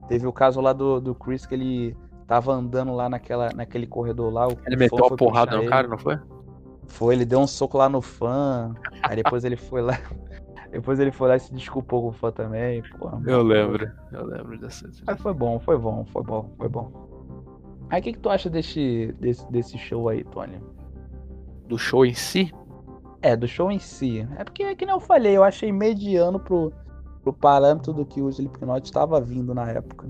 Teve 0.06 0.24
o 0.24 0.32
caso 0.32 0.60
lá 0.60 0.72
do, 0.72 1.00
do 1.00 1.16
Chris 1.16 1.44
que 1.44 1.54
ele 1.54 1.96
tava 2.28 2.52
andando 2.52 2.94
lá 2.94 3.08
naquela, 3.08 3.52
naquele 3.52 3.88
corredor 3.88 4.32
lá. 4.32 4.46
o 4.46 4.56
Ele 4.64 4.76
meteu 4.76 5.04
a 5.04 5.16
porrada 5.16 5.56
no 5.56 5.62
ele. 5.62 5.68
cara, 5.68 5.88
não 5.88 5.98
foi? 5.98 6.16
Foi, 6.88 7.14
ele 7.14 7.24
deu 7.24 7.38
um 7.38 7.46
soco 7.46 7.78
lá 7.78 7.88
no 7.88 8.00
fã. 8.00 8.74
Aí 9.02 9.16
depois 9.16 9.44
ele 9.44 9.56
foi 9.56 9.82
lá. 9.82 9.98
Depois 10.70 11.00
ele 11.00 11.10
foi 11.10 11.28
lá 11.28 11.36
e 11.36 11.40
se 11.40 11.54
desculpou 11.54 12.02
com 12.02 12.08
o 12.08 12.12
fã 12.12 12.30
também. 12.30 12.82
Porra, 12.98 13.18
Eu 13.26 13.38
mano. 13.38 13.42
lembro. 13.44 13.90
Eu 14.12 14.26
lembro 14.26 14.58
dessa. 14.58 14.86
Mas 15.06 15.18
foi 15.18 15.32
bom, 15.32 15.58
foi 15.58 15.78
bom, 15.78 16.04
foi 16.04 16.22
bom, 16.22 16.50
foi 16.58 16.68
bom. 16.68 17.08
Aí 17.88 18.00
o 18.00 18.02
que, 18.04 18.12
que 18.12 18.18
tu 18.18 18.28
acha 18.28 18.50
desse, 18.50 19.14
desse, 19.18 19.50
desse 19.50 19.78
show 19.78 20.10
aí, 20.10 20.22
Tony? 20.24 20.60
Do 21.66 21.78
show 21.78 22.04
em 22.04 22.12
si? 22.12 22.52
É, 23.22 23.34
do 23.34 23.48
show 23.48 23.70
em 23.72 23.78
si. 23.78 24.28
É 24.36 24.44
porque, 24.44 24.74
que 24.76 24.84
nem 24.84 24.94
eu 24.94 25.00
falei, 25.00 25.36
eu 25.38 25.42
achei 25.42 25.72
mediano 25.72 26.38
pro, 26.38 26.70
pro 27.22 27.32
parâmetro 27.32 27.94
do 27.94 28.04
que 28.04 28.20
o 28.20 28.28
Slipknot 28.28 28.84
estava 28.84 29.18
vindo 29.22 29.54
na 29.54 29.70
época. 29.70 30.06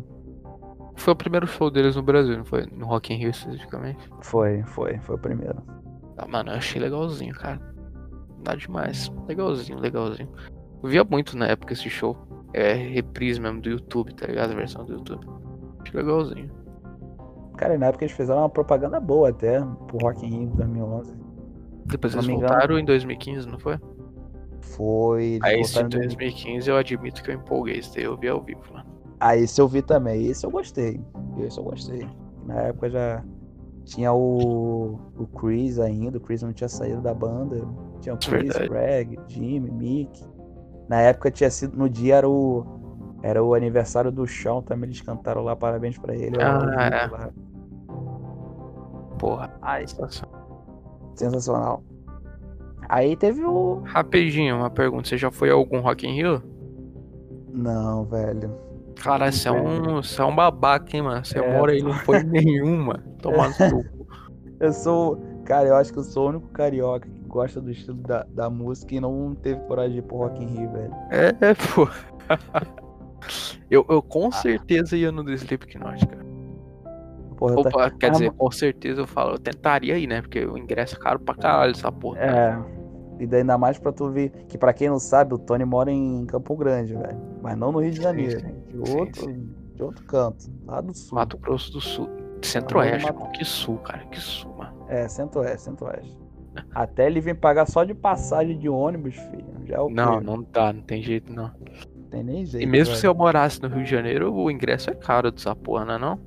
Foi 0.97 1.13
o 1.13 1.17
primeiro 1.17 1.47
show 1.47 1.71
deles 1.71 1.95
no 1.95 2.03
Brasil, 2.03 2.37
não 2.37 2.45
foi? 2.45 2.67
No 2.67 2.87
Rock 2.87 3.15
in 3.15 3.19
Rio 3.19 3.31
especificamente. 3.31 4.11
Foi, 4.23 4.65
foi, 4.65 4.99
foi 4.99 5.15
o 5.15 5.19
primeiro. 5.19 5.63
Ah, 6.19 6.27
mano, 6.27 6.51
eu 6.51 6.57
achei 6.57 6.81
legalzinho, 6.81 7.35
cara. 7.35 7.61
Nada 8.45 8.57
demais. 8.57 9.11
Legalzinho, 9.27 9.79
legalzinho. 9.79 10.29
Eu 10.83 10.89
via 10.89 11.05
muito 11.05 11.37
na 11.37 11.47
época 11.47 11.73
esse 11.73 11.89
show. 11.89 12.17
É 12.53 12.73
reprise 12.73 13.41
mesmo 13.41 13.61
do 13.61 13.71
YouTube, 13.71 14.15
tá 14.15 14.27
ligado? 14.27 14.53
A 14.53 14.57
versão 14.57 14.85
do 14.85 14.95
YouTube. 14.95 15.27
Achei 15.81 16.01
legalzinho. 16.01 16.51
Cara, 17.57 17.75
e 17.75 17.79
na 17.79 17.87
época 17.87 18.05
eles 18.05 18.17
fizeram 18.17 18.41
uma 18.41 18.49
propaganda 18.49 19.01
boa 19.01 19.31
até 19.31 19.61
pro 19.61 19.99
Rock 20.03 20.25
in 20.27 20.31
Rio 20.31 20.51
de 20.51 20.57
2011. 20.57 21.13
Depois 21.87 22.15
eles 22.15 22.27
voltaram 22.27 22.79
em 22.79 22.85
2015, 22.85 23.49
não 23.49 23.59
foi? 23.59 23.79
Foi. 24.61 25.39
Aí 25.43 25.61
esse 25.61 25.75
de 25.75 25.81
em 25.81 25.89
2000. 25.89 26.17
2015 26.19 26.71
eu 26.71 26.77
admito 26.77 27.23
que 27.23 27.31
eu 27.31 27.35
empolguei. 27.35 27.79
Esse 27.79 27.95
daí 27.95 28.05
eu 28.05 28.17
vi 28.17 28.29
ao 28.29 28.43
vivo, 28.43 28.61
mano. 28.73 28.87
Ah, 29.21 29.37
esse 29.37 29.61
eu 29.61 29.67
vi 29.67 29.83
também. 29.83 30.27
Esse 30.27 30.47
eu 30.47 30.51
gostei. 30.51 31.01
Esse 31.39 31.59
eu 31.59 31.65
gostei. 31.65 32.09
Na 32.45 32.55
época 32.63 32.91
já 32.91 33.25
tinha 33.89 34.13
o, 34.13 34.99
o 35.17 35.27
Chris 35.27 35.79
ainda. 35.79 36.19
O 36.19 36.21
Chris 36.21 36.43
não 36.43 36.53
tinha 36.53 36.69
saído 36.69 37.01
da 37.01 37.15
banda. 37.15 37.67
Tinha 38.01 38.15
o 38.15 38.19
Chris, 38.19 38.55
Verdade. 38.55 38.69
Greg, 38.69 39.19
Jimmy, 39.27 39.71
Mick. 39.71 40.25
Na 40.89 41.01
época 41.01 41.31
tinha 41.31 41.51
sido. 41.51 41.77
No 41.77 41.89
dia 41.89 42.17
era 42.17 42.29
o. 42.29 42.67
Era 43.23 43.43
o 43.43 43.55
aniversário 43.55 44.13
do 44.13 44.27
Chão 44.27 44.63
também. 44.63 44.89
Eles 44.91 45.01
cantaram 45.01 45.43
lá 45.43 45.57
parabéns 45.57 45.99
pra 45.99 46.15
ele. 46.15 46.37
Ah, 46.41 46.91
é. 46.93 47.07
lá. 47.07 47.31
Porra. 49.19 49.51
Ai, 49.63 49.87
sensacional. 49.87 50.39
sensacional. 51.15 51.85
Aí 52.89 53.17
teve 53.17 53.43
o. 53.45 53.81
Rapidinho, 53.85 54.57
uma 54.57 54.71
pergunta. 54.71 55.09
Você 55.09 55.17
já 55.17 55.31
foi 55.31 55.51
a 55.51 55.55
algum 55.55 55.81
Rock 55.81 56.07
in 56.07 56.15
Rio? 56.15 56.43
Não, 57.53 58.05
velho. 58.05 58.55
Cara, 58.97 59.31
você 59.33 59.49
é 59.49 59.53
um, 59.53 59.97
você 60.03 60.21
é 60.21 60.25
um 60.25 60.35
babaca, 60.35 60.97
hein, 60.97 61.03
mano? 61.03 61.25
Você 61.25 61.39
É, 61.39 61.43
mora 61.43 61.73
aí 61.73 61.81
e 61.81 61.83
não 61.83 61.95
foi 61.95 62.23
nenhuma. 62.23 63.08
Tomar 63.21 63.49
no 63.51 63.55
cu. 63.85 63.85
Eu 64.61 64.73
sou. 64.73 65.19
Cara, 65.45 65.69
eu 65.69 65.77
acho 65.77 65.93
que 65.93 65.99
eu 65.99 66.03
sou 66.03 66.27
o 66.27 66.29
único 66.31 66.49
carioca 66.49 67.09
que 67.09 67.21
gosta 67.23 67.59
do 67.61 67.71
estilo 67.71 67.97
da, 67.99 68.25
da 68.29 68.51
música 68.51 68.95
e 68.95 69.01
não 69.01 69.35
teve 69.35 69.61
coragem 69.63 69.93
de 69.93 69.99
ir 70.01 70.03
pro 70.03 70.17
Rock 70.19 70.43
in 70.43 70.47
Rio, 70.47 70.71
velho. 70.73 70.93
É, 71.11 71.29
é, 71.41 71.55
pô. 71.55 71.89
Eu, 73.71 73.85
eu 73.89 74.01
com 74.01 74.31
certeza 74.31 74.97
ia 74.97 75.11
no 75.13 75.23
do 75.23 75.33
Slipknot, 75.33 76.07
cara. 76.07 76.25
Porra, 77.37 77.53
eu 77.55 77.63
tá- 77.63 77.69
Opa, 77.69 77.91
quer 77.91 78.07
Ah, 78.07 78.11
dizer, 78.11 78.31
com 78.33 78.51
certeza 78.51 79.01
eu 79.03 79.07
falo, 79.07 79.35
eu 79.35 79.39
tentaria 79.39 79.99
ir, 79.99 80.07
né? 80.07 80.23
Porque 80.23 80.45
o 80.45 80.57
ingresso 80.57 80.97
é 80.97 80.99
caro 80.99 81.19
pra 81.21 81.35
caralho 81.35 81.73
essa 81.73 81.91
porra. 81.93 82.19
cara. 82.19 82.65
É. 83.19 83.23
E 83.23 83.27
daí 83.27 83.41
ainda 83.41 83.59
mais 83.59 83.79
pra 83.79 83.93
tu 83.93 84.09
ver 84.11 84.31
que 84.49 84.57
pra 84.57 84.73
quem 84.73 84.89
não 84.89 84.99
sabe, 84.99 85.35
o 85.35 85.39
Tony 85.39 85.65
mora 85.65 85.91
em 85.91 86.25
Campo 86.27 86.57
Grande, 86.57 86.95
velho. 86.95 87.19
Mas 87.43 87.57
não 87.59 87.73
no 87.73 87.81
Rio 87.81 87.91
de 87.91 87.97
Sim, 87.99 88.03
Janeiro, 88.03 88.41
sim. 88.41 88.55
de 88.69 88.89
Sim, 88.89 88.99
outro, 89.01 89.33
de 89.75 89.83
outro 89.83 90.05
canto, 90.07 90.47
lá 90.67 90.81
do 90.81 90.95
sul. 90.97 91.15
Mato 91.17 91.37
Grosso 91.39 91.73
do 91.73 91.81
Sul. 91.81 92.09
Centro-Oeste, 92.47 93.13
mano. 93.13 93.31
Que 93.33 93.45
sul, 93.45 93.79
cara. 93.79 94.05
Que 94.07 94.21
sul, 94.21 94.55
mano. 94.57 94.85
É, 94.89 95.09
centro-oeste, 95.09 95.63
centro-oeste. 95.63 96.19
Até 96.75 97.07
ele 97.07 97.21
vem 97.21 97.35
pagar 97.35 97.67
só 97.67 97.85
de 97.85 97.95
passagem 97.95 98.59
de 98.59 98.69
ônibus, 98.69 99.15
filho. 99.15 99.47
Já 99.65 99.77
é 99.77 99.81
o 99.81 99.91
Não, 99.91 100.21
não 100.21 100.43
dá, 100.43 100.73
não 100.73 100.83
tem 100.83 101.03
jeito, 101.03 101.33
não. 101.33 101.51
tem 102.11 102.23
nem 102.23 102.45
jeito. 102.45 102.63
E 102.63 102.67
mesmo 102.67 102.93
velho. 102.93 103.01
se 103.01 103.07
eu 103.07 103.15
morasse 103.15 103.63
no 103.63 103.69
Rio 103.69 103.85
de 103.85 103.91
Janeiro, 103.91 104.33
o 104.33 104.51
ingresso 104.51 104.91
é 104.91 104.95
caro 104.95 105.31
dessa 105.31 105.55
porra, 105.55 105.85
não 105.85 105.95
é 105.95 105.99
não? 105.99 106.19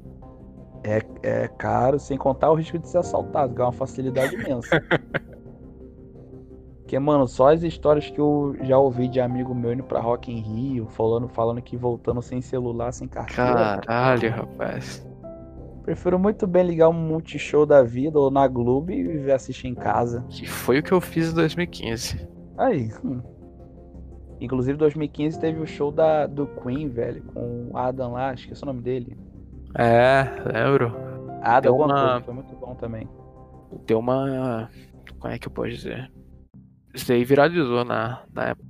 É, 0.84 1.01
é 1.24 1.47
caro, 1.47 1.99
sem 1.99 2.18
contar 2.18 2.49
o 2.51 2.55
risco 2.55 2.80
de 2.80 2.88
ser 2.88 2.99
assaltado, 2.99 3.53
que 3.53 3.62
é 3.62 3.64
uma 3.66 3.72
facilidade 3.72 4.34
imensa. 4.36 4.82
Porque, 6.82 6.99
mano, 6.99 7.28
só 7.28 7.53
as 7.53 7.64
histórias 7.64 8.09
que 8.09 8.20
eu 8.20 8.55
já 8.64 8.78
ouvi 8.78 9.07
de 9.07 9.22
amigo 9.22 9.55
meu 9.55 9.74
indo 9.74 9.84
pra 9.84 10.01
Rock 10.01 10.32
in 10.32 10.41
Rio, 10.41 10.88
falando, 10.88 11.28
falando 11.30 11.62
que 11.62 11.78
voltando 11.78 12.22
sem 12.22 12.41
celular, 12.41 12.91
sem 12.91 13.07
carteira. 13.07 13.80
Caralho, 13.86 14.30
rapaz. 14.30 15.07
Prefiro 15.92 16.18
muito 16.18 16.48
bem 16.48 16.64
ligar 16.66 16.88
um 16.88 16.94
multishow 16.94 17.66
da 17.66 17.84
vida 17.84 18.18
ou 18.18 18.32
na 18.32 18.48
Globo 18.48 18.94
e 18.94 19.04
ver 19.18 19.34
assistir 19.34 19.68
em 19.68 19.76
casa. 19.76 20.26
Que 20.30 20.48
foi 20.48 20.80
o 20.80 20.84
que 20.84 20.94
eu 20.94 21.02
fiz 21.02 21.30
em 21.34 21.36
2015. 21.36 22.30
Aí. 22.58 22.89
Hum. 23.04 23.22
Inclusive, 24.39 24.78
2015 24.78 25.38
teve 25.38 25.60
o 25.60 25.68
show 25.68 25.92
da, 25.92 26.28
do 26.28 26.48
Queen, 26.48 26.88
velho, 26.88 27.22
com 27.34 27.72
o 27.74 27.78
Adam 27.78 28.14
lá, 28.14 28.34
esqueci 28.34 28.64
o 28.64 28.68
nome 28.68 28.82
dele. 28.82 29.18
É, 29.78 30.24
lembro. 30.46 30.96
Adam 31.42 31.76
Deu 31.76 31.86
uma- 31.86 31.94
coisa, 31.94 32.22
foi 32.22 32.34
muito 32.36 32.56
bom 32.56 32.74
também. 32.76 33.10
Deu 33.86 34.00
uma. 34.00 34.70
Como 35.20 35.34
é 35.34 35.38
que 35.38 35.50
eu 35.50 35.52
posso 35.52 35.72
dizer? 35.72 36.10
Isso 36.94 37.12
aí 37.12 37.26
viralizou 37.26 37.84
na, 37.84 38.24
na 38.34 38.46
época. 38.46 38.70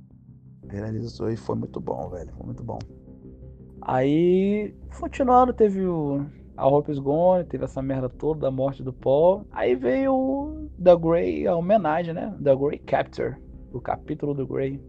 Viralizou 0.64 1.30
e 1.30 1.36
foi 1.36 1.54
muito 1.54 1.80
bom, 1.80 2.08
velho. 2.10 2.32
Foi 2.36 2.46
muito 2.46 2.64
bom. 2.64 2.80
Aí, 3.80 4.74
continuando, 4.98 5.52
teve 5.52 5.86
o 5.86 6.26
A 6.56 6.66
Hope 6.68 6.90
is 6.92 6.98
Gone, 6.98 7.44
teve 7.44 7.64
essa 7.64 7.80
merda 7.82 8.08
toda 8.08 8.40
da 8.40 8.50
morte 8.50 8.82
do 8.82 8.92
Paul. 8.92 9.46
Aí 9.50 9.74
veio 9.74 10.14
o 10.14 10.70
The 10.82 10.94
Grey, 10.96 11.46
a 11.46 11.56
homenagem, 11.56 12.12
né? 12.14 12.34
The 12.42 12.54
Grey 12.54 12.78
Capture, 12.78 13.36
o 13.72 13.80
capítulo 13.80 14.34
do 14.34 14.46
Grey. 14.46 14.80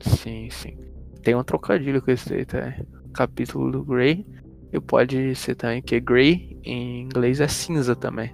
Sim, 0.00 0.48
sim. 0.50 0.78
Tem 1.22 1.34
um 1.34 1.44
trocadilho 1.44 2.00
com 2.02 2.10
esse 2.10 2.32
aí, 2.32 2.44
tá? 2.46 2.74
Capítulo 3.12 3.70
do 3.70 3.84
Grey. 3.84 4.26
E 4.72 4.80
pode 4.80 5.34
ser 5.34 5.54
também 5.56 5.82
que 5.82 6.00
Grey 6.00 6.58
em 6.64 7.02
inglês 7.02 7.40
é 7.40 7.48
cinza 7.48 7.94
também. 7.94 8.32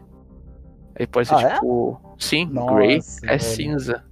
Aí 0.99 1.07
pode 1.07 1.28
ser 1.28 1.34
Ah, 1.34 1.42
é? 1.42 1.55
tipo. 1.55 2.01
Sim, 2.18 2.47
Grey 2.74 2.97
Nossa, 2.97 3.26
é 3.26 3.28
velho. 3.30 3.40
cinza. 3.42 4.05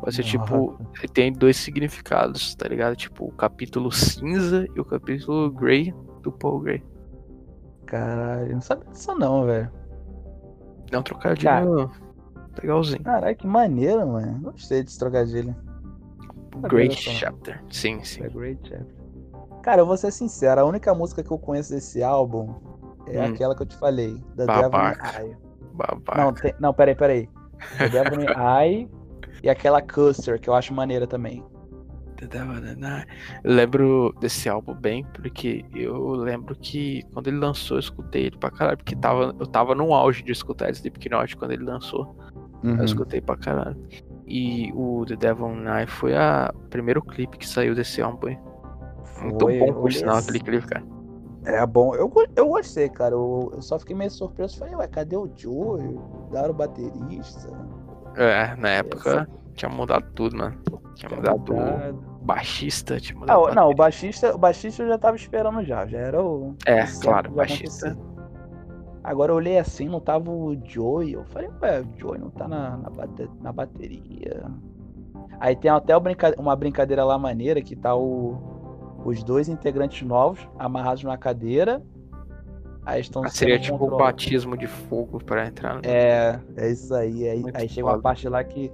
Pode 0.00 0.16
ser 0.16 0.24
tipo. 0.24 0.72
Nossa. 0.72 1.08
Tem 1.12 1.32
dois 1.32 1.56
significados, 1.56 2.54
tá 2.54 2.66
ligado? 2.68 2.96
Tipo, 2.96 3.26
o 3.26 3.32
capítulo 3.32 3.92
cinza 3.92 4.66
e 4.74 4.80
o 4.80 4.84
capítulo 4.84 5.50
Grey 5.50 5.94
do 6.22 6.32
Paul 6.32 6.60
Grey. 6.60 6.82
Caralho, 7.88 8.52
não 8.52 8.60
sabia 8.60 8.90
disso 8.90 9.14
não, 9.14 9.46
velho. 9.46 9.70
É 10.92 10.98
um 10.98 11.02
trocadilho 11.02 11.90
legalzinho. 12.60 13.02
Caralho, 13.02 13.36
que 13.36 13.46
maneiro, 13.46 14.06
mano. 14.06 14.40
Gostei 14.52 14.82
desse 14.82 14.98
trocadilho. 14.98 15.56
Great. 16.62 16.94
Chapter. 16.96 17.62
Sim, 17.70 18.02
sim. 18.04 18.22
The 18.22 18.28
Great 18.28 18.60
Chapter. 18.68 18.94
Cara, 19.62 19.80
eu 19.82 19.86
vou 19.86 19.96
ser 19.96 20.10
sincero, 20.10 20.60
a 20.60 20.64
única 20.64 20.94
música 20.94 21.22
que 21.22 21.30
eu 21.30 21.38
conheço 21.38 21.72
desse 21.72 22.02
álbum 22.02 22.54
é 23.06 23.20
Hum. 23.20 23.32
aquela 23.32 23.54
que 23.54 23.62
eu 23.62 23.66
te 23.66 23.76
falei, 23.76 24.22
The 24.36 24.44
Babaca. 24.46 25.18
Devil. 25.18 25.36
Babaca. 25.74 26.20
Não, 26.22 26.32
tem, 26.32 26.54
não, 26.60 26.74
peraí, 26.74 26.94
peraí. 26.94 27.28
The 27.78 27.88
Devil 27.88 28.20
Eye 28.30 28.90
e 29.42 29.48
aquela 29.48 29.80
Custer, 29.80 30.40
que 30.40 30.48
eu 30.50 30.54
acho 30.54 30.74
maneira 30.74 31.06
também. 31.06 31.44
Eu 33.44 33.52
lembro 33.52 34.14
desse 34.20 34.48
álbum 34.48 34.74
bem, 34.74 35.04
porque 35.14 35.64
eu 35.74 36.10
lembro 36.10 36.56
que 36.56 37.02
quando 37.12 37.28
ele 37.28 37.38
lançou, 37.38 37.76
eu 37.76 37.80
escutei 37.80 38.26
ele 38.26 38.36
pra 38.36 38.50
caralho, 38.50 38.76
porque 38.78 38.96
tava, 38.96 39.34
eu 39.38 39.46
tava 39.46 39.74
no 39.74 39.94
auge 39.94 40.22
de 40.22 40.32
escutar 40.32 40.70
Slipknot 40.70 41.36
quando 41.36 41.52
ele 41.52 41.64
lançou. 41.64 42.16
Uhum. 42.64 42.76
Eu 42.78 42.84
escutei 42.84 43.20
pra 43.20 43.36
caralho. 43.36 43.76
E 44.26 44.72
o 44.74 45.04
The 45.06 45.16
Devil 45.16 45.48
Knife 45.48 45.92
foi 45.92 46.16
a- 46.16 46.52
o 46.54 46.68
primeiro 46.68 47.00
clipe 47.00 47.38
que 47.38 47.48
saiu 47.48 47.74
desse 47.74 48.02
álbum. 48.02 48.36
Muito 49.22 49.40
Foi, 49.40 49.58
bom, 49.58 49.72
por 49.72 49.92
sinal, 49.92 50.16
aquele 50.18 50.40
clipe, 50.40 50.66
cara. 50.66 50.84
É 51.44 51.64
bom, 51.64 51.94
eu, 51.94 52.12
eu 52.36 52.48
gostei, 52.48 52.88
cara. 52.88 53.14
Eu, 53.14 53.50
eu 53.54 53.62
só 53.62 53.78
fiquei 53.78 53.96
meio 53.96 54.10
surpreso. 54.10 54.58
Falei, 54.58 54.74
ué, 54.74 54.86
cadê 54.86 55.16
o 55.16 55.30
Joe? 55.34 55.98
Daram 56.30 56.50
o 56.50 56.54
baterista. 56.54 57.48
É, 58.16 58.54
na 58.56 58.68
época 58.70 59.28
tinha 59.54 59.70
mudado 59.70 60.04
tudo, 60.14 60.36
mano. 60.36 60.56
Tinha 60.94 61.10
mudado 61.10 61.52
o 61.52 61.54
Mudado. 61.54 62.07
Baixista, 62.28 63.00
tinha 63.00 63.16
Ah, 63.16 63.20
mudado. 63.20 63.40
o- 63.40 63.50
o 63.50 63.54
não, 63.54 63.70
o 63.70 63.74
baixista, 63.74 64.34
o 64.34 64.38
baixista 64.38 64.82
eu 64.82 64.88
já 64.88 64.98
tava 64.98 65.16
esperando 65.16 65.64
já. 65.64 65.86
Já 65.86 65.98
era 65.98 66.22
o. 66.22 66.54
É, 66.66 66.84
o 66.84 67.00
claro, 67.00 67.28
de 67.30 67.34
baixista. 67.34 67.96
Agora 69.02 69.32
eu 69.32 69.36
olhei 69.36 69.58
assim, 69.58 69.88
não 69.88 70.00
tava 70.00 70.30
o 70.30 70.54
Joey. 70.64 71.14
Eu 71.14 71.24
falei, 71.24 71.48
ué, 71.62 71.80
o 71.80 71.98
Joey 71.98 72.20
não 72.20 72.30
tá 72.30 72.46
na, 72.46 72.76
na, 72.76 72.90
bate- 72.90 73.30
na 73.40 73.52
bateria. 73.52 74.44
Aí 75.40 75.56
tem 75.56 75.70
até 75.70 75.96
o 75.96 76.02
uma 76.38 76.54
brincadeira 76.54 77.04
lá 77.04 77.16
maneira 77.18 77.62
que 77.62 77.74
tá 77.74 77.94
o, 77.96 78.36
os 79.04 79.22
dois 79.22 79.48
integrantes 79.48 80.06
novos 80.06 80.46
amarrados 80.58 81.02
na 81.04 81.16
cadeira. 81.16 81.82
Aí 82.88 83.02
estão 83.02 83.22
Ah, 83.22 83.28
Seria 83.28 83.58
tipo 83.58 83.76
o 83.76 83.78
controlados. 83.78 84.06
batismo 84.14 84.56
de 84.56 84.66
fogo 84.66 85.22
pra 85.22 85.46
entrar 85.46 85.74
no. 85.74 85.80
É, 85.84 86.40
é 86.56 86.70
isso 86.70 86.94
aí. 86.94 87.28
Aí, 87.28 87.40
Muito 87.42 87.54
aí 87.58 87.68
chega 87.68 87.86
uma 87.86 88.00
parte 88.00 88.26
lá 88.28 88.42
que 88.42 88.72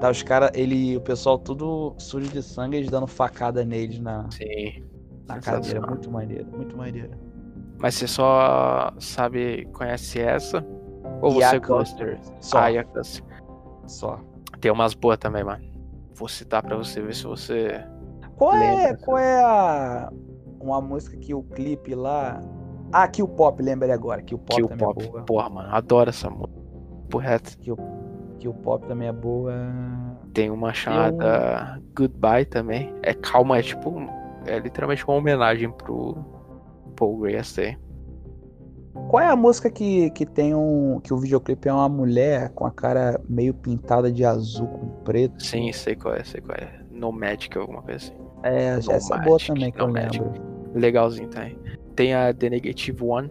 tá 0.00 0.08
os 0.08 0.22
caras, 0.22 0.52
ele, 0.54 0.96
o 0.96 1.00
pessoal 1.00 1.36
tudo 1.36 1.92
sujo 1.98 2.28
de 2.30 2.42
sangue, 2.44 2.76
eles 2.76 2.88
dando 2.90 3.08
facada 3.08 3.64
neles 3.64 3.98
na, 3.98 4.30
Sim. 4.30 4.84
na 5.26 5.40
cadeira. 5.40 5.80
Muito 5.84 6.08
maneiro, 6.10 6.46
muito 6.56 6.76
maneiro. 6.76 7.10
Mas 7.78 7.96
você 7.96 8.06
só 8.06 8.92
sabe, 9.00 9.66
conhece 9.72 10.20
essa? 10.20 10.64
Ou 11.20 11.40
E 11.40 11.42
a 11.42 11.50
você 11.50 11.58
gosta? 11.58 12.18
Só, 12.40 12.58
Ah, 12.58 12.70
só. 13.86 14.20
Tem 14.60 14.70
umas 14.70 14.94
boas 14.94 15.18
também, 15.18 15.42
mano. 15.42 15.64
Vou 16.14 16.28
citar 16.28 16.62
pra 16.62 16.76
você 16.76 17.02
ver 17.02 17.14
se 17.16 17.24
você. 17.24 17.84
Qual 18.36 18.54
é, 18.54 18.58
Lembra, 18.76 18.96
qual 19.04 19.18
é 19.18 19.42
a 19.42 20.08
uma 20.60 20.80
música 20.80 21.16
que 21.16 21.34
o 21.34 21.42
clipe 21.42 21.94
lá 21.94 22.40
Ah, 22.92 23.08
que 23.08 23.22
o 23.22 23.28
Pop, 23.28 23.62
lembrei 23.62 23.90
agora, 23.92 24.22
que 24.22 24.34
o 24.34 24.38
Pop 24.38 24.62
o 24.62 24.68
também 24.68 24.86
pop. 24.86 25.04
é 25.04 25.08
boa. 25.08 25.22
Porra, 25.24 25.50
mano, 25.50 25.68
adoro 25.74 26.10
essa 26.10 26.30
música. 26.30 26.60
Porreto. 27.10 27.56
O, 27.72 27.76
que 28.38 28.48
o 28.48 28.54
Pop 28.54 28.86
também 28.86 29.08
é 29.08 29.12
boa. 29.12 29.52
Tem 30.32 30.50
uma 30.50 30.72
chamada 30.72 31.80
Goodbye 31.96 32.44
também. 32.44 32.92
É 33.02 33.14
calma, 33.14 33.58
é 33.58 33.62
tipo. 33.62 33.94
É 34.46 34.58
literalmente 34.58 35.04
uma 35.06 35.16
homenagem 35.16 35.70
pro 35.72 36.16
Paul 36.94 37.18
Gray 37.18 37.36
essa 37.36 37.62
Qual 39.08 39.22
é 39.22 39.28
a 39.28 39.36
música 39.36 39.70
que, 39.70 40.10
que 40.10 40.24
tem 40.24 40.54
um. 40.54 41.00
que 41.02 41.12
o 41.12 41.18
videoclipe 41.18 41.68
é 41.68 41.72
uma 41.72 41.88
mulher 41.88 42.50
com 42.50 42.64
a 42.66 42.70
cara 42.70 43.20
meio 43.28 43.52
pintada 43.54 44.10
de 44.10 44.24
azul 44.24 44.68
com 44.68 44.86
preto? 45.02 45.42
Sim, 45.42 45.72
sei 45.72 45.96
qual 45.96 46.14
é, 46.14 46.24
sei 46.24 46.40
qual 46.40 46.56
é. 46.56 46.80
No 46.90 47.12
Magic, 47.12 47.56
alguma 47.58 47.82
coisa 47.82 47.96
assim. 48.06 48.14
É, 48.42 48.72
No 48.72 48.92
essa 48.92 49.16
é 49.16 49.22
boa 49.22 49.38
também, 49.38 49.72
que 49.72 49.78
no 49.78 49.84
eu 49.84 49.92
Magic. 49.92 50.20
lembro. 50.20 50.42
Legalzinho 50.74 51.28
também. 51.28 51.58
Tem 51.96 52.14
a 52.14 52.32
The 52.32 52.50
Negative 52.50 53.02
One. 53.04 53.30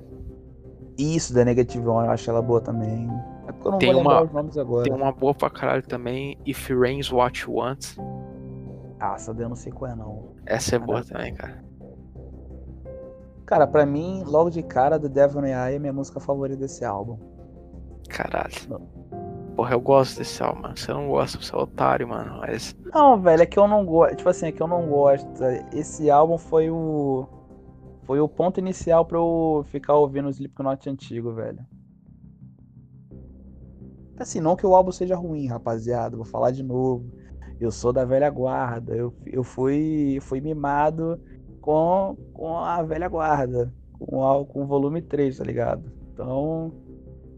Isso, 0.97 1.33
da 1.33 1.45
Negative 1.45 1.85
One, 1.87 2.07
eu 2.07 2.11
acho 2.13 2.29
ela 2.29 2.41
boa 2.41 2.59
também. 2.61 3.07
É 3.47 3.51
porque 3.51 3.67
eu 3.67 3.71
não 3.71 3.77
Tem 3.79 3.93
vou 3.93 4.01
uma- 4.01 4.23
os 4.23 4.31
nomes 4.31 4.57
agora. 4.57 4.83
Tem 4.83 4.93
uma 4.93 5.11
boa 5.11 5.33
pra 5.33 5.49
caralho 5.49 5.83
também. 5.83 6.37
If 6.45 6.69
Rains 6.69 7.11
What 7.11 7.43
You 7.43 7.53
Want. 7.55 7.97
Ah, 8.99 9.13
essa 9.15 9.33
daí 9.33 9.43
eu 9.45 9.49
não 9.49 9.55
sei 9.55 9.71
qual 9.71 9.91
é, 9.91 9.95
não. 9.95 10.29
Essa 10.45 10.77
é 10.77 10.79
boa 10.79 11.03
Caraca. 11.03 11.13
também, 11.17 11.33
cara. 11.35 11.63
Cara, 13.45 13.67
pra 13.67 13.85
mim, 13.85 14.23
logo 14.25 14.49
de 14.49 14.63
cara, 14.63 14.99
The 14.99 15.07
Devil 15.07 15.41
May 15.41 15.51
I 15.51 15.75
é 15.75 15.79
minha 15.79 15.93
música 15.93 16.19
favorita 16.19 16.57
desse 16.59 16.83
álbum. 16.83 17.17
Caralho. 18.09 18.53
Não. 18.69 18.81
Porra, 19.55 19.73
eu 19.73 19.79
gosto 19.79 20.17
desse 20.17 20.41
álbum, 20.41 20.63
mano. 20.63 20.75
Você 20.77 20.91
não 20.91 21.07
gosta, 21.07 21.39
você 21.39 21.53
é 21.55 21.57
otário, 21.57 22.07
mano. 22.07 22.39
Mas. 22.39 22.75
Não, 22.93 23.19
velho, 23.21 23.43
é 23.43 23.45
que 23.45 23.59
eu 23.59 23.67
não 23.67 23.85
gosto. 23.85 24.15
Tipo 24.15 24.29
assim, 24.29 24.47
é 24.47 24.51
que 24.51 24.61
eu 24.61 24.67
não 24.67 24.87
gosto. 24.87 25.27
Esse 25.73 26.09
álbum 26.09 26.37
foi 26.37 26.69
o. 26.71 27.27
Foi 28.05 28.19
o 28.19 28.29
ponto 28.29 28.59
inicial 28.59 29.03
pra 29.03 29.17
eu 29.17 29.65
ficar 29.69 29.95
ouvindo 29.95 30.27
o 30.27 30.31
Slipknot 30.31 30.87
antigo, 30.87 31.33
velho. 31.33 31.65
Assim, 34.17 34.39
não 34.39 34.55
que 34.55 34.65
o 34.65 34.75
álbum 34.75 34.91
seja 34.91 35.15
ruim, 35.15 35.47
rapaziada. 35.47 36.15
Vou 36.15 36.25
falar 36.25 36.51
de 36.51 36.63
novo. 36.63 37.11
Eu 37.59 37.71
sou 37.71 37.91
da 37.91 38.05
velha 38.05 38.29
guarda. 38.29 38.95
Eu, 38.95 39.13
eu 39.25 39.43
fui, 39.43 40.19
fui 40.21 40.39
mimado 40.39 41.19
com, 41.59 42.15
com 42.31 42.57
a 42.57 42.83
velha 42.83 43.09
guarda. 43.09 43.73
Com, 43.97 44.45
com 44.45 44.63
o 44.63 44.67
volume 44.67 45.01
3, 45.01 45.37
tá 45.37 45.43
ligado? 45.43 45.91
Então. 46.13 46.71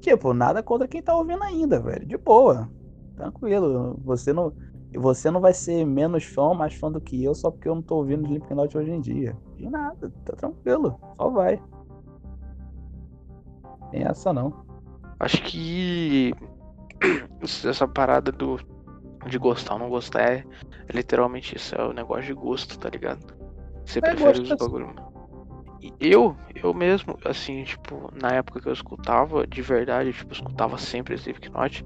Tipo, 0.02 0.34
nada 0.34 0.62
contra 0.62 0.88
quem 0.88 1.02
tá 1.02 1.16
ouvindo 1.16 1.44
ainda, 1.44 1.80
velho. 1.80 2.06
De 2.06 2.18
boa. 2.18 2.70
Tranquilo. 3.16 4.00
Você 4.04 4.34
não. 4.34 4.54
Você 4.94 5.32
não 5.32 5.40
vai 5.40 5.54
ser 5.54 5.86
menos 5.86 6.26
fã 6.26 6.54
mais 6.54 6.74
fã 6.74 6.92
do 6.92 7.02
que 7.02 7.24
eu 7.24 7.36
só 7.36 7.52
porque 7.52 7.68
eu 7.68 7.76
não 7.76 7.82
tô 7.82 7.98
ouvindo 7.98 8.26
Slipknot 8.26 8.78
hoje 8.78 8.92
em 8.92 9.02
dia. 9.02 9.36
De 9.58 9.70
nada, 9.70 10.12
tá 10.26 10.34
tranquilo. 10.36 11.00
Só 11.18 11.30
vai. 11.30 11.62
Tem 13.92 14.04
essa 14.04 14.32
não. 14.34 14.54
Acho 15.20 15.42
que. 15.44 16.34
Essa 17.42 17.88
parada 17.88 18.32
do. 18.32 18.60
De 19.28 19.38
gostar 19.38 19.74
ou 19.74 19.80
não 19.80 19.90
gostar 19.90 20.22
é, 20.22 20.46
é 20.88 20.94
literalmente 20.94 21.56
isso. 21.56 21.76
É 21.76 21.84
o 21.84 21.92
negócio 21.92 22.24
de 22.26 22.34
gosto, 22.34 22.78
tá 22.80 22.90
ligado? 22.90 23.26
Você 23.86 24.00
É, 24.00 24.02
prefere 24.02 24.42
os 24.42 24.52
é- 24.52 24.56
bagulho. 24.56 24.94
Eu, 26.00 26.36
eu 26.56 26.74
mesmo, 26.74 27.18
assim, 27.24 27.64
tipo, 27.64 28.12
na 28.20 28.30
época 28.30 28.60
que 28.60 28.68
eu 28.68 28.74
escutava, 28.74 29.46
de 29.46 29.62
verdade, 29.62 30.12
tipo, 30.12 30.34
escutava 30.34 30.78
sempre 30.78 31.14
Slipknot, 31.16 31.84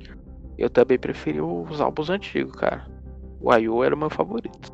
eu 0.57 0.69
também 0.69 0.97
preferi 0.97 1.41
os 1.41 1.79
álbuns 1.81 2.09
antigos, 2.09 2.53
cara. 2.55 2.87
O 3.39 3.53
I.O. 3.53 3.83
era 3.83 3.93
o 3.93 3.97
meu 3.97 4.09
favorito. 4.09 4.71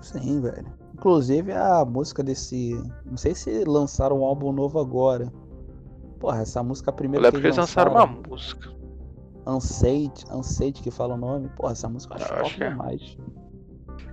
Sim, 0.00 0.40
velho. 0.42 0.66
Inclusive 1.04 1.52
a 1.52 1.84
música 1.84 2.22
desse. 2.22 2.82
Não 3.04 3.18
sei 3.18 3.34
se 3.34 3.62
lançaram 3.64 4.20
um 4.20 4.24
álbum 4.24 4.50
novo 4.52 4.78
agora. 4.80 5.30
porra, 6.18 6.40
essa 6.40 6.62
música 6.62 6.90
Eu 6.90 6.94
primeiro 6.94 7.22
lembro 7.22 7.42
que 7.42 7.46
eles 7.46 7.58
lançaram 7.58 7.90
uma 7.92 8.00
lançaram, 8.04 8.22
música. 8.26 8.72
Unsate, 9.46 10.24
Unsate 10.32 10.82
que 10.82 10.90
fala 10.90 11.12
o 11.12 11.18
nome. 11.18 11.50
Porra, 11.50 11.72
essa 11.72 11.90
música 11.90 12.14
eu 12.14 12.22
acho 12.22 12.32
Eu 12.32 12.44
que 12.56 12.64
é. 12.64 12.70
demais. 12.70 13.18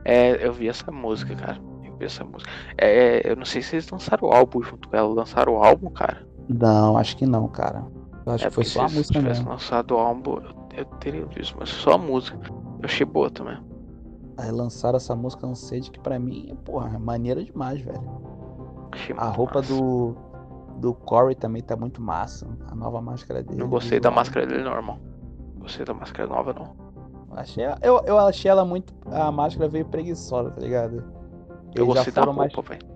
É, 0.04 0.46
eu 0.46 0.52
vi 0.52 0.68
essa 0.68 0.92
música, 0.92 1.34
cara. 1.34 1.62
Eu 1.86 1.96
vi 1.96 2.04
essa 2.06 2.26
música. 2.26 2.52
É, 2.78 3.22
eu 3.32 3.38
não 3.38 3.46
sei 3.46 3.62
se 3.62 3.76
eles 3.76 3.89
lançaram 3.89 4.28
o 4.28 4.34
álbum 4.34 4.62
junto 4.62 4.89
com 4.89 4.98
ela. 4.98 5.08
Lançaram 5.14 5.54
o 5.54 5.64
álbum, 5.64 5.89
cara. 5.92 6.28
Não, 6.50 6.98
acho 6.98 7.16
que 7.16 7.26
não, 7.26 7.48
cara. 7.48 7.86
Eu 8.26 8.34
acho 8.34 8.48
é 8.48 8.50
que 8.50 8.56
foi 8.56 8.66
só 8.66 8.84
a 8.84 8.89
se 8.89 8.96
música 8.96 9.18
eles 9.18 9.24
tivessem 9.24 9.46
mesmo. 9.46 9.50
lançado 9.50 9.96
o 9.96 9.98
álbum, 9.98 10.39
eu, 10.42 10.56
eu 10.80 10.86
teria 11.00 11.26
visto, 11.28 11.56
mas 11.58 11.70
só 11.70 11.94
a 11.94 11.98
música. 11.98 12.38
Eu 12.50 12.84
achei 12.84 13.06
boa 13.06 13.30
também. 13.32 13.58
Lançaram 14.51 14.97
essa 14.97 15.15
música 15.15 15.45
Unsate 15.45 15.91
que 15.91 15.99
pra 15.99 16.17
mim, 16.19 16.57
porra, 16.65 16.95
é 16.95 16.97
maneira 16.97 17.43
demais, 17.43 17.82
velho. 17.82 18.01
A 19.17 19.27
roupa 19.27 19.59
massa. 19.59 19.73
do, 19.73 20.15
do 20.77 20.93
Corey 20.93 21.36
também 21.36 21.61
tá 21.61 21.75
muito 21.75 22.01
massa. 22.01 22.47
A 22.69 22.75
nova 22.75 23.01
máscara 23.01 23.41
dele. 23.43 23.59
Não 23.59 23.69
gostei 23.69 23.99
da 23.99 24.11
máscara 24.11 24.45
dele, 24.45 24.63
não, 24.63 24.73
irmão. 24.73 24.99
Gostei 25.59 25.86
da 25.86 25.93
máscara 25.93 26.27
nova, 26.27 26.53
não. 26.53 26.75
Achei, 27.32 27.63
eu, 27.82 28.01
eu 28.05 28.17
achei 28.19 28.51
ela 28.51 28.65
muito. 28.65 28.93
A 29.05 29.32
máscara 29.32 29.69
veio 29.69 29.86
preguiçosa, 29.86 30.51
tá 30.51 30.59
ligado? 30.59 31.03
Eu 31.73 31.86
já 31.88 31.93
gostei 31.93 32.13
da 32.13 32.21
foram 32.21 32.34
mais- 32.34 32.53
roupa, 32.53 32.69
velho. 32.69 32.91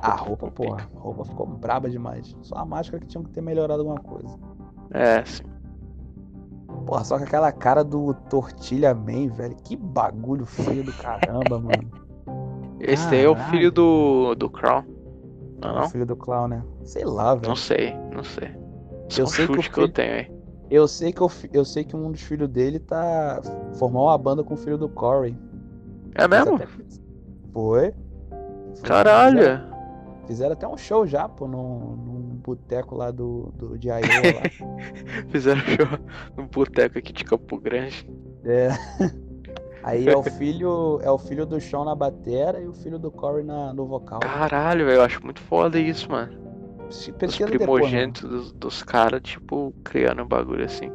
A 0.00 0.14
roupa, 0.14 0.50
porra. 0.50 0.88
A 0.96 0.98
roupa 0.98 1.24
ficou 1.24 1.46
braba 1.46 1.88
demais. 1.90 2.36
Só 2.42 2.56
a 2.56 2.64
máscara 2.64 3.00
que 3.00 3.06
tinha 3.06 3.22
que 3.22 3.30
ter 3.30 3.40
melhorado 3.40 3.80
alguma 3.80 4.00
coisa. 4.00 4.36
É, 4.90 5.24
sim. 5.24 5.42
Porra, 6.88 7.04
só 7.04 7.18
que 7.18 7.24
aquela 7.24 7.52
cara 7.52 7.84
do 7.84 8.14
Tortilha 8.30 8.94
Man, 8.94 9.28
velho. 9.28 9.54
Que 9.62 9.76
bagulho 9.76 10.46
feio 10.46 10.82
do 10.82 10.92
caramba, 10.94 11.60
mano. 11.60 11.90
Esse 12.80 13.06
daí 13.10 13.24
é 13.24 13.28
o 13.28 13.36
filho 13.36 13.70
do, 13.70 14.34
do 14.34 14.48
Crown. 14.48 14.84
Não, 15.62 15.70
O 15.70 15.74
não? 15.80 15.90
filho 15.90 16.06
do 16.06 16.16
clown, 16.16 16.48
né? 16.48 16.62
Sei 16.84 17.04
lá, 17.04 17.34
velho. 17.34 17.48
Não 17.48 17.56
sei, 17.56 17.92
não 18.14 18.24
sei. 18.24 18.48
Só 19.10 19.20
Eu 19.22 19.24
um 19.24 19.28
sei 19.28 19.46
que 19.46 19.52
o 19.52 19.54
chute 19.56 19.70
que 19.70 19.78
eu 19.80 19.82
filho- 19.82 19.92
tenho 19.92 20.14
aí. 20.14 20.32
Eu 20.70 20.88
sei 20.88 21.12
que, 21.12 21.22
o 21.22 21.28
fi- 21.28 21.50
eu 21.52 21.64
sei 21.64 21.84
que 21.84 21.94
um 21.96 22.10
dos 22.10 22.22
filhos 22.22 22.48
dele 22.48 22.78
tá. 22.78 23.40
Formou 23.74 24.06
uma 24.06 24.16
banda 24.16 24.42
com 24.42 24.54
o 24.54 24.56
filho 24.56 24.78
do 24.78 24.88
Corey. 24.88 25.36
É 26.14 26.26
mesmo? 26.26 26.54
até- 26.54 26.66
Foi. 27.52 27.92
Foi. 27.92 27.94
Caralho! 28.82 29.67
Fizeram 30.28 30.52
até 30.52 30.68
um 30.68 30.76
show 30.76 31.04
já, 31.06 31.28
pô, 31.28 31.48
num, 31.48 31.96
num 31.96 32.40
boteco 32.44 32.94
lá 32.94 33.10
do, 33.10 33.52
do 33.56 33.76
de 33.76 33.88
Iowa 33.88 34.00
lá. 34.02 34.76
Fizeram 35.30 35.60
show 35.62 35.86
no 36.36 36.44
boteco 36.44 36.98
aqui 36.98 37.12
de 37.12 37.24
Campo 37.24 37.58
Grande. 37.58 38.08
É. 38.44 38.68
Aí 39.82 40.06
é 40.08 40.16
o 40.16 40.22
filho, 40.22 41.00
é 41.02 41.10
o 41.10 41.18
filho 41.18 41.46
do 41.46 41.60
Sean 41.60 41.84
na 41.84 41.94
batera 41.94 42.60
e 42.60 42.68
o 42.68 42.74
filho 42.74 42.98
do 42.98 43.10
Corey 43.10 43.44
na, 43.44 43.72
no 43.72 43.86
vocal. 43.86 44.20
Caralho, 44.20 44.84
velho, 44.84 44.98
eu 44.98 45.02
acho 45.02 45.24
muito 45.24 45.40
foda 45.40 45.78
isso, 45.78 46.10
mano. 46.10 46.32
Se- 46.90 47.10
Os 47.10 47.16
depois, 47.16 47.40
mano. 47.40 47.58
primogênitos 47.58 48.22
dos, 48.22 48.52
dos 48.52 48.82
caras, 48.82 49.20
tipo, 49.22 49.72
criando 49.82 50.22
um 50.22 50.26
bagulho 50.28 50.64
assim. 50.64 50.90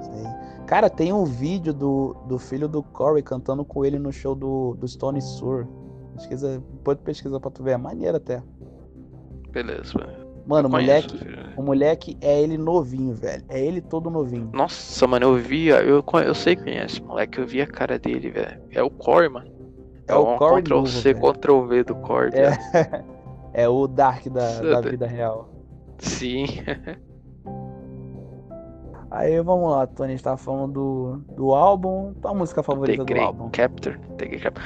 Sei. 0.00 0.24
Cara, 0.66 0.88
tem 0.90 1.12
um 1.12 1.24
vídeo 1.24 1.72
do, 1.72 2.14
do 2.26 2.38
filho 2.38 2.68
do 2.68 2.82
Corey 2.82 3.22
cantando 3.22 3.64
com 3.64 3.84
ele 3.84 3.98
no 3.98 4.12
show 4.12 4.34
do, 4.34 4.74
do 4.78 4.86
Stone 4.88 5.20
Sur. 5.20 5.66
Pesquisa, 6.18 6.58
depois 6.58 6.98
tu 6.98 7.04
pesquisa 7.04 7.40
pra 7.40 7.50
tu 7.50 7.62
ver, 7.62 7.72
é 7.72 7.76
maneiro 7.76 8.16
até. 8.16 8.42
Beleza, 9.50 9.98
velho. 9.98 10.28
Mano, 10.46 10.68
o 10.68 10.70
moleque, 10.70 11.18
filho. 11.18 11.38
o 11.56 11.62
moleque 11.62 12.16
é 12.20 12.40
ele 12.40 12.56
novinho, 12.56 13.14
velho. 13.14 13.44
É 13.48 13.60
ele 13.60 13.80
todo 13.80 14.10
novinho. 14.10 14.50
Nossa, 14.52 15.06
mano, 15.06 15.26
eu 15.26 15.36
via, 15.36 15.82
eu, 15.82 16.02
eu 16.24 16.34
sei 16.34 16.56
quem 16.56 16.78
é 16.78 16.86
esse 16.86 17.02
moleque, 17.02 17.38
eu 17.38 17.46
vi 17.46 17.60
a 17.60 17.66
cara 17.66 17.98
dele, 17.98 18.30
velho. 18.30 18.60
É 18.70 18.82
o 18.82 18.90
Corey, 18.90 19.28
mano. 19.28 19.50
É 20.06 20.14
o 20.14 20.34
um 20.34 20.38
Corey 20.38 20.62
Ctrl 20.62 20.74
novo, 20.74 20.88
C, 20.88 21.12
velho. 21.12 21.32
Ctrl 21.34 21.66
V 21.66 21.84
do 21.84 21.94
Corey. 21.96 22.32
É. 22.34 23.04
É 23.52 23.68
o 23.68 23.88
Dark 23.88 24.26
da, 24.28 24.60
da 24.62 24.80
vida 24.80 25.06
real. 25.06 25.48
Sim. 25.98 26.46
Aí 29.10 29.40
vamos 29.40 29.70
lá, 29.70 29.86
Tony, 29.86 30.10
a 30.10 30.12
gente 30.12 30.22
tava 30.22 30.36
falando 30.36 30.72
do, 30.72 31.16
do 31.34 31.54
álbum. 31.54 32.12
Tua 32.20 32.34
música 32.34 32.60
The 32.62 32.66
favorita 32.66 32.98
do 32.98 33.06
Great 33.06 33.26
álbum? 33.26 33.48
Captor. 33.50 33.98
The 34.16 34.26
Captor. 34.26 34.62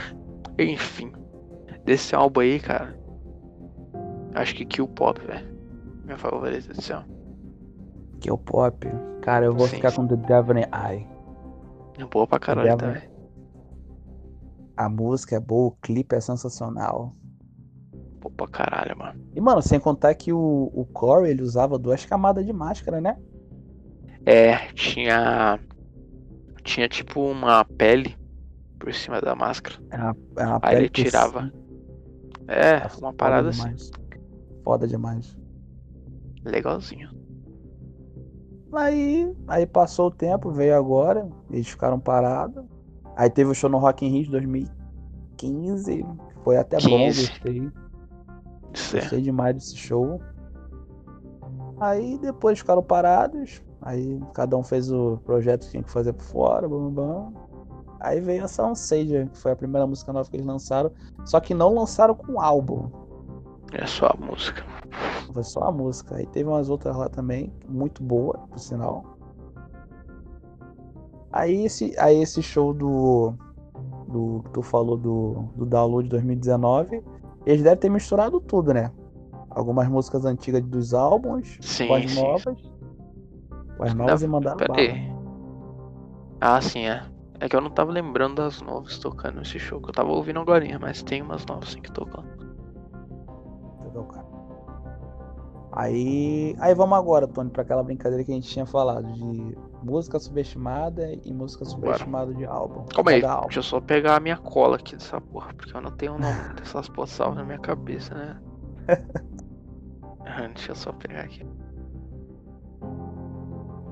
Enfim. 0.58 1.12
Desse 1.84 2.14
álbum 2.14 2.40
aí, 2.40 2.60
cara. 2.60 2.98
Acho 4.34 4.54
que 4.54 4.64
Kill 4.64 4.88
Pop, 4.88 5.20
velho. 5.20 5.52
Minha 6.04 6.18
favorita 6.18 6.72
desse 6.72 6.92
álbum. 6.92 7.12
Que 8.20 8.28
é 8.28 8.32
o 8.32 8.38
pop. 8.38 8.86
Cara, 9.20 9.46
eu 9.46 9.52
vou 9.52 9.66
Sim, 9.66 9.76
ficar 9.76 9.90
sim. 9.90 9.96
com 9.96 10.06
The 10.06 10.16
Devil 10.16 10.58
in 10.58 10.66
Eye. 10.72 11.06
É 11.98 12.04
boa 12.04 12.26
pra 12.26 12.38
caralho 12.38 12.76
também. 12.76 13.02
A 14.76 14.88
música 14.88 15.36
é 15.36 15.40
boa, 15.40 15.68
o 15.68 15.76
clipe 15.82 16.14
é 16.14 16.20
sensacional. 16.20 17.14
Boa 18.20 18.32
pra 18.36 18.48
caralho, 18.48 18.96
mano. 18.96 19.20
E, 19.34 19.40
mano, 19.40 19.60
sem 19.60 19.78
contar 19.78 20.14
que 20.14 20.32
o, 20.32 20.70
o 20.72 20.86
Corey, 20.92 21.32
ele 21.32 21.42
usava 21.42 21.78
duas 21.78 22.04
camadas 22.06 22.46
de 22.46 22.52
máscara, 22.52 23.00
né? 23.00 23.18
É, 24.24 24.56
tinha. 24.72 25.58
Tinha 26.62 26.88
tipo 26.88 27.20
uma 27.20 27.64
pele 27.64 28.16
por 28.78 28.94
cima 28.94 29.20
da 29.20 29.34
máscara. 29.34 29.76
É 29.90 29.96
uma, 29.96 30.16
é 30.38 30.46
uma 30.46 30.60
Aí 30.62 30.76
ele 30.76 30.88
tirava. 30.88 31.52
É, 32.52 32.80
Tá 32.80 32.90
uma 32.98 33.12
parada 33.12 33.48
assim. 33.48 33.62
demais. 33.62 33.90
Foda 34.64 34.86
demais. 34.86 35.36
Legalzinho. 36.44 37.10
Aí, 38.72 39.34
aí 39.48 39.66
passou 39.66 40.06
o 40.08 40.10
tempo, 40.10 40.50
veio 40.50 40.76
agora, 40.76 41.28
eles 41.50 41.68
ficaram 41.68 42.00
parados. 42.00 42.64
Aí 43.16 43.28
teve 43.28 43.50
o 43.50 43.54
show 43.54 43.68
no 43.68 43.78
Rock 43.78 44.06
in 44.06 44.08
Rio 44.10 44.24
de 44.24 44.30
2015, 44.30 46.06
foi 46.42 46.56
até 46.56 46.78
bom, 46.78 46.96
15. 46.98 47.26
gostei. 47.26 47.70
Isso 48.72 48.96
é. 48.96 49.00
Gostei 49.00 49.20
demais 49.20 49.54
desse 49.54 49.76
show. 49.76 50.20
Aí 51.78 52.18
depois 52.18 52.58
ficaram 52.58 52.82
parados. 52.82 53.62
Aí 53.82 54.20
cada 54.32 54.56
um 54.56 54.62
fez 54.62 54.90
o 54.90 55.18
projeto 55.24 55.64
que 55.64 55.70
tinha 55.72 55.82
que 55.82 55.90
fazer 55.90 56.12
por 56.14 56.24
fora, 56.24 56.68
bam, 56.68 56.90
bam, 56.90 56.92
bam. 56.92 57.32
Aí 58.02 58.20
veio 58.20 58.44
essa 58.44 58.66
Unsager, 58.66 59.28
que 59.28 59.38
foi 59.38 59.52
a 59.52 59.56
primeira 59.56 59.86
música 59.86 60.12
nova 60.12 60.28
que 60.28 60.36
eles 60.36 60.46
lançaram. 60.46 60.90
Só 61.24 61.38
que 61.38 61.54
não 61.54 61.72
lançaram 61.74 62.14
com 62.16 62.40
álbum. 62.40 62.90
É 63.72 63.86
só 63.86 64.06
a 64.06 64.16
música. 64.18 64.64
Foi 65.32 65.44
só 65.44 65.62
a 65.64 65.72
música. 65.72 66.16
Aí 66.16 66.26
teve 66.26 66.48
umas 66.48 66.68
outras 66.68 66.96
lá 66.96 67.08
também, 67.08 67.52
muito 67.68 68.02
boa, 68.02 68.38
por 68.50 68.58
sinal. 68.58 69.04
Aí 71.32 71.64
esse, 71.64 71.94
aí 71.98 72.20
esse 72.20 72.42
show 72.42 72.74
do. 72.74 73.32
Do 74.08 74.42
que 74.44 74.50
tu 74.50 74.62
falou 74.62 74.96
do, 74.98 75.44
do 75.56 75.64
Download 75.64 76.06
2019, 76.06 77.02
eles 77.46 77.62
devem 77.62 77.78
ter 77.78 77.88
misturado 77.88 78.40
tudo, 78.40 78.74
né? 78.74 78.90
Algumas 79.48 79.88
músicas 79.88 80.26
antigas 80.26 80.62
dos 80.64 80.92
álbuns, 80.92 81.56
Sim, 81.62 81.86
com 81.88 81.94
as 81.94 82.10
sim. 82.10 82.20
novas. 82.20 82.58
Com 83.78 83.84
as 83.84 83.94
novas 83.94 84.22
e 84.22 84.26
mandaram 84.26 84.58
Pera 84.58 84.68
bala. 84.68 84.80
aí. 84.82 85.12
Ah, 86.42 86.60
sim, 86.60 86.80
é. 86.84 87.02
É 87.42 87.48
que 87.48 87.56
eu 87.56 87.60
não 87.60 87.70
tava 87.70 87.90
lembrando 87.90 88.36
das 88.36 88.62
novas 88.62 88.98
tocando 88.98 89.40
nesse 89.40 89.58
show, 89.58 89.80
que 89.80 89.88
eu 89.88 89.92
tava 89.92 90.10
ouvindo 90.10 90.38
agora, 90.38 90.64
mas 90.78 91.02
tem 91.02 91.20
umas 91.20 91.44
novas 91.44 91.70
sim 91.70 91.82
que 91.82 91.90
tocam. 91.90 92.24
Entendeu, 93.80 94.04
cara? 94.04 94.24
Aí, 95.72 96.54
aí 96.60 96.72
vamos 96.72 96.96
agora, 96.96 97.26
Tony, 97.26 97.50
pra 97.50 97.62
aquela 97.62 97.82
brincadeira 97.82 98.22
que 98.22 98.30
a 98.30 98.34
gente 98.36 98.48
tinha 98.48 98.64
falado 98.64 99.12
de 99.12 99.58
música 99.82 100.20
subestimada 100.20 101.12
e 101.24 101.32
música 101.32 101.64
subestimada 101.64 102.32
de 102.32 102.44
álbum. 102.44 102.84
Calma 102.94 103.10
aí, 103.10 103.24
álbum. 103.24 103.46
deixa 103.46 103.58
eu 103.58 103.64
só 103.64 103.80
pegar 103.80 104.14
a 104.14 104.20
minha 104.20 104.36
cola 104.36 104.76
aqui 104.76 104.94
dessa 104.94 105.20
porra, 105.20 105.52
porque 105.52 105.76
eu 105.76 105.80
não 105.80 105.90
tenho 105.90 106.14
o 106.14 106.18
nome 106.20 106.54
dessas 106.54 106.88
postal 106.90 107.34
na 107.34 107.42
minha 107.42 107.58
cabeça, 107.58 108.14
né? 108.14 108.40
Deixa 110.54 110.70
eu 110.70 110.76
só 110.76 110.92
pegar 110.92 111.22
aqui. 111.22 111.44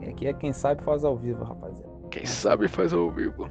Aqui 0.08 0.28
é 0.28 0.32
quem 0.32 0.52
sabe 0.52 0.84
faz 0.84 1.04
ao 1.04 1.16
vivo, 1.16 1.42
rapaziada. 1.42 1.79
Quem 2.10 2.26
sabe 2.26 2.68
faz 2.68 2.92
ao 2.92 3.10
vivo. 3.10 3.48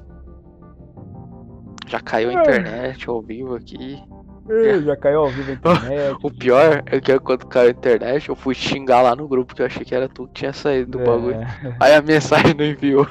Já 1.88 1.99
caiu 1.99 2.30
a 2.30 2.34
internet 2.34 3.10
ao 3.10 3.22
vivo 3.22 3.55
aqui. 3.55 4.01
Ih, 4.49 4.84
já 4.84 4.95
caiu 4.95 5.22
ao 5.22 5.30
vivo 5.30 5.51
a 5.51 5.53
internet. 5.55 6.18
O 6.22 6.32
pior 6.32 6.84
é 6.86 6.99
que 6.99 7.20
quando 7.20 7.47
caiu 7.47 7.70
a 7.70 7.72
internet, 7.72 8.30
eu 8.30 8.36
fui 8.36 8.53
xingar 8.53 9.01
lá 9.01 9.16
no 9.16 9.28
grupo, 9.28 9.55
que 9.55 9.62
eu 9.62 9.66
achei 9.66 9.86
que 9.86 9.95
era 9.95 10.10
tu 10.10 10.28
que 10.28 10.34
tinha 10.34 10.53
saído 10.53 10.91
do 10.91 11.01
É, 11.01 11.05
bagulho. 11.05 11.39
Aí 11.80 11.93
a 11.93 12.01
mensagem 12.01 12.53
não 12.53 12.66
enviou. 12.66 13.07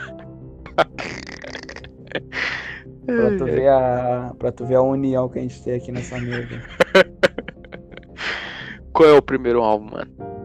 Pra 3.07 3.36
tu, 3.38 3.44
ver 3.46 3.68
a, 3.68 4.34
pra 4.38 4.53
tu 4.53 4.66
ver 4.66 4.74
a 4.74 4.82
união 4.82 5.28
que 5.28 5.38
a 5.38 5.42
gente 5.42 5.62
tem 5.62 5.74
aqui 5.74 5.90
nessa 5.90 6.20
mesa. 6.20 6.61
Qual 8.92 9.09
é 9.09 9.12
o 9.14 9.22
primeiro 9.22 9.62
álbum, 9.62 9.92
mano? 9.92 10.38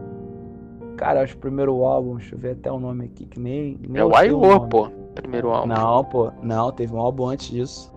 Cara, 0.96 1.22
acho 1.22 1.32
que 1.32 1.38
o 1.38 1.40
primeiro 1.42 1.84
álbum, 1.84 2.16
deixa 2.16 2.34
eu 2.34 2.38
ver 2.38 2.52
até 2.52 2.70
o 2.70 2.78
nome 2.78 3.06
aqui, 3.06 3.26
que 3.26 3.40
nem. 3.40 3.78
nem 3.88 4.00
É 4.00 4.04
o 4.04 4.14
Aior, 4.14 4.68
pô. 4.68 4.88
Primeiro 5.14 5.50
álbum. 5.50 5.68
Não, 5.68 6.04
pô. 6.04 6.32
Não, 6.42 6.72
teve 6.72 6.94
um 6.94 6.98
álbum 6.98 7.26
antes 7.28 7.50
disso. 7.50 7.92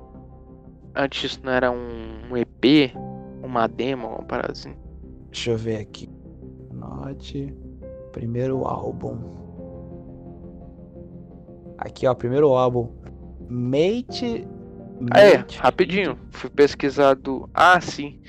Antes 0.95 1.31
isso 1.31 1.41
não 1.43 1.51
era 1.51 1.71
um, 1.71 2.31
um 2.31 2.37
EP, 2.37 2.91
uma 3.43 3.67
demo, 3.67 4.07
uma 4.07 4.23
parada 4.23 4.51
assim. 4.51 4.73
Deixa 5.31 5.51
eu 5.51 5.57
ver 5.57 5.77
aqui. 5.77 6.09
Note. 6.71 7.53
Primeiro 8.11 8.65
álbum. 8.65 9.17
Aqui, 11.77 12.07
ó, 12.07 12.13
primeiro 12.15 12.49
álbum. 12.49 12.89
Mate. 13.47 14.47
É, 15.15 15.37
Mate- 15.37 15.59
rapidinho. 15.59 16.17
Fui 16.31 16.49
pesquisar 16.49 17.13
do. 17.15 17.47
Ah, 17.53 17.79
sim. 17.79 18.19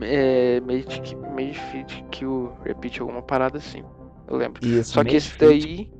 É, 0.00 0.60
Made, 0.60 1.16
Made 1.34 1.58
Fit 1.70 2.04
Kill 2.10 2.50
Repeat, 2.64 3.00
alguma 3.00 3.22
parada 3.22 3.58
assim. 3.58 3.84
Eu 4.28 4.36
lembro. 4.36 4.64
Isso, 4.66 4.92
Só 4.92 5.04
que 5.04 5.16
esse 5.16 5.38
daí. 5.38 5.90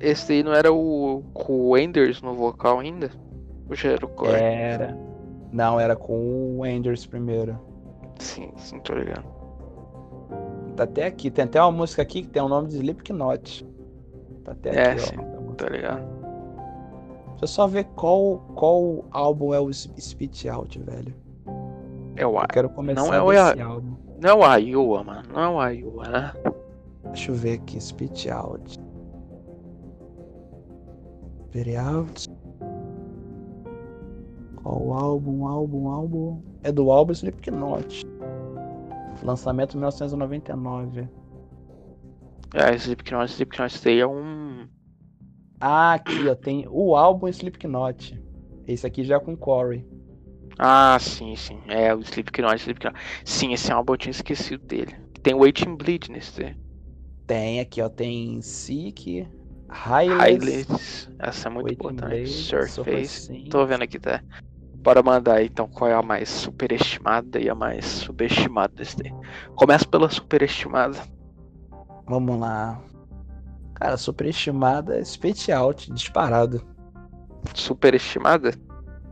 Esse 0.00 0.28
daí 0.28 0.42
não 0.42 0.52
era 0.52 0.72
o. 0.72 1.22
o 1.48 1.76
Enders 1.78 2.20
no 2.22 2.34
vocal 2.34 2.80
ainda? 2.80 3.10
Ou 3.68 3.74
já 3.74 3.90
era 3.92 4.04
o 4.04 4.08
Core? 4.08 4.34
Era. 4.34 4.98
Não, 5.52 5.78
era 5.78 5.96
com 5.96 6.58
o 6.58 6.64
Anders 6.64 7.06
primeiro. 7.06 7.58
Sim, 8.18 8.50
sim, 8.56 8.78
tô 8.80 8.94
ligado. 8.94 9.24
Tá 10.76 10.84
até 10.84 11.06
aqui. 11.06 11.30
Tem 11.30 11.44
até 11.44 11.60
uma 11.62 11.70
música 11.72 12.02
aqui 12.02 12.22
que 12.22 12.28
tem 12.28 12.42
o 12.42 12.48
nome 12.48 12.68
de 12.68 12.76
Slipknot. 12.76 13.66
Tá 14.44 14.52
até 14.52 14.70
É, 14.76 14.90
aqui, 14.92 15.00
sim. 15.02 15.16
ó. 15.18 15.52
Tá 15.54 15.68
ligado? 15.68 16.02
Deixa 17.30 17.44
eu 17.44 17.48
só 17.48 17.66
ver 17.66 17.84
qual, 17.96 18.38
qual 18.54 19.04
álbum 19.10 19.54
é 19.54 19.60
o 19.60 19.72
Spit 19.72 20.48
Out, 20.48 20.78
velho. 20.80 21.14
É 22.16 22.26
o 22.26 22.36
Eu 22.38 22.48
quero 22.48 22.68
começar 22.70 23.00
Não 23.00 23.14
é 23.14 23.22
o 23.22 23.30
álbum. 23.62 23.94
Não 24.20 24.30
é 24.30 24.34
o 24.34 24.56
Iowa, 24.56 25.04
mano. 25.04 25.22
Não 25.32 25.40
é 25.42 25.48
o 25.48 25.68
Iowa, 25.70 26.08
né? 26.08 26.32
Deixa 27.14 27.30
eu 27.30 27.36
ver 27.36 27.52
aqui. 27.52 27.80
Spit 27.80 28.28
Out. 28.28 28.80
Out. 31.78 32.28
Qual 34.56 34.92
álbum, 34.92 35.46
álbum, 35.46 35.88
álbum? 35.88 36.42
É 36.64 36.72
do 36.72 36.90
álbum 36.90 37.12
Slipknot. 37.12 38.04
Lançamento 39.22 39.76
1999. 39.76 41.08
É, 42.52 42.74
Slipknot, 42.74 43.30
Slipknot 43.30 43.84
daí 43.84 44.00
é 44.00 44.06
um. 44.06 44.66
Ah, 45.60 45.92
aqui, 45.92 46.28
ó. 46.28 46.34
Tem 46.34 46.66
o 46.68 46.96
álbum 46.96 47.28
Slipknot. 47.28 48.20
Esse 48.66 48.88
aqui 48.88 49.04
já 49.04 49.16
é 49.16 49.20
com 49.20 49.36
Corey. 49.36 49.86
Ah, 50.58 50.98
sim, 51.00 51.36
sim. 51.36 51.60
É, 51.68 51.94
o 51.94 52.00
Slipknot, 52.00 52.56
Slipknot. 52.56 52.98
Sim, 53.24 53.52
esse 53.52 53.70
álbum 53.70 53.92
eu 53.92 53.98
tinha 53.98 54.10
esquecido 54.10 54.66
dele. 54.66 54.96
Tem 55.22 55.32
Waiting 55.32 55.76
Bleed 55.76 56.10
nesse. 56.10 56.63
Tem 57.26 57.60
aqui, 57.60 57.80
ó. 57.80 57.88
Tem 57.88 58.40
Highless, 58.40 59.28
Highlights. 59.70 61.10
Essa 61.18 61.48
é 61.48 61.50
muito 61.50 61.76
também. 61.94 62.24
Blade, 62.24 62.28
Surface. 62.28 63.48
Tô 63.50 63.66
vendo 63.66 63.82
aqui, 63.82 63.98
tá? 63.98 64.22
Bora 64.76 65.02
mandar 65.02 65.36
aí, 65.36 65.46
então 65.46 65.66
qual 65.66 65.90
é 65.90 65.94
a 65.94 66.02
mais 66.02 66.28
superestimada 66.28 67.40
e 67.40 67.48
a 67.48 67.54
mais 67.54 67.86
subestimada 67.86 68.74
desse 68.74 68.96
daí. 68.98 69.12
Começa 69.56 69.86
pela 69.86 70.10
superestimada. 70.10 70.98
Vamos 72.06 72.38
lá. 72.38 72.82
Cara, 73.74 73.96
superestimada, 73.96 75.02
Spit 75.02 75.50
Out, 75.50 75.90
disparado. 75.92 76.62
Superestimada? 77.54 78.52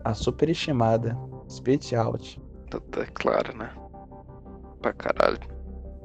A 0.04 0.12
superestimada, 0.12 1.16
Spit 1.48 1.94
Out. 1.96 2.40
Tá, 2.70 2.78
tá 2.90 3.06
claro, 3.14 3.56
né? 3.56 3.70
Pra 4.80 4.92
caralho. 4.92 5.38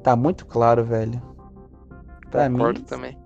Tá 0.02 0.16
muito 0.16 0.46
claro, 0.46 0.84
velho. 0.84 1.20
Pra 2.30 2.48
Concordo 2.48 2.80
mim. 2.80 2.86
também. 2.86 3.18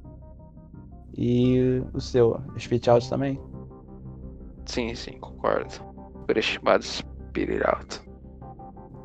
E 1.17 1.83
o 1.93 2.01
seu, 2.01 2.41
Spit 2.59 2.89
Out 2.89 3.09
também? 3.09 3.41
Sim, 4.65 4.95
sim, 4.95 5.19
concordo. 5.19 5.73
Superestimado 6.21 6.85
Spirit 6.85 7.63
Out. 7.67 8.01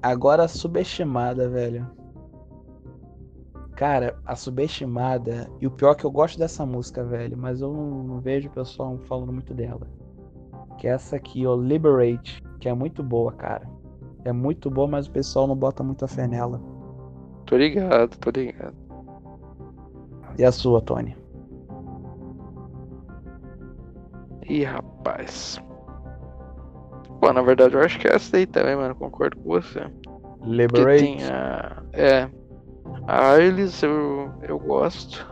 Agora 0.02 0.43
a 0.43 0.48
subestimada, 0.48 1.50
velho. 1.50 1.86
Cara, 3.76 4.18
a 4.26 4.36
subestimada. 4.36 5.50
E 5.60 5.68
o 5.68 5.72
pior 5.72 5.91
é 5.91 5.95
que 5.95 6.06
eu 6.06 6.12
gosto 6.12 6.38
dessa 6.39 6.66
música, 6.66 7.04
velho. 7.04 7.38
Mas 7.38 7.62
eu 7.62 7.74
não, 7.74 8.04
não 8.04 8.20
vejo 8.20 8.48
o 8.50 8.52
pessoal 8.52 8.98
falando 9.08 9.34
muito 9.34 9.54
dela. 9.54 9.88
Que 10.78 10.88
é 10.88 10.91
essa 10.91 11.16
aqui, 11.16 11.45
ó, 11.45 11.56
Liberate. 11.56 12.41
Que 12.60 12.70
é 12.70 12.74
muito 12.74 13.04
boa, 13.04 13.32
cara. 13.34 13.68
É 14.24 14.32
muito 14.32 14.70
boa, 14.70 14.88
mas 14.88 15.08
o 15.08 15.12
pessoal 15.12 15.48
não 15.48 15.56
bota 15.56 15.84
muita 15.84 16.08
fé 16.08 16.28
nela. 16.28 16.62
Tô 17.45 17.58
ligado, 17.58 18.18
tô 18.18 18.30
ligado. 18.30 18.76
E 20.38 20.46
a 20.46 20.52
sua, 20.52 20.82
Tony? 20.82 21.16
Ih, 24.48 24.64
rapaz. 24.64 25.62
Pô, 27.20 27.34
na 27.34 27.42
verdade 27.42 27.76
eu 27.76 27.82
acho 27.82 28.00
que 28.00 28.08
é 28.08 28.16
essa 28.16 28.38
aí 28.38 28.46
também, 28.46 28.76
mano. 28.76 28.96
Concordo 28.96 29.38
com 29.38 29.50
você. 29.50 29.82
Liberate. 30.44 31.04
tem 31.04 31.24
a. 31.26 31.84
É. 31.94 32.30
A 33.08 33.32
Ailes 33.34 33.82
eu, 33.82 34.32
eu 34.44 34.60
gosto. 34.60 35.26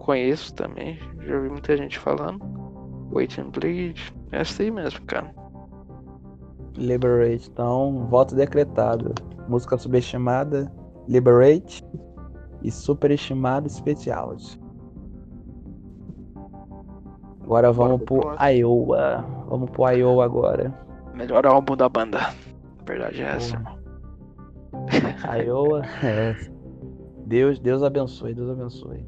Conheço 0.00 0.54
também. 0.54 0.98
Já 1.20 1.38
vi 1.38 1.48
muita 1.48 1.76
gente 1.76 1.98
falando. 1.98 2.40
Wait 3.12 3.38
and 3.38 3.50
Bleed. 3.50 4.12
Essa 4.32 4.62
aí 4.62 4.70
mesmo, 4.70 5.00
cara. 5.06 5.32
Liberate. 6.76 7.48
Então, 7.50 8.06
voto 8.10 8.34
decretado. 8.34 9.14
Música 9.48 9.78
subestimada, 9.78 10.70
Liberate. 11.08 11.84
E 12.64 12.70
superestimada, 12.70 13.68
Special. 13.68 14.36
Agora 17.42 17.70
vamos 17.70 18.02
pro. 18.02 18.22
Iowa. 18.40 19.22
Vamos 19.48 19.70
pro 19.70 19.90
Iowa 19.90 20.24
agora. 20.24 20.74
Melhor 21.14 21.46
álbum 21.46 21.76
da 21.76 21.88
banda. 21.90 22.18
A 22.18 22.84
verdade 22.86 23.22
é 23.22 23.26
essa. 23.26 23.62
Iowa. 25.44 25.82
É. 26.02 26.34
Deus, 27.26 27.58
Deus 27.58 27.82
abençoe, 27.82 28.34
Deus 28.34 28.50
abençoe. 28.50 29.06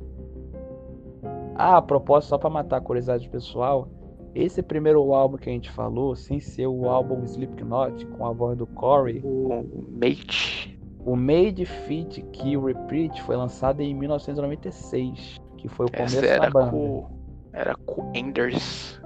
Ah, 1.54 1.78
a 1.78 1.82
propósito, 1.82 2.30
só 2.30 2.38
pra 2.38 2.50
matar 2.50 2.78
a 2.78 2.80
curiosidade 2.80 3.28
pessoal, 3.28 3.88
esse 4.34 4.62
primeiro 4.62 5.12
álbum 5.14 5.38
que 5.38 5.48
a 5.48 5.52
gente 5.52 5.70
falou, 5.70 6.14
sem 6.14 6.40
ser 6.40 6.66
o 6.66 6.88
álbum 6.88 7.24
Slipknot, 7.24 8.06
com 8.06 8.26
a 8.26 8.32
voz 8.32 8.56
do 8.56 8.66
Corey, 8.66 9.22
O 9.24 9.64
Mate. 9.90 10.75
O 11.06 11.16
Made 11.16 11.64
Fit 11.64 12.20
Kill 12.32 12.64
Repeat 12.64 13.22
foi 13.22 13.36
lançado 13.36 13.80
em 13.80 13.94
1996, 13.94 15.40
que 15.56 15.68
foi 15.68 15.86
o 15.86 15.90
começo 15.90 16.16
Essa 16.18 16.26
era 16.26 16.42
da 16.42 16.50
banda. 16.50 16.70
com. 16.72 17.06
Era 17.52 17.74
com 17.86 18.12
Enders. 18.14 19.00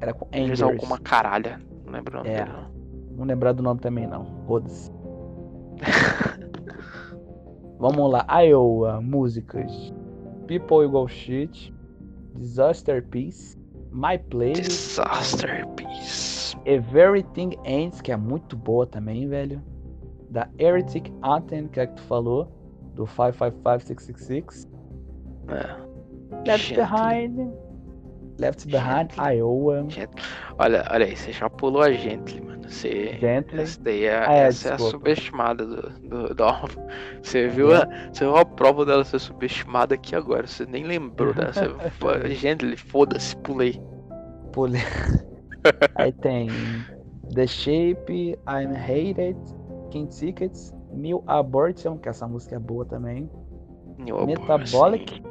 Era 0.00 0.12
com 0.14 0.26
Enders 0.26 0.60
Enders. 0.60 0.62
alguma 0.62 0.98
caralha. 1.00 1.58
Não 1.84 1.92
lembro 1.92 2.14
o 2.14 2.16
nome 2.18 2.30
É. 2.30 2.44
dele. 2.44 2.56
não. 3.16 3.24
Lembrar 3.24 3.52
do 3.52 3.62
nome 3.64 3.80
também 3.80 4.06
não. 4.06 4.24
Foda-se. 4.46 4.92
Vamos 7.78 8.10
lá, 8.10 8.24
Iowa, 8.42 9.00
músicas. 9.00 9.92
People 10.46 10.84
Igual 10.84 11.08
Shit, 11.08 11.74
Disaster 12.36 13.04
Peace, 13.06 13.56
My 13.92 14.18
Place, 14.18 14.62
Disaster 14.62 15.66
Piece. 15.76 16.56
Everything 16.64 17.50
Ends, 17.64 18.00
que 18.00 18.10
é 18.12 18.16
muito 18.16 18.56
boa 18.56 18.86
também, 18.86 19.28
velho. 19.28 19.62
Da 20.30 20.48
Heretic 20.58 21.12
Anthem, 21.22 21.68
que 21.68 21.80
é 21.80 21.86
que 21.86 21.94
tu 21.94 22.02
falou, 22.02 22.48
do 22.94 23.06
555666. 23.06 24.68
É. 25.48 25.88
Left 26.46 26.68
Gente. 26.68 26.76
Behind, 26.76 27.52
Left 28.38 28.66
Behind, 28.66 29.10
Iowa, 29.16 29.86
Olha, 30.58 30.84
olha 30.90 31.06
aí, 31.06 31.16
você 31.16 31.32
já 31.32 31.48
pulou 31.50 31.82
a 31.82 31.90
Gently, 31.90 32.40
mano. 32.40 32.68
Você. 32.68 33.16
Gently. 33.18 33.62
Essa 33.62 33.82
daí 33.82 34.04
é, 34.04 34.26
Ah, 34.26 34.34
é, 34.34 34.38
essa 34.48 34.68
é 34.68 34.72
a 34.74 34.78
subestimada 34.78 35.64
do, 35.64 35.90
do, 36.00 36.34
do 36.34 36.44
álbum. 36.44 36.86
Você 37.22 37.48
viu, 37.48 37.74
a, 37.74 37.88
você 38.12 38.24
viu 38.24 38.36
a 38.36 38.44
prova 38.44 38.84
dela 38.84 39.04
ser 39.04 39.18
subestimada 39.18 39.94
aqui 39.94 40.14
agora. 40.14 40.46
Você 40.46 40.66
nem 40.66 40.84
lembrou 40.84 41.32
dela. 41.32 41.50
Você, 41.52 41.68
pô, 41.98 42.28
Gently, 42.28 42.76
foda-se, 42.76 43.34
pulei. 43.38 43.80
Pulei. 44.52 44.82
Aí 45.96 46.12
tem 46.12 46.48
The 47.34 47.46
Shape, 47.46 48.38
I'm 48.46 48.74
Hated, 48.76 49.38
King 49.88 50.08
Tickets, 50.08 50.74
New 50.92 51.22
Abortion, 51.26 51.98
que 51.98 52.08
essa 52.08 52.26
música 52.26 52.56
é 52.56 52.58
boa 52.58 52.84
também. 52.84 53.30
New 53.98 54.26
Metabolic, 54.26 55.22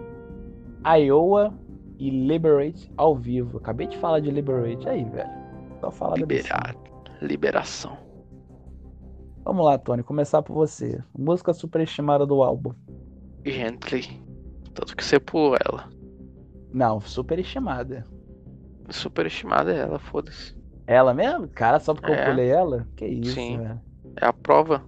Iowa 0.86 1.54
e 1.98 2.10
Liberate 2.10 2.92
ao 2.98 3.16
vivo. 3.16 3.58
Acabei 3.58 3.88
de 3.88 3.98
falar 3.98 4.20
de 4.20 4.30
Liberate 4.30 4.88
aí, 4.88 5.04
velho. 5.06 5.30
Só 5.80 5.92
falar 5.92 6.16
da 6.16 6.20
Liberar, 6.22 6.76
liberação. 7.22 7.98
Vamos 9.44 9.66
lá, 9.66 9.78
Tony, 9.78 10.04
começar 10.04 10.42
por 10.42 10.54
você. 10.54 11.02
Música 11.18 11.54
superestimada 11.54 12.26
do 12.26 12.44
álbum. 12.44 12.74
Gently. 13.46 14.22
Tanto 14.74 14.96
que 14.96 15.04
você 15.04 15.20
pulou 15.20 15.56
ela. 15.66 15.90
Não, 16.74 17.00
superestimada. 17.00 18.06
Superestimada 18.90 19.74
é 19.74 19.80
ela, 19.80 20.00
foda-se. 20.00 20.56
Ela 20.86 21.14
mesmo? 21.14 21.48
Cara, 21.48 21.80
só 21.80 21.94
porque 21.94 22.12
É. 22.12 22.22
eu 22.26 22.30
pulei 22.32 22.50
ela? 22.50 22.88
Que 22.96 23.06
isso, 23.06 23.34
Sim. 23.36 23.58
velho. 23.58 23.80
É 24.22 24.26
a 24.26 24.34
prova. 24.34 24.84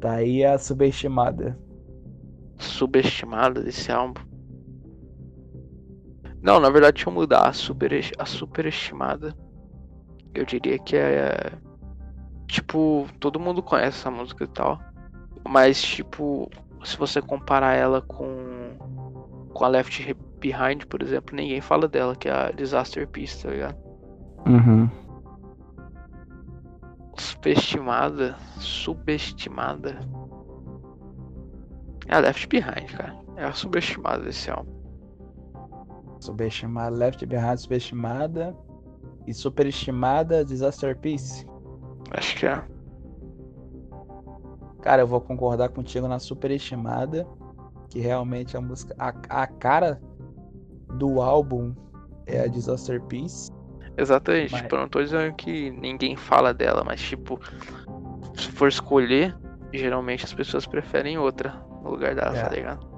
Tá 0.00 0.14
aí 0.14 0.44
a 0.44 0.58
subestimada. 0.58 1.58
subestimada 2.58 3.62
desse 3.62 3.90
álbum. 3.92 4.22
Não, 6.42 6.58
na 6.58 6.70
verdade, 6.70 6.94
deixa 6.94 7.10
eu 7.10 7.12
mudar 7.12 7.48
a, 7.48 7.52
super, 7.52 7.92
a 8.18 8.24
superestimada. 8.24 9.34
Eu 10.34 10.44
diria 10.44 10.78
que 10.78 10.96
é. 10.96 11.52
Tipo, 12.46 13.06
todo 13.20 13.38
mundo 13.38 13.62
conhece 13.62 13.98
essa 13.98 14.10
música 14.10 14.44
e 14.44 14.48
tal. 14.48 14.80
Mas, 15.46 15.82
tipo, 15.82 16.50
se 16.82 16.96
você 16.96 17.20
comparar 17.20 17.74
ela 17.74 18.00
com. 18.00 18.30
Com 19.52 19.64
a 19.64 19.68
Left 19.68 20.16
Behind, 20.38 20.84
por 20.86 21.02
exemplo, 21.02 21.36
ninguém 21.36 21.60
fala 21.60 21.86
dela, 21.86 22.16
que 22.16 22.28
é 22.28 22.32
a 22.32 22.50
Disaster 22.50 23.06
Piece, 23.06 23.42
tá 23.42 23.50
ligado? 23.50 23.76
Uhum. 24.46 24.88
Subestimada. 27.40 28.36
Subestimada. 28.58 29.98
É 32.06 32.16
a 32.16 32.18
Left 32.18 32.46
Behind, 32.48 32.84
cara. 32.94 33.16
É 33.34 33.44
a 33.44 33.52
subestimada 33.54 34.22
desse 34.22 34.50
álbum. 34.50 34.70
Subestimada, 36.20 36.94
Left 36.94 37.24
Behind, 37.24 37.56
subestimada. 37.56 38.54
E 39.26 39.32
superestimada, 39.32 40.44
Disaster 40.44 40.94
Piece. 40.98 41.46
Acho 42.10 42.36
que 42.36 42.46
é. 42.46 42.62
Cara, 44.82 45.00
eu 45.00 45.06
vou 45.06 45.22
concordar 45.22 45.70
contigo 45.70 46.06
na 46.06 46.18
superestimada. 46.18 47.26
Que 47.88 48.00
realmente 48.00 48.54
a 48.54 48.60
música. 48.60 48.94
A, 48.98 49.14
a 49.42 49.46
cara 49.46 49.98
do 50.98 51.22
álbum 51.22 51.74
é 52.26 52.42
a 52.42 52.46
Disaster 52.46 53.00
Piece. 53.04 53.50
Exatamente. 54.00 54.52
Mas- 54.52 54.62
Tipo, 54.62 54.74
eu 54.76 54.80
não 54.80 54.88
tô 54.88 55.02
dizendo 55.02 55.34
que 55.34 55.70
ninguém 55.70 56.16
fala 56.16 56.52
dela, 56.54 56.82
mas 56.84 57.00
tipo, 57.00 57.38
se 58.34 58.48
for 58.52 58.68
escolher, 58.68 59.36
geralmente 59.72 60.24
as 60.24 60.32
pessoas 60.32 60.66
preferem 60.66 61.18
outra 61.18 61.54
no 61.82 61.90
lugar 61.90 62.14
dela, 62.14 62.36
É. 62.36 62.42
tá 62.42 62.48
ligado? 62.54 62.88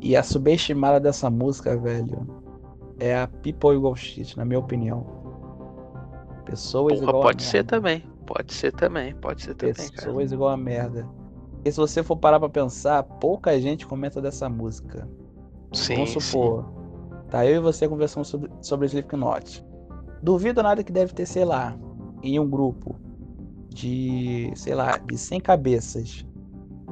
E 0.00 0.16
a 0.16 0.22
subestimada 0.22 0.98
dessa 0.98 1.30
música, 1.30 1.76
velho, 1.76 2.26
é 2.98 3.16
a 3.20 3.26
People 3.28 3.76
Igual 3.76 3.94
Shit, 3.94 4.36
na 4.36 4.44
minha 4.44 4.58
opinião. 4.58 5.06
Pessoas 6.44 6.94
Porra, 6.98 7.08
igual 7.10 7.22
a 7.22 7.26
pode 7.26 7.42
ser 7.42 7.58
merda. 7.58 7.76
também. 7.76 8.04
Pode 8.26 8.52
ser 8.52 8.72
também, 8.72 9.14
pode 9.16 9.42
ser 9.42 9.54
também, 9.54 9.74
cara. 9.74 9.90
Pessoas 9.92 10.32
igual 10.32 10.50
a 10.50 10.56
merda. 10.56 11.06
E 11.64 11.70
se 11.70 11.76
você 11.76 12.02
for 12.02 12.16
parar 12.16 12.40
pra 12.40 12.48
pensar, 12.48 13.02
pouca 13.02 13.60
gente 13.60 13.86
comenta 13.86 14.20
dessa 14.20 14.48
música. 14.48 15.08
Sim, 15.72 15.94
Vamos 15.94 16.10
supor, 16.24 16.64
tá 17.32 17.46
eu 17.46 17.56
e 17.56 17.60
você 17.60 17.88
conversando 17.88 18.24
sobre, 18.24 18.50
sobre 18.60 18.86
Slipknot. 18.86 19.64
Duvido 20.22 20.62
nada 20.62 20.84
que 20.84 20.92
deve 20.92 21.12
ter, 21.14 21.26
sei 21.26 21.44
lá, 21.44 21.76
em 22.22 22.38
um 22.38 22.48
grupo 22.48 22.94
de, 23.70 24.52
sei 24.54 24.74
lá, 24.74 24.98
de 24.98 25.16
100 25.16 25.40
cabeças. 25.40 26.24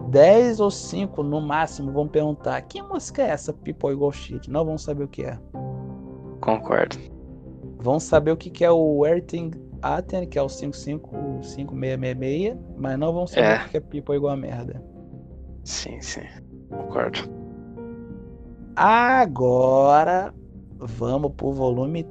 10 0.09 0.61
ou 0.61 0.71
5 0.71 1.23
no 1.23 1.41
máximo 1.41 1.93
vão 1.93 2.09
perguntar: 2.09 2.61
que 2.63 2.83
música 2.83 3.23
é 3.23 3.29
essa, 3.31 3.53
People 3.53 3.93
Igual 3.93 4.13
Shit? 4.13 4.51
Não 4.51 4.65
vão 4.65 4.79
saber 4.79 5.05
o 5.05 5.09
que 5.09 5.23
é. 5.23 5.39
Concordo. 6.41 6.97
Vão 7.79 8.01
saber 8.01 8.33
o 8.33 8.37
que 8.37 8.51
que 8.51 8.65
é 8.65 8.71
o 8.71 9.07
Everything 9.07 9.51
Aten, 9.83 10.27
que 10.27 10.39
é 10.39 10.43
o 10.43 10.49
55666, 10.49 12.57
mas 12.77 12.99
não 12.99 13.13
vão 13.13 13.27
saber 13.27 13.47
É. 13.47 13.57
o 13.57 13.61
que 13.65 13.69
que 13.71 13.77
é 13.77 13.81
People 13.81 14.17
Igual 14.17 14.33
a 14.33 14.37
Merda. 14.37 14.83
Sim, 15.65 16.01
sim. 16.01 16.23
Concordo. 16.71 17.19
Agora 18.83 20.33
vamos 20.79 21.33
pro 21.37 21.53
volume 21.53 22.07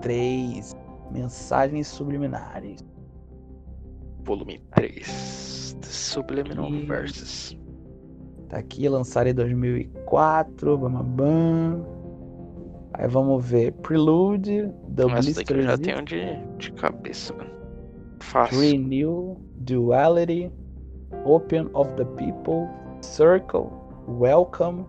3. 0.00 0.74
Mensagens 1.10 1.88
subliminares. 1.88 2.82
Volume 4.24 4.62
3. 4.74 5.76
The 5.78 5.86
Subliminal 5.86 6.70
E- 6.70 6.86
Verses. 6.86 7.54
Tá 8.48 8.56
aqui, 8.60 8.88
lançado 8.88 9.26
em 9.26 9.34
2004. 9.34 10.78
Bam. 10.78 11.84
Aí 12.94 13.06
vamos 13.06 13.44
ver. 13.44 13.72
Prelude, 13.82 14.72
The 14.96 15.02
Essa 15.18 15.34
daqui 15.34 15.52
eu 15.52 15.62
já 15.62 15.76
tenho 15.76 16.02
de, 16.02 16.34
de 16.56 16.72
cabeça, 16.72 17.34
mano. 17.34 17.50
Fácil. 18.20 18.58
Renew, 18.58 19.36
Duality, 19.56 20.50
Open 21.26 21.68
of 21.74 21.90
the 21.96 22.06
People, 22.06 22.70
Circle, 23.02 23.66
Welcome, 24.08 24.86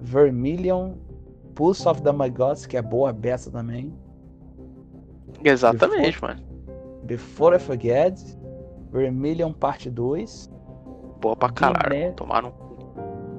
Vermilion, 0.00 0.94
Pulse 1.54 1.86
of 1.88 2.02
the 2.02 2.12
Magots, 2.12 2.66
que 2.66 2.76
é 2.76 2.82
boa 2.82 3.12
beça 3.12 3.50
também. 3.50 3.92
Exatamente, 5.44 6.20
mano. 6.22 6.40
Before 7.04 7.56
I 7.56 7.58
Forget, 7.58 8.18
Vermilion 8.90 9.52
Parte 9.52 9.90
2, 9.90 10.50
Boa 11.20 11.36
pra 11.36 11.50
caralho. 11.50 11.90
né? 11.90 12.12
Tomaram. 12.12 12.52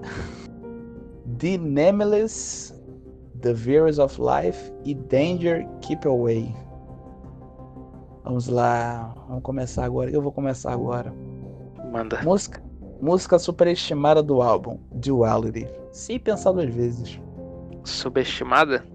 The 1.40 1.58
Nameless, 1.58 2.74
The 3.42 3.54
Virus 3.54 3.98
of 3.98 4.20
Life 4.22 4.72
e 4.84 4.94
Danger 4.94 5.68
Keep 5.82 6.08
Away. 6.08 6.54
Vamos 8.24 8.48
lá, 8.48 9.16
vamos 9.28 9.42
começar 9.44 9.86
agora. 9.86 10.12
Eu 10.12 10.22
vou 10.22 10.32
começar 10.32 10.72
agora. 10.72 11.12
Manda. 11.92 12.22
Música, 12.24 12.62
música 13.02 13.40
superestimada 13.40 14.22
do 14.22 14.42
álbum, 14.42 14.78
Duality. 14.92 15.68
Sem 15.92 16.20
pensar 16.20 16.52
duas 16.52 16.74
vezes. 16.74 17.20
Subestimada? 17.84 18.86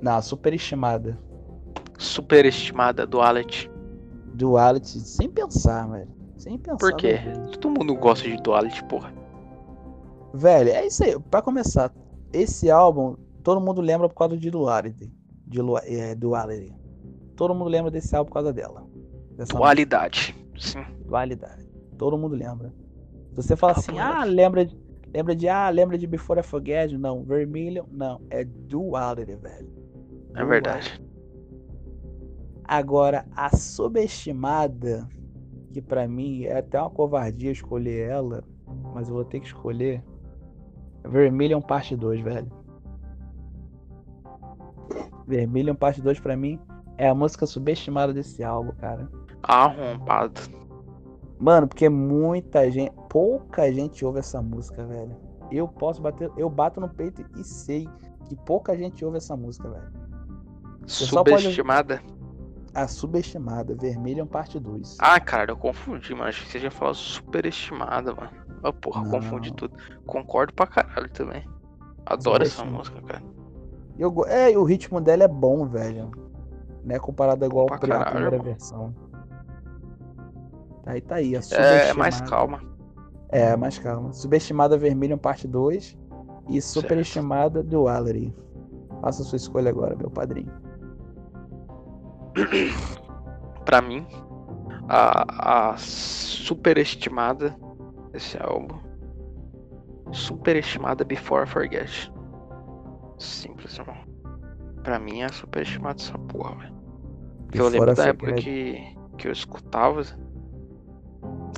Não, 0.00 0.20
superestimada. 0.22 1.18
Superestimada 1.98 3.06
do 3.06 3.20
Alet. 3.20 3.70
Duality, 4.34 5.00
sem 5.00 5.28
pensar, 5.28 5.88
velho. 5.90 6.08
Sem 6.36 6.56
pensar. 6.58 6.76
Por 6.78 6.94
quê? 6.96 7.18
Todo 7.60 7.76
mundo 7.78 7.94
gosta 7.96 8.28
de 8.28 8.36
Duality, 8.40 8.84
porra. 8.84 9.12
Velho, 10.32 10.70
é 10.70 10.86
isso 10.86 11.02
aí. 11.02 11.18
Pra 11.18 11.42
começar, 11.42 11.92
esse 12.32 12.70
álbum, 12.70 13.16
todo 13.42 13.60
mundo 13.60 13.80
lembra 13.80 14.08
por 14.08 14.14
causa 14.14 14.36
de 14.36 14.50
Duality. 14.50 15.12
De 15.46 15.60
Lu- 15.60 15.78
é, 15.78 16.14
Duality. 16.14 16.72
Todo 17.34 17.54
mundo 17.54 17.68
lembra 17.68 17.90
desse 17.90 18.14
álbum 18.14 18.28
por 18.28 18.34
causa 18.34 18.52
dela. 18.52 18.86
Dualidade. 19.50 20.36
Sim. 20.58 20.84
Dualidade. 21.06 21.66
Todo 21.96 22.16
mundo 22.18 22.34
lembra. 22.36 22.72
Você 23.32 23.56
fala 23.56 23.72
Ah, 23.72 23.78
assim, 23.78 23.98
ah, 23.98 24.24
lembra 24.24 24.66
de, 24.66 24.76
lembra 25.12 25.34
de, 25.34 25.48
ah, 25.48 25.68
lembra 25.70 25.98
de 25.98 26.06
Before 26.06 26.40
I 26.40 26.42
Forget? 26.42 26.92
Não, 26.92 27.22
Vermilion, 27.24 27.84
não, 27.90 28.20
é 28.30 28.44
Duality, 28.44 29.34
velho. 29.36 29.68
É 30.34 30.44
verdade. 30.44 31.00
Agora, 32.64 33.24
a 33.34 33.54
subestimada, 33.56 35.08
que 35.72 35.80
pra 35.80 36.06
mim 36.06 36.44
é 36.44 36.58
até 36.58 36.80
uma 36.80 36.90
covardia 36.90 37.50
escolher 37.50 38.10
ela, 38.10 38.44
mas 38.94 39.08
eu 39.08 39.14
vou 39.14 39.24
ter 39.24 39.40
que 39.40 39.46
escolher. 39.46 40.04
Vermilion 41.04 41.60
Parte 41.60 41.96
2, 41.96 42.20
velho. 42.20 42.50
Vermilion 45.26 45.74
Parte 45.74 46.02
2 46.02 46.20
pra 46.20 46.36
mim 46.36 46.60
é 46.98 47.08
a 47.08 47.14
música 47.14 47.46
subestimada 47.46 48.12
desse 48.12 48.42
álbum, 48.42 48.72
cara. 48.72 49.08
Arrombado. 49.42 50.40
Mano, 51.38 51.68
porque 51.68 51.88
muita 51.88 52.70
gente, 52.70 52.92
pouca 53.08 53.70
gente 53.72 54.04
ouve 54.04 54.18
essa 54.20 54.40
música, 54.42 54.84
velho. 54.84 55.16
Eu 55.50 55.66
posso 55.66 56.00
bater, 56.02 56.30
eu 56.36 56.48
bato 56.50 56.80
no 56.80 56.88
peito 56.88 57.24
e 57.36 57.42
sei 57.44 57.88
que 58.26 58.36
pouca 58.36 58.76
gente 58.76 59.04
ouve 59.04 59.16
essa 59.16 59.36
música, 59.36 59.68
velho. 59.70 60.08
só 60.86 61.22
pode- 61.24 61.42
Subestimada? 61.42 62.02
A 62.74 62.86
subestimada, 62.86 63.74
Vermilion 63.74 64.26
Parte 64.26 64.58
2. 64.60 64.96
Ah, 65.00 65.18
cara, 65.18 65.50
eu 65.50 65.56
confundi, 65.56 66.14
mano. 66.14 66.28
Achei 66.28 66.44
que 66.46 66.52
você 66.52 66.58
já 66.60 66.70
falou 66.70 66.94
superestimada, 66.94 68.14
mano. 68.14 68.30
Ah, 68.62 68.72
porra, 68.72 69.02
Não. 69.02 69.10
confundi 69.10 69.52
tudo. 69.52 69.74
Concordo 70.06 70.52
pra 70.54 70.66
caralho 70.66 71.10
também. 71.10 71.44
Adoro 72.06 72.42
essa 72.42 72.64
música, 72.64 73.00
cara. 73.02 73.22
Eu, 73.98 74.14
é, 74.26 74.52
e 74.52 74.56
o 74.56 74.64
ritmo 74.64 75.00
dela 75.00 75.24
é 75.24 75.28
bom, 75.28 75.66
velho. 75.66 76.10
Né, 76.84 76.98
comparado 76.98 77.44
igual 77.44 77.66
pra 77.66 77.76
à 77.76 77.78
primeira 78.06 78.30
mano. 78.30 78.42
versão. 78.44 78.94
Tá 80.84 80.92
aí, 80.92 81.00
tá 81.00 81.14
aí. 81.16 81.34
A 81.34 81.38
É, 81.38 81.42
subestimada. 81.42 81.94
mais 81.94 82.20
calma. 82.22 82.60
É, 83.30 83.56
mais 83.56 83.78
calma. 83.78 84.12
Subestimada 84.12 84.78
Vermilion 84.78 85.18
Parte 85.18 85.46
2 85.46 85.96
e 86.48 86.60
superestimada 86.60 87.62
Duality. 87.62 88.34
Faça 89.02 89.22
a 89.22 89.24
sua 89.24 89.36
escolha 89.36 89.70
agora, 89.70 89.94
meu 89.96 90.10
padrinho. 90.10 90.52
Pra 93.64 93.82
mim, 93.82 94.06
a, 94.88 95.70
a 95.70 95.76
superestimada 95.76 97.54
desse 98.12 98.38
álbum. 98.42 98.78
Superestimada 100.12 101.04
Before 101.04 101.44
I 101.44 101.46
Forget. 101.46 102.10
Simples, 103.18 103.78
irmão. 103.78 103.96
Pra 104.82 104.98
mim 104.98 105.20
é 105.20 105.28
superestimada 105.28 106.00
essa 106.00 106.18
porra, 106.18 106.54
velho. 106.56 106.78
Eu 107.52 107.68
lembro 107.68 107.94
da 107.94 108.06
época 108.06 108.34
que, 108.34 108.96
que 109.16 109.28
eu 109.28 109.32
escutava 109.32 110.02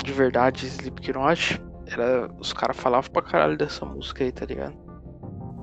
de 0.04 0.12
verdade 0.12 0.66
Slipknot. 0.66 1.60
Era, 1.86 2.30
os 2.38 2.52
caras 2.52 2.76
falavam 2.76 3.10
pra 3.10 3.22
caralho 3.22 3.56
dessa 3.56 3.84
música 3.84 4.22
aí, 4.24 4.30
tá 4.30 4.46
ligado? 4.46 4.74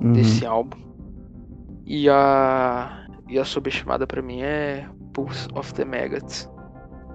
Uhum. 0.01 0.13
Desse 0.13 0.45
álbum. 0.45 0.77
E 1.85 2.09
a. 2.09 3.05
E 3.29 3.37
a 3.39 3.43
subestimada 3.45 4.05
pra 4.07 4.21
mim 4.21 4.41
é 4.41 4.87
Pulse 5.13 5.47
of 5.53 5.73
the 5.73 5.83
Maggots. 5.85 6.49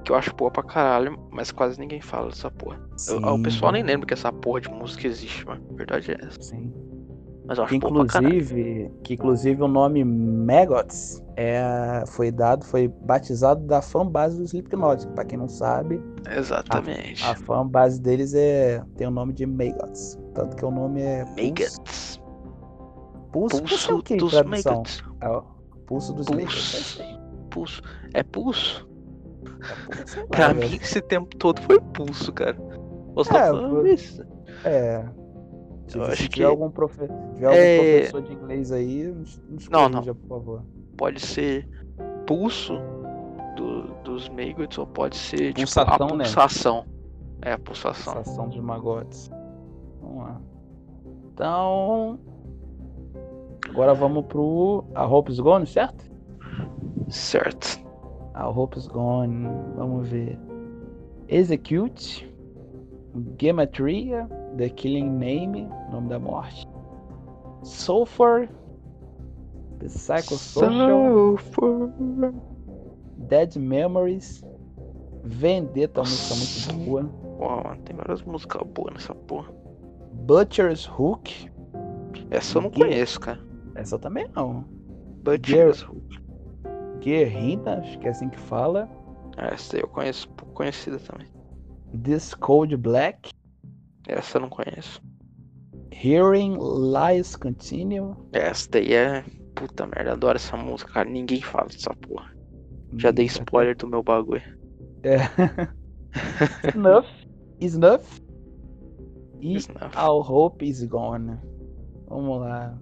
Que 0.04 0.12
eu 0.12 0.16
acho 0.16 0.34
boa 0.34 0.50
pra 0.50 0.62
caralho, 0.62 1.16
mas 1.30 1.52
quase 1.52 1.78
ninguém 1.78 2.00
fala 2.00 2.28
dessa 2.28 2.50
porra. 2.50 2.80
Eu- 3.08 3.18
o 3.34 3.42
pessoal 3.42 3.70
nem 3.72 3.82
lembra 3.82 4.06
que 4.06 4.14
essa 4.14 4.32
porra 4.32 4.60
de 4.60 4.68
música 4.68 5.06
existe, 5.06 5.46
mano. 5.46 5.64
A 5.70 5.74
verdade 5.74 6.10
é 6.12 6.18
essa. 6.26 6.40
Sim. 6.42 6.72
Mas 7.53 7.59
eu 7.59 7.64
acho 7.64 7.70
Que 7.70 7.76
inclusive, 7.76 8.90
que 9.05 9.12
inclusive 9.14 9.62
o 9.62 9.68
nome 9.68 10.03
Maggots 10.03 11.22
é, 11.36 12.03
foi 12.07 12.30
dado, 12.30 12.64
foi 12.64 12.88
batizado 12.88 13.66
da 13.66 13.82
fanbase 13.82 14.38
do 14.38 14.44
Slipknot. 14.44 15.07
Pra 15.09 15.22
quem 15.22 15.38
não 15.38 15.48
sabe, 15.50 16.03
Exatamente. 16.34 17.22
a 17.24 17.34
fanbase 17.34 18.00
deles 18.00 18.32
é 18.32 18.82
tem 18.96 19.07
o 19.07 19.11
nome 19.11 19.34
de 19.34 19.44
Maggots. 19.44 20.18
Tanto 20.34 20.57
que 20.57 20.64
o 20.64 20.70
nome 20.70 21.03
é. 21.03 21.26
Maggots. 21.26 22.18
É 22.18 23.32
Pulso 23.32 23.96
o 23.98 24.03
que 24.03 24.14
em 24.14 24.16
dos? 24.16 24.32
Maggots. 24.32 25.05
É 25.20 25.42
pulso 25.86 26.14
dos. 26.14 26.28
Maggots. 26.28 27.00
é. 27.00 27.18
Pulso. 27.50 27.82
É 28.14 28.22
pulso? 28.22 28.88
É 29.44 30.09
lá, 30.20 30.26
Pra 30.28 30.55
mim, 30.55 30.76
esse 30.80 31.03
tempo 31.03 31.36
todo 31.36 31.61
foi 31.61 31.78
pulso, 31.92 32.32
cara. 32.32 32.57
Você 33.14 33.28
tá 33.30 33.38
É, 33.40 33.46
falando 33.48 33.86
eu- 33.86 33.92
isso? 33.94 34.24
É. 34.64 35.05
Se, 35.93 35.99
Eu 35.99 36.05
acho 36.05 36.16
tiver 36.22 36.28
que- 36.30 36.43
algum, 36.45 36.70
profe... 36.70 37.01
tiver 37.34 37.47
algum 37.47 37.59
É. 37.59 37.99
professor 37.99 38.22
de 38.22 38.32
inglês 38.32 38.72
aí, 38.72 39.03
nos, 39.05 39.43
nos 39.49 39.68
Não, 39.68 39.82
não. 39.82 39.90
corrija, 40.01 40.14
por 40.14 40.28
favor. 40.28 40.62
Pode 40.97 41.20
ser 41.20 41.68
pulso 42.26 42.78
do, 43.57 43.82
dos 44.03 44.28
Maggots 44.30 44.78
ou 44.78 44.86
pode 44.86 45.16
ser 45.16 45.53
tipo 45.53 45.61
a 45.80 45.84
Pulsação, 45.84 46.07
né? 46.16 46.24
pulsação. 46.24 46.84
É, 47.43 47.53
a 47.53 47.59
pulsação. 47.59 48.14
Sensação 48.14 48.49
dos 48.49 48.61
magotes. 48.61 49.30
Vamos 50.01 50.18
lá. 50.24 50.40
Então. 51.34 52.18
Agora 53.68 53.95
vamos 53.95 54.24
pro 54.26 54.84
A 54.95 55.05
Hope's 55.07 55.38
Gone, 55.40 55.66
certo? 55.66 56.11
Certo. 57.09 57.80
A 58.34 58.49
Hope's 58.49 58.86
Gone. 58.86 59.47
Vamos 59.76 60.09
ver. 60.09 60.38
Execute. 61.28 62.32
Gematria. 63.40 64.28
The 64.56 64.68
Killing 64.70 65.10
Name. 65.10 65.68
Nome 65.90 66.08
da 66.08 66.18
morte. 66.18 66.66
Sulfur. 67.62 68.48
The 69.78 69.86
Psychosocial. 69.86 71.38
Sulfur. 71.38 71.92
Dead 73.28 73.56
Memories. 73.56 74.42
Vendetta, 75.24 76.00
uma 76.00 76.08
música 76.08 76.72
muito 76.74 76.84
boa. 76.90 77.02
Mano, 77.62 77.76
tem 77.84 77.94
várias 77.96 78.22
músicas 78.22 78.62
boas 78.68 78.94
nessa 78.94 79.14
porra. 79.14 79.52
Butcher's 80.12 80.86
Hook. 80.88 81.48
Essa 82.30 82.58
eu 82.58 82.62
não 82.62 82.70
Ninguém- 82.70 82.88
conheço, 82.90 83.20
cara. 83.20 83.40
Essa 83.74 83.98
também 83.98 84.26
não. 84.34 84.64
Butcher's 85.24 85.86
Guerrita, 87.00 87.78
acho 87.78 87.98
que 87.98 88.06
é 88.06 88.10
assim 88.10 88.28
que 88.28 88.38
fala. 88.38 88.88
Essa 89.36 89.76
eu 89.78 89.88
conheço, 89.88 90.28
conhecida 90.54 90.98
também. 90.98 91.26
This 92.05 92.34
Cold 92.34 92.76
Black. 92.76 93.30
Essa 94.09 94.38
eu 94.38 94.43
não 94.43 94.49
conheço. 94.49 95.01
Hearing 95.93 96.59
Lies 96.59 97.36
Continue. 97.36 98.14
Essa 98.32 98.68
daí 98.70 98.93
é. 98.95 99.24
Puta 99.55 99.86
merda, 99.86 100.12
adoro 100.12 100.36
essa 100.36 100.57
música, 100.57 100.93
cara. 100.93 101.09
Ninguém 101.09 101.40
fala 101.43 101.68
dessa 101.68 101.95
porra. 101.95 102.32
Já 102.97 103.11
dei 103.11 103.26
spoiler 103.26 103.76
do 103.76 103.86
meu 103.86 104.03
bagulho. 104.03 104.43
É. 105.03 105.18
Snuff. 106.74 107.09
Snuff. 107.61 108.22
E 109.40 109.57
Snuff. 109.57 109.97
All 109.97 110.20
Hope 110.20 110.64
is 110.66 110.82
Gone. 110.84 111.38
Vamos 112.09 112.40
lá. 112.40 112.76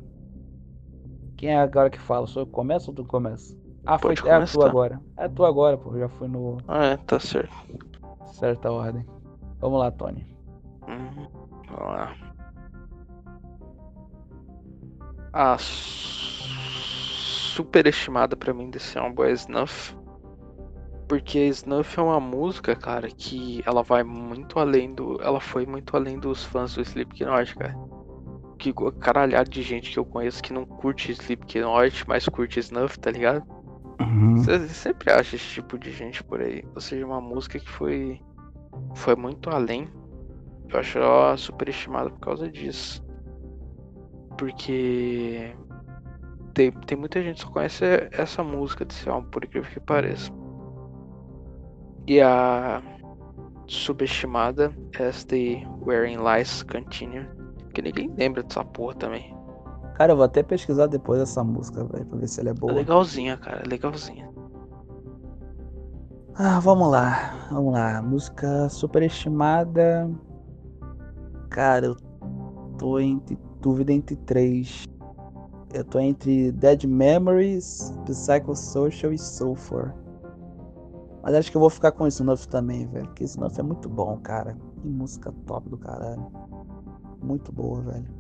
Quem 1.37 1.51
é 1.51 1.59
agora 1.59 1.91
que 1.91 1.99
fala? 1.99 2.27
Sou 2.27 2.43
eu 2.43 2.47
que 2.47 2.53
começo 2.53 2.91
ou 2.91 2.95
tu 2.95 3.05
começa? 3.05 3.57
Ah, 3.87 3.99
foi 3.99 4.15
Pode 4.15 4.29
é 4.29 4.33
a 4.33 4.35
começar. 4.37 4.53
tua 4.53 4.69
agora. 4.69 5.01
É 5.17 5.25
a 5.25 5.29
tua 5.29 5.49
agora, 5.49 5.79
pô. 5.79 5.99
Já 5.99 6.09
fui 6.09 6.29
no 6.29 6.59
Ah, 6.69 6.87
é, 6.87 6.97
tá 6.99 7.19
certo. 7.19 7.55
Certa 8.31 8.71
ordem. 8.71 9.05
Vamos 9.61 9.79
lá, 9.79 9.91
Tony. 9.91 10.27
Hum, 10.89 11.27
vamos 11.69 11.95
lá. 11.95 12.17
A 15.33 15.57
su- 15.59 16.43
superestimada 17.55 18.37
pra 18.37 18.53
mim 18.55 18.71
desse 18.71 18.99
álbum 18.99 19.25
é 19.25 19.33
Snuff. 19.33 19.97
Porque 21.09 21.39
Snuff 21.49 21.99
é 21.99 22.03
uma 22.03 22.21
música, 22.21 22.75
cara, 22.77 23.09
que 23.09 23.63
ela 23.67 23.83
vai 23.83 24.03
muito 24.05 24.59
além 24.59 24.95
do. 24.95 25.21
Ela 25.23 25.41
foi 25.41 25.67
muito 25.67 25.97
além 25.97 26.19
dos 26.19 26.45
fãs 26.45 26.75
do 26.75 26.83
Slipknot, 26.83 27.55
cara. 27.57 27.77
Que 28.59 28.73
caralhada 29.01 29.49
de 29.49 29.63
gente 29.63 29.91
que 29.91 29.99
eu 29.99 30.05
conheço 30.05 30.43
que 30.43 30.53
não 30.53 30.65
curte 30.65 31.11
Slipknot, 31.13 32.07
mas 32.07 32.29
curte 32.29 32.61
Snuff, 32.61 32.99
tá 32.99 33.11
ligado? 33.11 33.43
Você 34.37 34.69
sempre 34.69 35.13
acha 35.13 35.37
esse 35.37 35.45
tipo 35.47 35.79
de 35.79 35.91
gente 35.91 36.23
por 36.25 36.41
aí. 36.41 36.65
Ou 36.75 36.81
seja, 36.81 37.05
uma 37.05 37.21
música 37.21 37.59
que 37.59 37.69
foi. 37.69 38.21
Foi 38.95 39.15
muito 39.15 39.51
além. 39.51 39.89
Eu 40.69 40.79
acho 40.79 40.99
ela 40.99 41.37
superestimada 41.37 42.11
por 42.11 42.21
causa 42.21 42.49
disso. 42.51 43.05
Porque. 44.39 45.55
Tem, 46.55 46.73
tem 46.73 46.99
muita 46.99 47.23
gente 47.23 47.37
que 47.37 47.43
só 47.43 47.51
conhece 47.51 47.85
essa 48.13 48.43
música 48.43 48.85
desse 48.85 49.09
álbum, 49.09 49.29
por 49.31 49.45
incrível 49.45 49.71
que 49.71 49.81
pareça. 49.81 50.33
E 52.07 52.21
a 52.21 52.83
subestimada 53.67 54.75
As 54.99 55.25
The 55.25 55.65
Wearing 55.87 56.19
Lies 56.19 56.63
Continue. 56.65 57.29
Que 57.73 57.83
ninguém 57.83 58.13
lembra 58.17 58.43
dessa 58.43 58.65
porra 58.65 58.95
também. 58.95 59.40
Cara, 60.01 60.13
eu 60.13 60.17
vou 60.17 60.25
até 60.25 60.43
pesquisar 60.43 60.87
depois 60.87 61.21
essa 61.21 61.45
música, 61.45 61.85
velho, 61.85 62.07
pra 62.07 62.19
ver 62.19 62.27
se 62.27 62.41
ela 62.41 62.49
é 62.49 62.55
boa. 62.55 62.73
legalzinha, 62.73 63.37
cara, 63.37 63.63
legalzinha. 63.69 64.33
Ah, 66.35 66.59
vamos 66.59 66.91
lá. 66.91 67.49
Vamos 67.53 67.75
lá. 67.75 68.01
Música 68.01 68.67
superestimada. 68.71 70.11
Cara, 71.51 71.85
eu 71.85 71.97
tô 72.79 72.99
entre 72.99 73.39
dúvida 73.61 73.93
entre 73.93 74.17
três. 74.17 74.85
Eu 75.71 75.85
tô 75.85 75.99
entre 76.01 76.51
Dead 76.53 76.85
Memories, 76.85 77.95
Psychosocial 78.07 79.13
e 79.13 79.19
Sulfur. 79.19 79.93
Mas 81.23 81.35
acho 81.35 81.51
que 81.51 81.59
eu 81.59 81.61
vou 81.61 81.69
ficar 81.69 81.93
com 81.93 82.07
Snuff 82.07 82.49
também, 82.49 82.87
velho. 82.87 83.05
Porque 83.05 83.25
Snuff 83.25 83.61
é 83.61 83.63
muito 83.63 83.87
bom, 83.87 84.17
cara. 84.23 84.57
Que 84.81 84.89
música 84.89 85.31
top 85.45 85.69
do 85.69 85.77
caralho. 85.77 86.27
Muito 87.23 87.53
boa, 87.53 87.83
velho. 87.83 88.20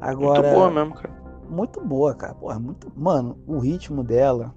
Agora. 0.00 0.42
Muito 0.42 0.54
boa 0.54 0.70
mesmo, 0.70 0.94
cara. 0.94 1.22
Muito 1.48 1.80
boa, 1.80 2.14
cara. 2.14 2.34
Porra, 2.34 2.58
muito. 2.58 2.92
Mano, 2.96 3.38
o 3.46 3.58
ritmo 3.58 4.02
dela. 4.02 4.54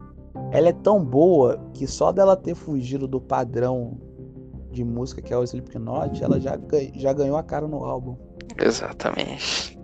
Ela 0.51 0.69
é 0.69 0.73
tão 0.73 1.03
boa 1.03 1.59
que 1.73 1.85
só 1.85 2.11
dela 2.11 2.37
ter 2.37 2.55
fugido 2.55 3.07
do 3.07 3.19
padrão 3.19 3.97
de 4.71 4.83
música 4.83 5.21
que 5.21 5.33
é 5.33 5.37
o 5.37 5.43
Slipknot, 5.43 6.23
ela 6.23 6.39
já, 6.39 6.57
já 6.95 7.11
ganhou 7.11 7.35
a 7.35 7.43
cara 7.43 7.67
no 7.67 7.83
álbum. 7.83 8.15
Exatamente. 8.57 9.77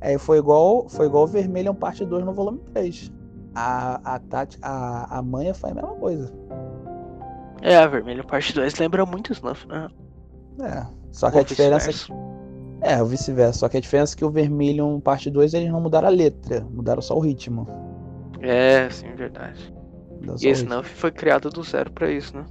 É, 0.00 0.18
foi 0.18 0.38
igual 0.38 0.88
foi 0.88 1.06
igual 1.06 1.26
Vermelhão 1.26 1.74
parte 1.74 2.04
2 2.04 2.24
no 2.24 2.32
volume 2.32 2.58
3. 2.74 3.10
A, 3.54 4.14
a, 4.14 4.18
Tati, 4.18 4.58
a, 4.62 5.18
a 5.18 5.22
manha 5.22 5.54
foi 5.54 5.70
a 5.70 5.74
mesma 5.74 5.94
coisa. 5.94 6.32
É, 7.60 7.76
a 7.76 7.86
Vermelho 7.86 8.26
Parte 8.26 8.52
2 8.52 8.76
lembra 8.78 9.06
muito 9.06 9.32
Snuff, 9.32 9.68
né? 9.68 9.88
É. 10.60 10.86
Só 11.12 11.30
que 11.30 11.36
a 11.36 11.40
Ou 11.40 11.46
diferença 11.46 11.90
é 11.90 11.92
vice-versa. 11.92 12.31
É, 12.82 13.00
o 13.00 13.06
vice-versa. 13.06 13.60
Só 13.60 13.68
que 13.68 13.76
a 13.76 13.80
diferença 13.80 14.14
é 14.14 14.18
que 14.18 14.24
o 14.24 14.30
Vermilion 14.30 14.98
parte 15.00 15.30
2 15.30 15.54
eles 15.54 15.70
não 15.70 15.80
mudaram 15.80 16.08
a 16.08 16.10
letra, 16.10 16.60
mudaram 16.70 17.00
só 17.00 17.16
o 17.16 17.20
ritmo. 17.20 17.66
É, 18.40 18.90
sim, 18.90 19.14
verdade. 19.14 19.72
Mudaram 20.20 20.36
E 20.42 20.48
o 20.48 20.50
Snuff 20.50 20.88
foi 20.90 21.12
criado 21.12 21.48
do 21.48 21.62
zero 21.62 21.90
pra 21.92 22.10
isso, 22.10 22.36
né? 22.36 22.44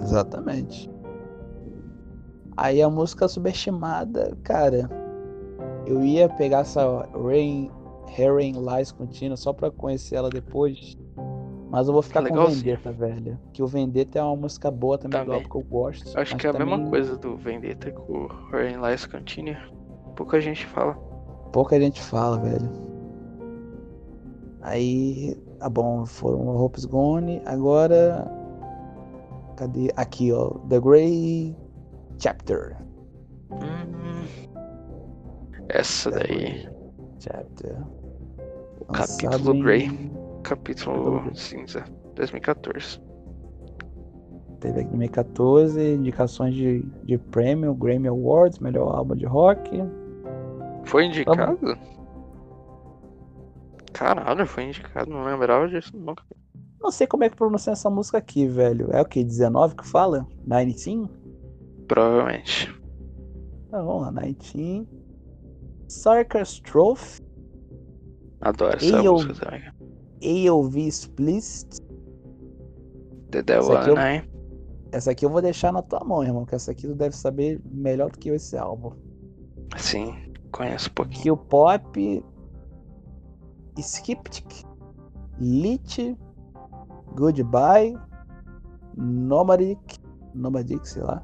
Exatamente. 0.00 0.88
Aí 2.56 2.80
a 2.80 2.88
música 2.88 3.28
subestimada, 3.28 4.36
cara. 4.42 4.88
Eu 5.86 6.04
ia 6.04 6.28
pegar 6.28 6.60
essa 6.60 7.08
Rain, 7.12 7.70
Rain 8.16 8.52
Lies 8.52 8.92
contínua 8.92 9.36
só 9.36 9.52
pra 9.52 9.70
conhecer 9.70 10.16
ela 10.16 10.28
depois. 10.28 10.96
Mas 11.70 11.86
eu 11.86 11.92
vou 11.92 12.02
ficar 12.02 12.20
com 12.22 12.28
Legalzinho. 12.34 12.62
Vendetta, 12.76 12.92
velho. 12.92 13.38
Que 13.52 13.62
o 13.62 13.66
Vendetta 13.66 14.18
é 14.18 14.22
uma 14.22 14.36
música 14.36 14.70
boa 14.70 14.96
também, 14.96 15.20
do 15.20 15.24
Também. 15.24 15.36
álbum 15.42 15.48
que 15.50 15.56
eu 15.56 15.62
gosto. 15.70 16.18
Acho 16.18 16.36
que 16.36 16.46
é 16.46 16.50
a 16.50 16.52
mesma 16.54 16.76
também 16.76 16.88
coisa 16.90 17.16
do 17.16 17.36
Vendetta 17.36 17.90
com 17.92 18.12
o 18.12 18.26
Rain 18.50 18.76
Lies 18.80 19.04
Continue. 19.06 19.56
Pouca 20.16 20.40
gente 20.40 20.64
fala. 20.66 20.94
Pouca 21.52 21.78
gente 21.78 22.00
fala, 22.02 22.38
velho. 22.38 22.70
Aí, 24.62 25.34
tá 25.58 25.68
bom, 25.68 26.04
foram 26.06 26.56
Hope's 26.56 26.84
Gone. 26.84 27.40
Agora. 27.46 28.26
Cadê? 29.56 29.90
Aqui, 29.96 30.32
ó. 30.32 30.50
The 30.68 30.80
Grey 30.80 31.56
Chapter. 32.18 32.76
Hum, 33.50 34.24
essa 35.68 36.10
The 36.10 36.18
daí, 36.18 36.26
Grey 36.38 36.68
Chapter. 37.18 37.76
o 38.80 38.92
Lançado 38.92 39.18
capítulo 39.30 39.54
em- 39.56 39.62
Grey, 39.62 40.12
capítulo 40.42 41.34
cinza, 41.34 41.84
2014. 42.14 43.00
Teve 44.60 44.80
aqui 44.80 44.88
2014, 44.90 45.94
indicações 45.94 46.54
de, 46.54 46.82
de 47.04 47.16
prêmio, 47.16 47.74
Grammy 47.74 48.08
Awards, 48.08 48.58
melhor 48.58 48.92
álbum 48.94 49.14
de 49.14 49.24
rock. 49.24 49.70
Foi 50.84 51.04
indicado? 51.04 51.78
Caralho, 53.92 54.46
foi 54.46 54.64
indicado, 54.64 55.10
não 55.10 55.24
lembrava 55.24 55.68
disso 55.68 55.96
nunca. 55.96 56.24
Não 56.80 56.90
sei 56.90 57.06
como 57.06 57.24
é 57.24 57.30
que 57.30 57.36
pronuncia 57.36 57.72
essa 57.72 57.90
música 57.90 58.18
aqui, 58.18 58.46
velho. 58.46 58.88
É 58.92 59.00
o 59.00 59.04
que? 59.04 59.22
19 59.24 59.76
que 59.76 59.86
fala? 59.86 60.26
19? 60.44 61.08
Provavelmente. 61.86 62.72
Então, 63.66 63.84
vamos 63.86 64.02
lá, 64.02 64.10
19. 64.10 64.88
Circus 65.88 66.60
Trophy, 66.60 67.22
Adoro 68.40 68.76
essa 68.76 68.96
eu- 69.02 69.12
música 69.14 69.34
também. 69.34 69.62
AOV 70.22 70.76
Explicit. 70.86 71.80
The 73.30 73.42
Devil 73.42 73.72
Essa 73.72 73.80
aqui 73.80 73.90
eu- 73.90 73.96
and 73.96 74.16
I. 74.16 74.28
Essa 74.90 75.10
aqui 75.10 75.24
eu 75.26 75.30
vou 75.30 75.42
deixar 75.42 75.70
na 75.72 75.82
tua 75.82 76.02
mão, 76.02 76.24
irmão, 76.24 76.46
que 76.46 76.54
essa 76.54 76.70
aqui 76.70 76.86
tu 76.88 76.94
deve 76.94 77.14
saber 77.14 77.60
melhor 77.70 78.10
do 78.10 78.18
que 78.18 78.30
eu 78.30 78.34
esse 78.34 78.56
álbum. 78.56 78.92
Sim, 79.76 80.14
conheço 80.50 80.88
um 80.88 80.94
pouquinho. 80.94 81.22
Que 81.22 81.30
o 81.30 81.36
Pop, 81.36 82.24
Skeptic, 83.78 84.64
Lit, 85.38 86.16
Goodbye, 87.14 87.96
Nomadic, 88.96 89.98
Nomadic, 90.34 90.88
sei 90.88 91.02
lá, 91.02 91.22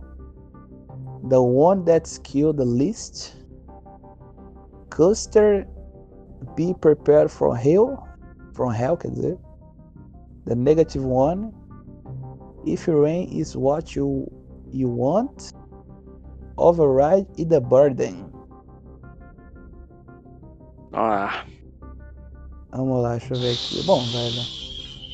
The 1.28 1.38
One 1.38 1.82
That's 1.84 2.18
Killed 2.18 2.58
the 2.58 2.64
Least. 2.66 3.42
Custer 4.90 5.66
Be 6.54 6.74
Prepared 6.74 7.28
for 7.30 7.56
Hell. 7.56 7.98
From 8.54 8.72
Hell, 8.72 8.96
quer 8.96 9.10
dizer. 9.10 9.38
The 10.46 10.54
Negative 10.54 11.04
One. 11.04 11.52
If 12.64 12.88
Rain 12.88 13.28
is 13.28 13.54
What 13.54 13.94
You, 13.94 14.30
you 14.72 14.88
Want. 14.88 15.52
Override 16.56 17.26
e 17.36 17.44
The 17.44 17.60
Burden. 17.60 18.32
Ah, 20.92 21.44
Vamos 22.76 23.02
lá, 23.04 23.16
deixa 23.16 23.34
eu 23.34 23.40
ver 23.40 23.52
aqui. 23.52 23.82
Bom, 23.84 24.00
velho. 24.00 24.64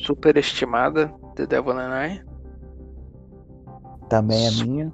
superestimada, 0.03 1.13
The 1.35 1.45
Devil 1.45 1.77
and 1.77 2.07
I. 2.07 2.25
Também 4.09 4.47
é 4.47 4.51
minha. 4.63 4.91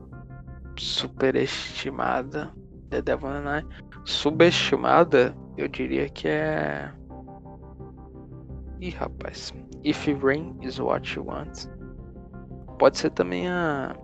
Superestimada, 0.78 2.54
The 2.90 3.02
Devil 3.02 3.30
and 3.30 3.60
I. 3.60 3.66
Subestimada, 4.04 5.34
eu 5.58 5.70
diria 5.70 6.10
que 6.10 6.28
é. 6.28 6.92
Ih, 8.80 8.92
rapaz. 8.92 9.54
If 9.84 10.08
Rain 10.22 10.58
is 10.62 10.80
What 10.80 11.18
You 11.18 11.26
Want. 11.26 11.68
Pode 12.78 12.98
ser 12.98 13.10
também 13.12 13.48
a. 13.50 13.96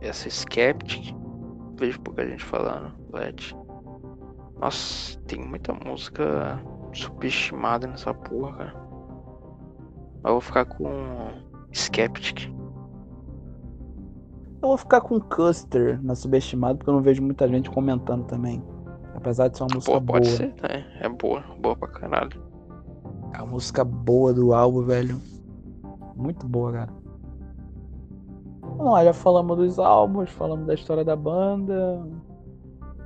Essa 0.00 0.28
Skeptic. 0.28 1.14
Vejo 1.76 2.00
pouca 2.00 2.26
gente 2.26 2.44
falando. 2.44 2.92
Let. 3.12 3.54
Nossa, 4.60 5.18
tem 5.26 5.40
muita 5.40 5.72
música 5.72 6.60
subestimada 6.92 7.86
nessa 7.86 8.12
porra, 8.12 8.56
cara. 8.56 8.74
Mas 10.22 10.24
eu 10.24 10.32
vou 10.32 10.40
ficar 10.40 10.64
com 10.64 10.88
Skeptic. 11.72 12.48
Eu 14.62 14.68
vou 14.68 14.78
ficar 14.78 15.00
com 15.00 15.20
Custer 15.20 16.00
na 16.02 16.14
subestimada, 16.14 16.76
porque 16.76 16.90
eu 16.90 16.94
não 16.94 17.02
vejo 17.02 17.22
muita 17.22 17.48
gente 17.48 17.68
comentando 17.70 18.24
também. 18.26 18.62
Apesar 19.14 19.48
de 19.48 19.56
ser 19.56 19.64
uma 19.64 19.74
música 19.74 19.92
Pô, 19.92 20.00
pode 20.00 20.26
boa. 20.26 20.36
ser, 20.36 20.54
né? 20.62 20.86
É 21.00 21.08
boa, 21.08 21.40
boa 21.60 21.76
pra 21.76 21.88
caralho. 21.88 22.41
É 23.34 23.38
a 23.38 23.44
música 23.46 23.84
boa 23.84 24.32
do 24.32 24.52
álbum, 24.54 24.82
velho. 24.82 25.20
Muito 26.16 26.46
boa, 26.46 26.72
cara. 26.72 26.92
Vamos 28.60 28.92
lá, 28.92 29.04
já 29.04 29.12
falamos 29.12 29.56
dos 29.56 29.78
álbuns, 29.78 30.30
falamos 30.30 30.66
da 30.66 30.74
história 30.74 31.04
da 31.04 31.16
banda. 31.16 32.02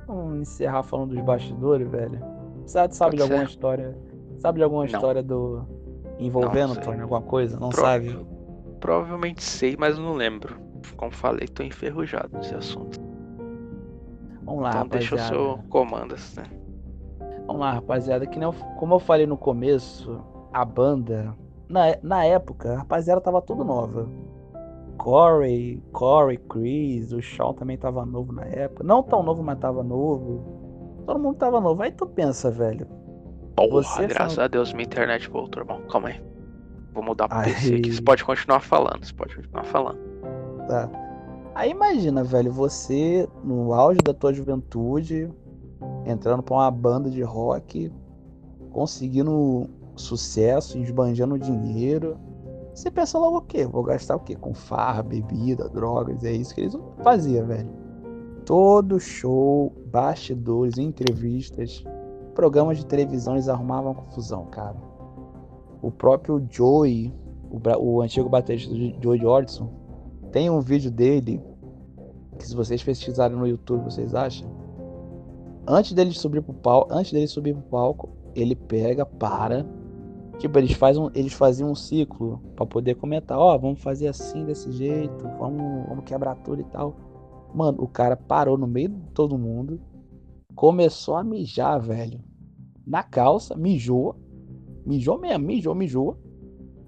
Vamos 0.07 0.39
encerrar 0.41 0.83
falando 0.83 1.13
dos 1.15 1.23
bastidores, 1.23 1.87
velho. 1.89 2.19
Você 2.65 2.77
sabe 2.91 3.11
Pode 3.11 3.15
de 3.17 3.21
alguma 3.23 3.39
ser. 3.39 3.49
história? 3.49 3.97
Sabe 4.39 4.57
de 4.59 4.63
alguma 4.63 4.81
Não. 4.81 4.85
história 4.87 5.23
do. 5.23 5.65
envolvendo, 6.19 6.73
Não. 6.75 6.81
Tony? 6.81 7.01
Alguma 7.01 7.21
coisa? 7.21 7.59
Não 7.59 7.69
Pro- 7.69 7.81
sabe? 7.81 8.25
Provavelmente 8.79 9.43
sei, 9.43 9.75
mas 9.77 9.97
não 9.97 10.13
lembro. 10.13 10.57
Como 10.95 11.11
falei, 11.11 11.47
tô 11.47 11.63
enferrujado 11.63 12.29
nesse 12.37 12.53
assunto. 12.55 12.99
Vamos 14.43 14.63
lá, 14.63 14.69
então 14.71 14.87
deixa 14.87 15.15
o 15.15 15.17
rapaziada. 15.17 15.43
seu 15.53 15.63
comandas, 15.69 16.35
né? 16.35 16.43
Vamos 17.47 17.61
lá, 17.61 17.71
rapaziada. 17.73 18.27
Que 18.27 18.37
nem 18.37 18.47
eu- 18.47 18.53
como 18.77 18.93
eu 18.95 18.99
falei 18.99 19.25
no 19.25 19.37
começo, 19.37 20.21
a 20.53 20.63
banda, 20.65 21.33
na, 21.69 21.97
na 22.03 22.25
época, 22.25 22.73
a 22.73 22.77
rapaziada 22.79 23.21
tava 23.21 23.41
tudo 23.41 23.63
nova. 23.63 24.07
Corey, 24.97 25.81
Corey, 25.91 26.37
Chris, 26.37 27.11
o 27.13 27.21
Shawn 27.21 27.53
também 27.53 27.77
tava 27.77 28.05
novo 28.05 28.31
na 28.33 28.45
época. 28.45 28.83
Não 28.83 29.03
tão 29.03 29.23
novo, 29.23 29.43
mas 29.43 29.59
tava 29.59 29.83
novo. 29.83 30.43
Todo 31.05 31.19
mundo 31.19 31.37
tava 31.37 31.61
novo. 31.61 31.81
Aí 31.83 31.91
tu 31.91 32.05
pensa, 32.05 32.49
velho. 32.51 32.87
Porra, 33.55 33.69
Você 33.83 34.07
graças 34.07 34.39
a 34.39 34.47
Deus 34.47 34.73
minha 34.73 34.85
internet 34.85 35.29
voltou, 35.29 35.61
irmão. 35.61 35.81
Calma 35.89 36.09
aí. 36.09 36.21
Vou 36.93 37.03
mudar 37.03 37.27
pro 37.29 37.39
PC 37.43 37.75
aqui. 37.75 37.93
Você 37.93 38.01
pode 38.01 38.25
continuar 38.25 38.59
falando, 38.59 39.05
você 39.05 39.13
pode 39.13 39.35
continuar 39.35 39.63
falando. 39.65 39.99
Tá. 40.67 40.89
Aí 41.55 41.71
imagina, 41.71 42.23
velho, 42.23 42.51
você 42.51 43.27
no 43.43 43.73
auge 43.73 43.99
da 44.03 44.13
tua 44.13 44.33
juventude, 44.33 45.31
entrando 46.05 46.43
pra 46.43 46.55
uma 46.55 46.71
banda 46.71 47.09
de 47.09 47.21
rock, 47.21 47.91
conseguindo 48.71 49.69
sucesso, 49.95 50.77
esbanjando 50.77 51.37
dinheiro. 51.37 52.17
Você 52.73 52.91
pensa 52.91 53.17
logo 53.17 53.37
o 53.37 53.41
quê? 53.41 53.65
Vou 53.65 53.83
gastar 53.83 54.15
o 54.15 54.19
quê? 54.19 54.35
Com 54.35 54.53
farra, 54.53 55.01
bebida, 55.01 55.67
drogas, 55.69 56.23
é 56.23 56.31
isso 56.31 56.53
que 56.53 56.61
eles 56.61 56.77
faziam, 57.03 57.47
velho. 57.47 57.69
Todo 58.45 58.99
show, 58.99 59.73
bastidores, 59.87 60.77
entrevistas, 60.77 61.83
programas 62.33 62.77
de 62.77 62.85
televisão, 62.85 63.33
eles 63.33 63.49
arrumavam 63.49 63.93
confusão, 63.93 64.45
cara. 64.45 64.77
O 65.81 65.91
próprio 65.91 66.45
Joey, 66.49 67.13
o, 67.49 67.59
o 67.79 68.01
antigo 68.01 68.29
baterista 68.29 68.73
Joey 69.01 69.19
Jordison, 69.19 69.69
tem 70.31 70.49
um 70.49 70.61
vídeo 70.61 70.91
dele 70.91 71.41
que 72.37 72.47
se 72.47 72.55
vocês 72.55 72.83
pesquisarem 72.83 73.35
no 73.35 73.47
YouTube, 73.47 73.85
vocês 73.85 74.13
acham? 74.13 74.47
Antes 75.67 75.91
dele 75.91 76.13
subir 76.13 76.41
pro 76.41 76.53
palco, 76.53 76.93
antes 76.93 77.11
dele 77.11 77.27
subir 77.27 77.53
pro 77.53 77.63
palco, 77.63 78.09
ele 78.33 78.55
pega, 78.55 79.05
para. 79.05 79.65
Tipo, 80.37 80.59
eles 80.59 80.71
fazem 80.73 81.01
um, 81.01 81.09
eles 81.13 81.33
faziam 81.33 81.71
um 81.71 81.75
ciclo 81.75 82.39
pra 82.55 82.65
poder 82.65 82.95
comentar, 82.95 83.37
ó, 83.37 83.57
vamos 83.57 83.81
fazer 83.81 84.07
assim 84.07 84.45
desse 84.45 84.71
jeito, 84.71 85.27
vamos, 85.39 85.87
vamos 85.87 86.05
quebrar 86.05 86.35
tudo 86.35 86.61
e 86.61 86.65
tal. 86.65 86.95
Mano, 87.53 87.81
o 87.81 87.87
cara 87.87 88.15
parou 88.15 88.57
no 88.57 88.67
meio 88.67 88.89
de 88.89 89.01
todo 89.13 89.37
mundo, 89.37 89.81
começou 90.55 91.15
a 91.15 91.23
mijar, 91.23 91.81
velho. 91.81 92.19
Na 92.85 93.03
calça, 93.03 93.55
mijou. 93.55 94.15
Mijou 94.85 95.19
mesmo, 95.19 95.45
mijou, 95.45 95.75
mijou. 95.75 96.17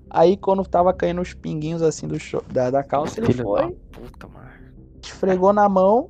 Aí 0.09 0.37
quando 0.37 0.63
tava 0.63 0.93
caindo 0.93 1.21
os 1.21 1.33
pinguinhos 1.33 1.81
assim 1.81 2.07
do 2.07 2.17
da, 2.51 2.71
da 2.71 2.83
calça, 2.83 3.19
ele 3.19 3.33
Filho 3.33 3.43
foi, 3.43 3.71
puta, 3.91 4.27
mano. 4.27 4.49
esfregou 5.03 5.51
na 5.53 5.67
mão, 5.67 6.09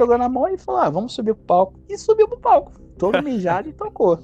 jogou 0.00 0.18
na 0.18 0.28
mão 0.28 0.48
e 0.48 0.58
falou: 0.58 0.80
ah, 0.80 0.90
vamos 0.90 1.12
subir 1.14 1.34
pro 1.34 1.44
palco. 1.44 1.80
E 1.88 1.96
subiu 1.98 2.28
pro 2.28 2.38
palco. 2.40 2.72
Todo 2.98 3.18
mijado 3.22 3.68
e 3.68 3.72
tocou. 3.72 4.18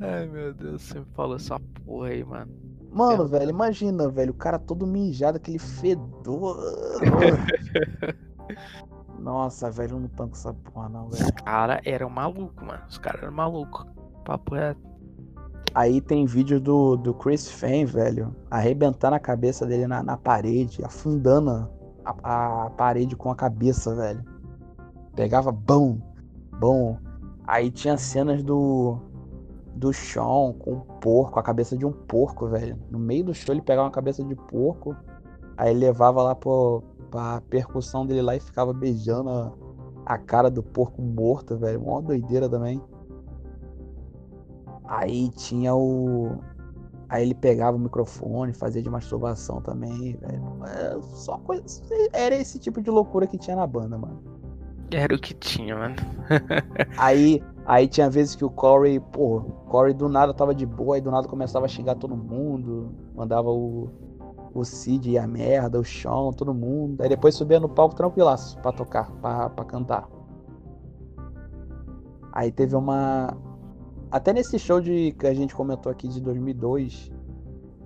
Ai, 0.00 0.26
meu 0.26 0.52
Deus, 0.54 0.82
você 0.82 1.00
me 1.00 1.06
falou 1.14 1.36
essa 1.36 1.58
porra 1.84 2.08
aí, 2.08 2.24
mano. 2.24 2.50
Mano, 2.90 3.24
É. 3.24 3.26
velho, 3.26 3.50
imagina, 3.50 4.08
velho, 4.08 4.30
o 4.32 4.36
cara 4.36 4.58
todo 4.58 4.86
mijado, 4.86 5.36
aquele 5.36 5.58
fedor. 5.58 6.56
Nossa, 9.18 9.70
velho, 9.70 9.96
eu 9.96 10.00
não 10.00 10.08
tanco 10.08 10.36
essa 10.36 10.52
porra, 10.54 10.88
não, 10.88 11.08
velho. 11.08 11.32
Cara, 11.44 11.80
era 11.84 12.06
um 12.06 12.10
maluco, 12.10 12.64
mano. 12.64 12.82
Os 12.88 12.98
caras 12.98 13.22
eram 13.22 13.32
malucos. 13.32 13.84
Papo 14.24 14.54
é. 14.54 14.74
Aí 15.74 16.00
tem 16.00 16.24
vídeo 16.24 16.60
do, 16.60 16.96
do 16.96 17.12
Chris 17.14 17.50
Fane, 17.50 17.84
velho, 17.84 18.34
arrebentando 18.50 19.16
a 19.16 19.20
cabeça 19.20 19.66
dele 19.66 19.86
na, 19.86 20.02
na 20.02 20.16
parede, 20.16 20.82
afundando 20.84 21.68
a, 22.22 22.66
a 22.66 22.70
parede 22.70 23.16
com 23.16 23.30
a 23.30 23.34
cabeça, 23.34 23.94
velho. 23.94 24.24
Pegava 25.14 25.50
bom, 25.50 25.98
bom. 26.58 26.98
Aí 27.46 27.70
tinha 27.70 27.96
cenas 27.96 28.42
do 28.42 28.98
do 29.74 29.92
Sean 29.92 30.54
com 30.58 30.72
um 30.72 30.80
porco, 31.00 31.38
a 31.38 31.42
cabeça 31.42 31.76
de 31.76 31.84
um 31.84 31.92
porco, 31.92 32.48
velho. 32.48 32.78
No 32.90 32.98
meio 32.98 33.24
do 33.24 33.34
show 33.34 33.54
ele 33.54 33.60
pegava 33.60 33.86
uma 33.86 33.92
cabeça 33.92 34.24
de 34.24 34.34
porco, 34.34 34.96
aí 35.56 35.74
levava 35.74 36.22
lá 36.22 36.34
pro, 36.34 36.82
pra 37.10 37.42
percussão 37.42 38.06
dele 38.06 38.22
lá 38.22 38.34
e 38.34 38.40
ficava 38.40 38.72
beijando 38.72 39.28
a, 39.28 39.52
a 40.06 40.18
cara 40.18 40.50
do 40.50 40.62
porco 40.62 41.02
morto, 41.02 41.58
velho. 41.58 41.80
Mó 41.82 42.00
doideira 42.00 42.48
também. 42.48 42.80
Aí 44.84 45.28
tinha 45.30 45.74
o. 45.74 46.38
Aí 47.08 47.22
ele 47.22 47.34
pegava 47.34 47.76
o 47.76 47.80
microfone, 47.80 48.52
fazia 48.52 48.82
de 48.82 48.90
masturbação 48.90 49.60
também, 49.60 50.16
velho. 50.16 50.58
É 50.66 51.00
só 51.02 51.38
coisa. 51.38 51.64
Era 52.12 52.34
esse 52.34 52.58
tipo 52.58 52.82
de 52.82 52.90
loucura 52.90 53.26
que 53.26 53.38
tinha 53.38 53.56
na 53.56 53.66
banda, 53.66 53.96
mano. 53.96 54.20
Era 54.90 55.14
o 55.14 55.18
que 55.18 55.34
tinha, 55.34 55.76
mano. 55.76 55.96
Aí, 56.96 57.42
aí 57.64 57.88
tinha 57.88 58.08
vezes 58.08 58.36
que 58.36 58.44
o 58.44 58.50
Corey, 58.50 59.00
pô, 59.00 59.38
o 59.38 59.52
Corey 59.68 59.92
do 59.92 60.08
nada 60.08 60.32
tava 60.32 60.54
de 60.54 60.64
boa, 60.64 60.94
aí 60.94 61.00
do 61.00 61.10
nada 61.10 61.26
começava 61.26 61.64
a 61.64 61.68
xingar 61.68 61.96
todo 61.96 62.16
mundo, 62.16 62.94
mandava 63.14 63.50
o, 63.50 63.90
o 64.54 64.64
Cid 64.64 65.10
e 65.10 65.18
a 65.18 65.26
merda, 65.26 65.80
o 65.80 65.84
Sean, 65.84 66.30
todo 66.32 66.54
mundo. 66.54 67.02
Aí 67.02 67.08
depois 67.08 67.34
subia 67.34 67.58
no 67.58 67.68
palco 67.68 67.96
tranquilaço 67.96 68.58
pra 68.60 68.70
tocar, 68.70 69.10
pra, 69.20 69.50
pra 69.50 69.64
cantar. 69.64 70.08
Aí 72.32 72.52
teve 72.52 72.76
uma. 72.76 73.36
Até 74.10 74.32
nesse 74.32 74.58
show 74.58 74.80
de, 74.80 75.12
que 75.18 75.26
a 75.26 75.34
gente 75.34 75.54
comentou 75.54 75.90
aqui 75.90 76.08
de 76.08 76.20
2002. 76.20 77.10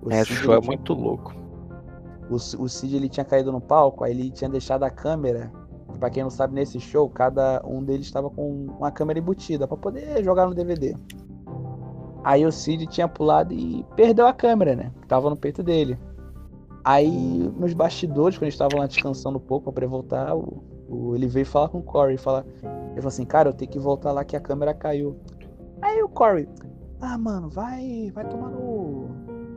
O 0.03 0.11
É, 0.11 0.23
Cid, 0.23 0.35
show 0.39 0.53
é 0.53 0.59
tinha- 0.59 0.67
muito 0.67 0.93
louco. 0.93 1.33
o, 2.29 2.35
o 2.35 2.69
Cid 2.69 2.95
ele 2.95 3.09
tinha 3.09 3.25
caído 3.25 3.51
no 3.51 3.59
palco, 3.61 4.03
aí 4.03 4.11
ele 4.11 4.31
tinha 4.31 4.49
deixado 4.49 4.83
a 4.83 4.89
câmera. 4.89 5.51
Pra 5.99 6.09
quem 6.09 6.23
não 6.23 6.29
sabe, 6.29 6.53
nesse 6.55 6.79
show, 6.79 7.07
cada 7.09 7.61
um 7.65 7.83
deles 7.83 8.05
estava 8.07 8.29
com 8.29 8.65
uma 8.79 8.89
câmera 8.91 9.19
embutida 9.19 9.67
pra 9.67 9.77
poder 9.77 10.23
jogar 10.23 10.47
no 10.47 10.55
DVD. 10.55 10.95
Aí 12.23 12.45
o 12.45 12.51
Cid 12.51 12.87
tinha 12.87 13.07
pulado 13.07 13.53
e 13.53 13.85
perdeu 13.95 14.25
a 14.27 14.33
câmera, 14.33 14.75
né? 14.75 14.91
Que 15.01 15.07
tava 15.07 15.29
no 15.29 15.35
peito 15.35 15.61
dele. 15.61 15.97
Aí 16.83 17.09
nos 17.57 17.73
bastidores, 17.73 18.37
quando 18.37 18.43
eles 18.43 18.53
estavam 18.55 18.79
lá 18.79 18.87
descansando 18.87 19.37
um 19.37 19.41
pouco 19.41 19.65
pra 19.65 19.73
poder 19.73 19.87
voltar, 19.87 20.35
o, 20.35 20.63
o- 20.89 21.15
ele 21.15 21.27
veio 21.27 21.45
falar 21.45 21.69
com 21.69 21.79
o 21.79 21.83
Corey. 21.83 22.17
Falar, 22.17 22.45
ele 22.91 22.95
falou 22.95 23.07
assim: 23.07 23.25
Cara, 23.25 23.49
eu 23.49 23.53
tenho 23.53 23.69
que 23.69 23.77
voltar 23.79 24.11
lá 24.11 24.23
que 24.23 24.35
a 24.35 24.39
câmera 24.39 24.73
caiu. 24.73 25.15
Aí 25.81 26.01
o 26.03 26.09
Corey, 26.09 26.47
ah, 27.01 27.17
mano, 27.17 27.49
vai, 27.49 28.11
vai 28.13 28.27
tomar 28.27 28.49
no, 28.49 29.09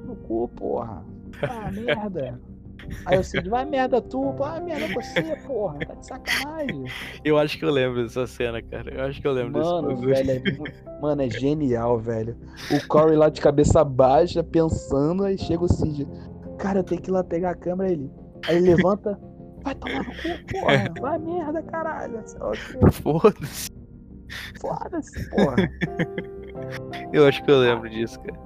no 0.06 0.16
cu, 0.16 0.48
porra. 0.48 1.04
Ah, 1.42 1.70
merda. 1.72 2.40
Aí 3.06 3.18
o 3.18 3.24
Cid, 3.24 3.48
vai 3.48 3.64
merda 3.64 4.00
tu, 4.00 4.32
vai 4.32 4.60
merda 4.60 4.92
você, 4.94 5.36
porra, 5.46 5.78
tá 5.78 5.94
de 5.94 6.06
sacanagem. 6.06 6.84
Eu 7.24 7.38
acho 7.38 7.58
que 7.58 7.64
eu 7.64 7.70
lembro 7.70 8.02
dessa 8.02 8.26
cena, 8.26 8.60
cara. 8.62 8.92
Eu 8.92 9.04
acho 9.04 9.20
que 9.20 9.26
eu 9.26 9.32
lembro 9.32 9.62
Mano, 9.62 9.88
desse 9.88 10.24
velho, 10.24 10.42
é, 10.48 11.00
mano, 11.00 11.22
é 11.22 11.30
genial, 11.30 11.98
velho. 11.98 12.36
O 12.70 12.86
Corey 12.88 13.16
lá 13.16 13.28
de 13.28 13.40
cabeça 13.40 13.84
baixa, 13.84 14.42
pensando, 14.42 15.24
aí 15.24 15.38
chega 15.38 15.64
o 15.64 15.68
Cid. 15.68 16.06
Cara, 16.58 16.80
eu 16.80 16.84
tenho 16.84 17.00
que 17.00 17.10
ir 17.10 17.12
lá 17.12 17.24
pegar 17.24 17.50
a 17.50 17.54
câmera 17.54 17.90
ele. 17.90 18.10
Aí 18.46 18.56
ele 18.56 18.74
levanta, 18.74 19.18
vai 19.62 19.74
tomar 19.74 19.98
no 19.98 20.04
cu, 20.04 20.52
porra, 20.52 20.92
vai 21.00 21.18
merda, 21.18 21.62
caralho. 21.62 22.22
Foda-se. 22.92 23.83
Foda-se, 24.60 25.30
porra. 25.30 25.56
Eu 27.12 27.26
acho 27.26 27.42
que 27.44 27.50
eu 27.50 27.58
lembro 27.58 27.88
disso, 27.90 28.18
cara. 28.20 28.38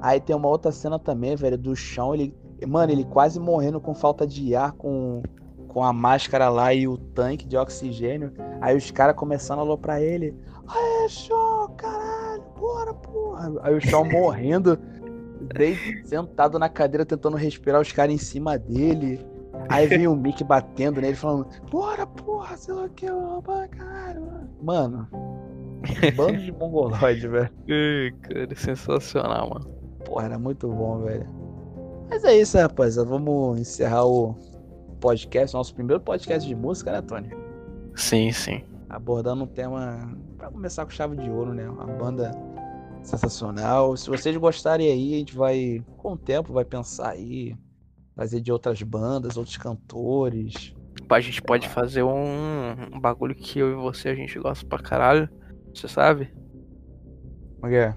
Aí 0.00 0.20
tem 0.20 0.34
uma 0.34 0.48
outra 0.48 0.72
cena 0.72 0.98
também, 0.98 1.36
velho, 1.36 1.58
do 1.58 1.76
chão, 1.76 2.14
ele. 2.14 2.34
Mano, 2.66 2.92
ele 2.92 3.04
quase 3.04 3.38
morrendo 3.40 3.80
com 3.80 3.94
falta 3.94 4.26
de 4.26 4.54
ar, 4.54 4.72
com, 4.72 5.22
com 5.68 5.82
a 5.82 5.92
máscara 5.92 6.48
lá 6.48 6.74
e 6.74 6.86
o 6.86 6.96
tanque 6.98 7.46
de 7.46 7.56
oxigênio. 7.56 8.32
Aí 8.60 8.76
os 8.76 8.90
caras 8.90 9.16
começando 9.16 9.60
a 9.60 9.62
aloprar 9.62 10.00
ele. 10.00 10.34
Aê, 10.66 11.08
chão, 11.08 11.74
caralho, 11.76 12.42
bora, 12.58 12.94
porra. 12.94 13.52
Aí 13.62 13.74
o 13.74 13.80
chão 13.80 14.04
morrendo, 14.04 14.78
sentado 16.04 16.58
na 16.58 16.68
cadeira 16.68 17.06
tentando 17.06 17.36
respirar, 17.36 17.80
os 17.80 17.92
caras 17.92 18.14
em 18.14 18.18
cima 18.18 18.58
dele. 18.58 19.26
Aí 19.68 19.86
vem 19.86 20.06
o 20.06 20.16
Mick 20.16 20.42
batendo 20.44 21.00
nele, 21.00 21.16
falando: 21.16 21.46
Bora, 21.70 22.06
porra, 22.06 22.56
sei 22.56 22.74
lá 22.74 22.84
o 22.84 22.88
que, 22.90 23.06
caralho. 23.70 24.48
Mano, 24.62 25.08
bando 26.16 26.38
de 26.38 26.52
mongoloide, 26.52 27.28
velho. 27.28 27.50
Cara, 28.22 28.54
sensacional, 28.56 29.50
mano. 29.50 29.68
Porra, 30.04 30.26
era 30.26 30.38
muito 30.38 30.68
bom, 30.68 30.98
velho. 31.00 31.26
Mas 32.08 32.24
é 32.24 32.36
isso, 32.36 32.58
rapaziada. 32.58 33.08
Vamos 33.08 33.60
encerrar 33.60 34.04
o 34.04 34.34
podcast, 35.00 35.54
nosso 35.54 35.74
primeiro 35.74 36.00
podcast 36.00 36.46
de 36.46 36.54
música, 36.54 36.92
né, 36.92 37.02
Tony? 37.02 37.30
Sim, 37.94 38.32
sim. 38.32 38.64
Abordando 38.88 39.44
um 39.44 39.46
tema 39.46 40.16
pra 40.36 40.50
começar 40.50 40.84
com 40.84 40.90
chave 40.90 41.16
de 41.16 41.30
ouro, 41.30 41.54
né? 41.54 41.68
Uma 41.68 41.86
banda 41.86 42.32
sensacional. 43.02 43.96
Se 43.96 44.10
vocês 44.10 44.36
gostarem 44.36 44.90
aí, 44.90 45.14
a 45.14 45.18
gente 45.18 45.36
vai, 45.36 45.82
com 45.96 46.12
o 46.12 46.16
tempo, 46.16 46.52
vai 46.52 46.64
pensar 46.64 47.10
aí, 47.10 47.56
fazer 48.20 48.42
de 48.42 48.52
outras 48.52 48.82
bandas, 48.82 49.38
outros 49.38 49.56
cantores. 49.56 50.74
A 51.08 51.20
gente 51.20 51.40
pode 51.40 51.66
fazer 51.70 52.02
um, 52.02 52.72
um 52.94 53.00
bagulho 53.00 53.34
que 53.34 53.58
eu 53.58 53.72
e 53.72 53.74
você 53.74 54.10
a 54.10 54.14
gente 54.14 54.38
gosta 54.38 54.66
pra 54.66 54.78
caralho. 54.78 55.26
Você 55.74 55.88
sabe? 55.88 56.30
Como 57.54 57.66
é 57.66 57.70
que 57.70 57.76
é? 57.76 57.96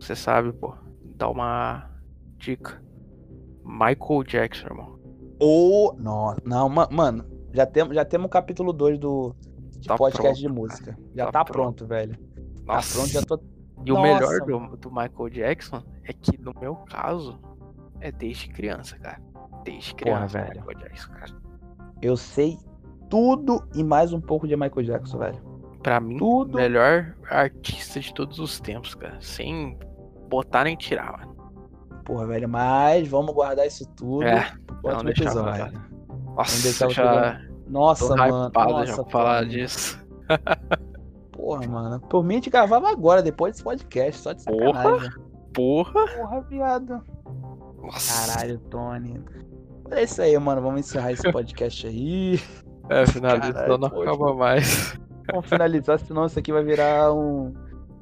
Você 0.00 0.16
sabe, 0.16 0.52
pô. 0.52 0.74
Dá 1.16 1.28
uma 1.28 1.88
dica. 2.36 2.82
Michael 3.64 4.24
Jackson, 4.26 4.66
irmão. 4.66 4.98
Ou. 5.38 5.94
Não, 6.00 6.34
não, 6.44 6.68
ma- 6.68 6.88
mano, 6.90 7.24
já 7.54 7.64
temos 7.64 7.94
já 7.94 8.04
temos 8.04 8.26
o 8.26 8.30
capítulo 8.30 8.72
2 8.72 8.98
do 8.98 9.36
de 9.78 9.86
Tá 9.86 9.96
podcast 9.96 10.42
pronto, 10.42 10.54
de 10.54 10.60
música. 10.60 10.98
Já 11.14 11.26
Tá 11.26 11.32
tá, 11.32 11.44
pronto. 11.44 11.84
pronto, 11.84 11.86
velho. 11.86 12.18
Nossa. 12.66 12.88
Tá 12.88 12.98
pronto, 12.98 13.12
já 13.12 13.22
tô. 13.22 13.40
E 13.86 13.92
o 13.92 13.94
Nossa, 13.94 14.02
melhor 14.02 14.40
do, 14.40 14.76
do 14.76 14.90
Michael 14.90 15.28
Jackson 15.30 15.80
é 16.02 16.12
que, 16.12 16.36
no 16.40 16.52
meu 16.60 16.74
caso, 16.74 17.38
é 18.00 18.10
desde 18.10 18.48
criança, 18.48 18.98
cara. 18.98 19.20
Desde 19.64 19.94
Porra, 19.94 20.26
criança, 20.26 20.38
velho. 20.42 20.60
Michael 20.66 20.78
Jackson, 20.88 21.12
cara. 21.12 21.32
Eu 22.02 22.16
sei 22.16 22.58
tudo 23.10 23.62
e 23.74 23.82
mais 23.82 24.12
um 24.12 24.20
pouco 24.20 24.46
de 24.46 24.56
Michael 24.56 24.86
Jackson, 24.86 25.18
velho. 25.18 25.48
Pra 25.82 26.00
mim, 26.00 26.16
Tudo. 26.18 26.54
o 26.54 26.56
melhor 26.60 27.14
artista 27.30 28.00
de 28.00 28.12
todos 28.12 28.38
os 28.38 28.60
tempos, 28.60 28.94
cara. 28.94 29.16
Sem 29.20 29.78
botar 30.28 30.64
nem 30.64 30.76
tirar, 30.76 31.12
mano. 31.18 31.36
Porra, 32.04 32.26
velho, 32.26 32.48
mas 32.48 33.06
vamos 33.08 33.32
guardar 33.34 33.66
isso 33.66 33.86
tudo 33.94 34.24
É, 34.24 34.50
pro 34.66 34.76
próximo 34.76 35.04
deixar 35.04 35.24
episódio. 35.24 35.82
Nossa, 36.34 36.62
deixar 36.62 36.88
já 36.90 37.40
Nossa, 37.68 38.16
mano. 38.16 38.48
hypado 38.48 38.72
Nossa, 38.72 38.96
já 38.96 39.04
falar 39.04 39.44
disso. 39.46 40.04
Porra, 41.32 41.66
mano. 41.68 42.00
Por 42.00 42.24
mim, 42.24 42.34
a 42.34 42.36
gente 42.38 42.50
gravava 42.50 42.90
agora, 42.90 43.22
depois 43.22 43.52
desse 43.52 43.62
podcast, 43.64 44.20
só 44.20 44.32
de 44.32 44.44
Porra. 44.44 44.82
sacanagem. 44.82 45.10
Porra! 45.54 46.06
Porra, 46.16 46.40
viado. 46.42 47.04
Nossa. 47.82 48.32
Caralho, 48.32 48.58
Tony. 48.70 49.20
É 49.90 50.02
isso 50.02 50.20
aí, 50.20 50.36
mano. 50.38 50.60
Vamos 50.60 50.80
encerrar 50.80 51.12
esse 51.12 51.30
podcast 51.32 51.86
aí. 51.86 52.40
É, 52.90 53.04
finalizou, 53.06 53.52
Caralho, 53.52 53.76
não 53.78 53.90
poxa. 53.90 54.08
acaba 54.10 54.34
mais. 54.34 54.98
Vamos 55.30 55.46
finalizar, 55.46 55.98
senão 55.98 56.24
isso 56.24 56.38
aqui 56.38 56.50
vai 56.50 56.64
virar 56.64 57.12
um 57.12 57.52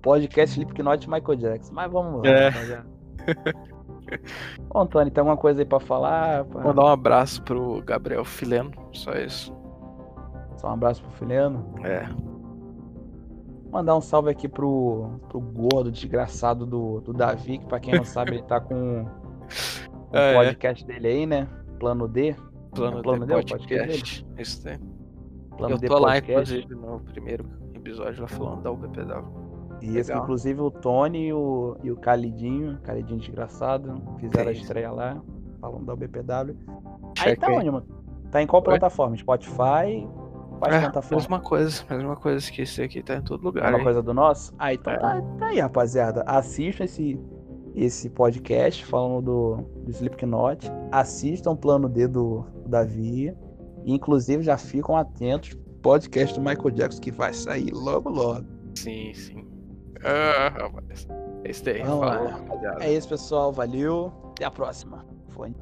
podcast 0.00 0.52
Slipknot 0.60 1.10
Michael 1.10 1.36
Jackson. 1.38 1.74
Mas 1.74 1.90
vamos 1.90 2.22
lá, 2.22 2.28
É. 2.28 2.50
Bom, 4.68 4.86
Tony, 4.86 5.10
tem 5.10 5.20
alguma 5.22 5.36
coisa 5.36 5.60
aí 5.62 5.66
pra 5.66 5.80
falar? 5.80 6.44
Pra- 6.44 6.62
Mandar 6.62 6.84
um 6.84 6.86
abraço 6.86 7.42
pro 7.42 7.82
Gabriel 7.84 8.24
Fileno, 8.24 8.70
só 8.92 9.10
isso. 9.14 9.52
Só 10.58 10.68
um 10.68 10.74
abraço 10.74 11.02
pro 11.02 11.10
Fileno. 11.14 11.74
É. 11.82 12.06
Mandar 13.72 13.96
um 13.96 14.00
salve 14.00 14.30
aqui 14.30 14.46
pro, 14.46 15.18
pro 15.28 15.40
gordo 15.40 15.90
desgraçado 15.90 16.64
do, 16.64 17.00
do 17.00 17.12
Davi, 17.12 17.58
que 17.58 17.66
pra 17.66 17.80
quem 17.80 17.94
não 17.96 18.04
sabe, 18.04 18.34
ele 18.36 18.42
tá 18.44 18.60
com 18.60 19.04
o 20.12 20.16
Ah, 20.16 20.20
é. 20.20 20.34
podcast 20.34 20.84
dele 20.86 21.08
aí, 21.08 21.26
né? 21.26 21.48
Plano 21.78 22.06
D. 22.08 22.34
Plano, 22.74 22.98
É 22.98 23.02
Plano 23.02 23.26
D, 23.26 23.32
o 23.32 23.36
podcast 23.36 23.68
podcast. 23.68 24.26
Isso 24.38 24.68
aí. 24.68 24.78
Plano 25.56 25.74
Eu 25.74 25.78
D 25.78 25.86
tô 25.86 25.98
lá, 25.98 26.12
podcast. 26.12 26.54
inclusive, 26.58 26.74
no 26.74 27.00
primeiro 27.00 27.46
episódio 27.74 28.22
lá 28.22 28.28
falando 28.28 28.62
da 28.62 28.70
UBPW. 28.70 29.46
Isso, 29.82 30.08
Legal. 30.10 30.22
inclusive 30.22 30.60
o 30.60 30.70
Tony 30.70 31.28
e 31.28 31.32
o, 31.32 31.76
e 31.82 31.90
o 31.90 31.96
Calidinho, 31.96 32.78
Calidinho 32.82 33.18
desgraçado, 33.20 34.02
fizeram 34.18 34.48
a 34.48 34.52
estreia 34.52 34.90
lá, 34.90 35.22
falando 35.60 35.84
da 35.84 35.92
UBPW. 35.94 36.56
Aí 37.20 37.36
tá 37.36 37.48
onde, 37.48 37.70
mano? 37.70 37.86
Tá 38.30 38.42
em 38.42 38.46
qual 38.46 38.60
Oi? 38.62 38.64
plataforma? 38.64 39.16
Spotify? 39.16 40.06
Quais 40.58 40.74
É, 40.74 40.80
plataformas? 40.80 41.24
mesma 41.24 41.40
coisa, 41.40 41.84
mesma 41.90 42.16
coisa 42.16 42.50
que 42.50 42.62
esse 42.62 42.82
aqui 42.82 43.02
tá 43.02 43.16
em 43.16 43.22
todo 43.22 43.42
lugar. 43.42 43.64
Mesma 43.64 43.78
aí. 43.78 43.84
coisa 43.84 44.02
do 44.02 44.14
nosso? 44.14 44.54
Ah, 44.58 44.72
então 44.72 44.92
É. 44.92 44.98
tá, 44.98 45.20
tá 45.38 45.46
aí, 45.46 45.60
rapaziada. 45.60 46.22
Assistam 46.26 46.84
esse, 46.84 47.20
esse 47.76 48.08
podcast 48.08 48.84
falando 48.86 49.22
do, 49.22 49.56
do 49.84 49.90
Slipknot. 49.90 50.66
Assistam 50.90 51.50
o 51.50 51.56
plano 51.56 51.88
D 51.88 52.08
do, 52.08 52.46
do 52.62 52.68
Davi. 52.68 53.36
E, 53.84 53.92
inclusive, 53.92 54.42
já 54.42 54.56
ficam 54.56 54.96
atentos 54.96 55.54
podcast 55.82 56.34
do 56.34 56.40
Michael 56.40 56.70
Jackson 56.70 57.00
que 57.00 57.12
vai 57.12 57.32
sair 57.32 57.70
logo, 57.70 58.08
logo. 58.08 58.46
Sim, 58.74 59.12
sim. 59.14 59.46
Ah, 60.02 60.48
rapaz. 60.48 61.06
É 61.44 61.50
isso 61.50 61.68
aí. 61.68 61.82
É 62.80 62.92
isso, 62.92 63.08
pessoal. 63.08 63.52
Valeu. 63.52 64.12
Até 64.30 64.46
a 64.46 64.50
próxima. 64.50 65.04
Foi. 65.28 65.54